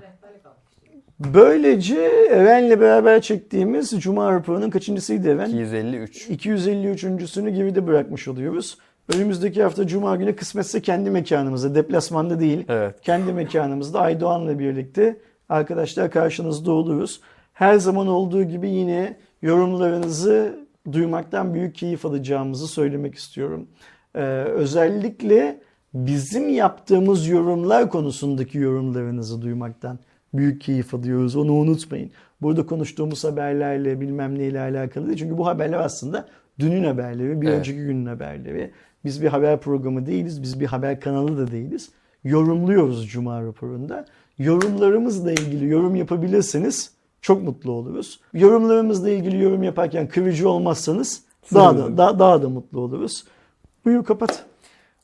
[1.19, 2.01] Böylece
[2.31, 5.49] Eren'le beraber çektiğimiz Cuma raporunun kaçıncısıydı Eren?
[5.49, 6.29] 253.
[6.29, 8.77] 253.sünü geride bırakmış oluyoruz.
[9.15, 13.01] Önümüzdeki hafta Cuma günü kısmetse kendi mekanımızda, deplasmanda değil, Evet.
[13.01, 15.17] kendi mekanımızda Aydoğan'la birlikte
[15.49, 17.21] arkadaşlar karşınızda oluruz.
[17.53, 20.59] Her zaman olduğu gibi yine yorumlarınızı
[20.91, 23.67] duymaktan büyük keyif alacağımızı söylemek istiyorum.
[24.15, 25.61] Ee, özellikle
[25.93, 29.99] bizim yaptığımız yorumlar konusundaki yorumlarınızı duymaktan
[30.33, 31.35] büyük keyif alıyoruz.
[31.35, 32.11] Onu unutmayın.
[32.41, 35.17] Burada konuştuğumuz haberlerle bilmem neyle alakalı değil.
[35.17, 36.27] Çünkü bu haberler aslında
[36.59, 37.59] dünün haberleri, bir Evet.
[37.59, 38.71] önceki günün haberleri.
[39.05, 41.89] Biz bir haber programı değiliz, biz bir haber kanalı da değiliz.
[42.23, 44.05] Yorumluyoruz Cuma raporunda.
[44.37, 48.19] Yorumlarımızla ilgili yorum yapabilirseniz çok mutlu oluruz.
[48.33, 51.23] Yorumlarımızla ilgili yorum yaparken kırıcı olmazsanız
[51.53, 53.23] daha da, daha, daha da mutlu oluruz.
[53.85, 54.45] Buyur kapat.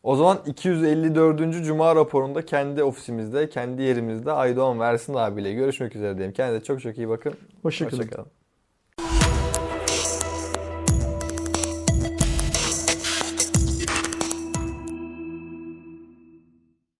[0.03, 1.65] O zaman 254.
[1.65, 6.33] Cuma raporunda kendi ofisimizde, kendi yerimizde Aydoğan Versin abiyle görüşmek üzere diyelim.
[6.33, 7.33] Kendinize çok çok iyi bakın.
[7.61, 8.01] Hoşça kalın.
[8.01, 8.27] Hoşça kalın.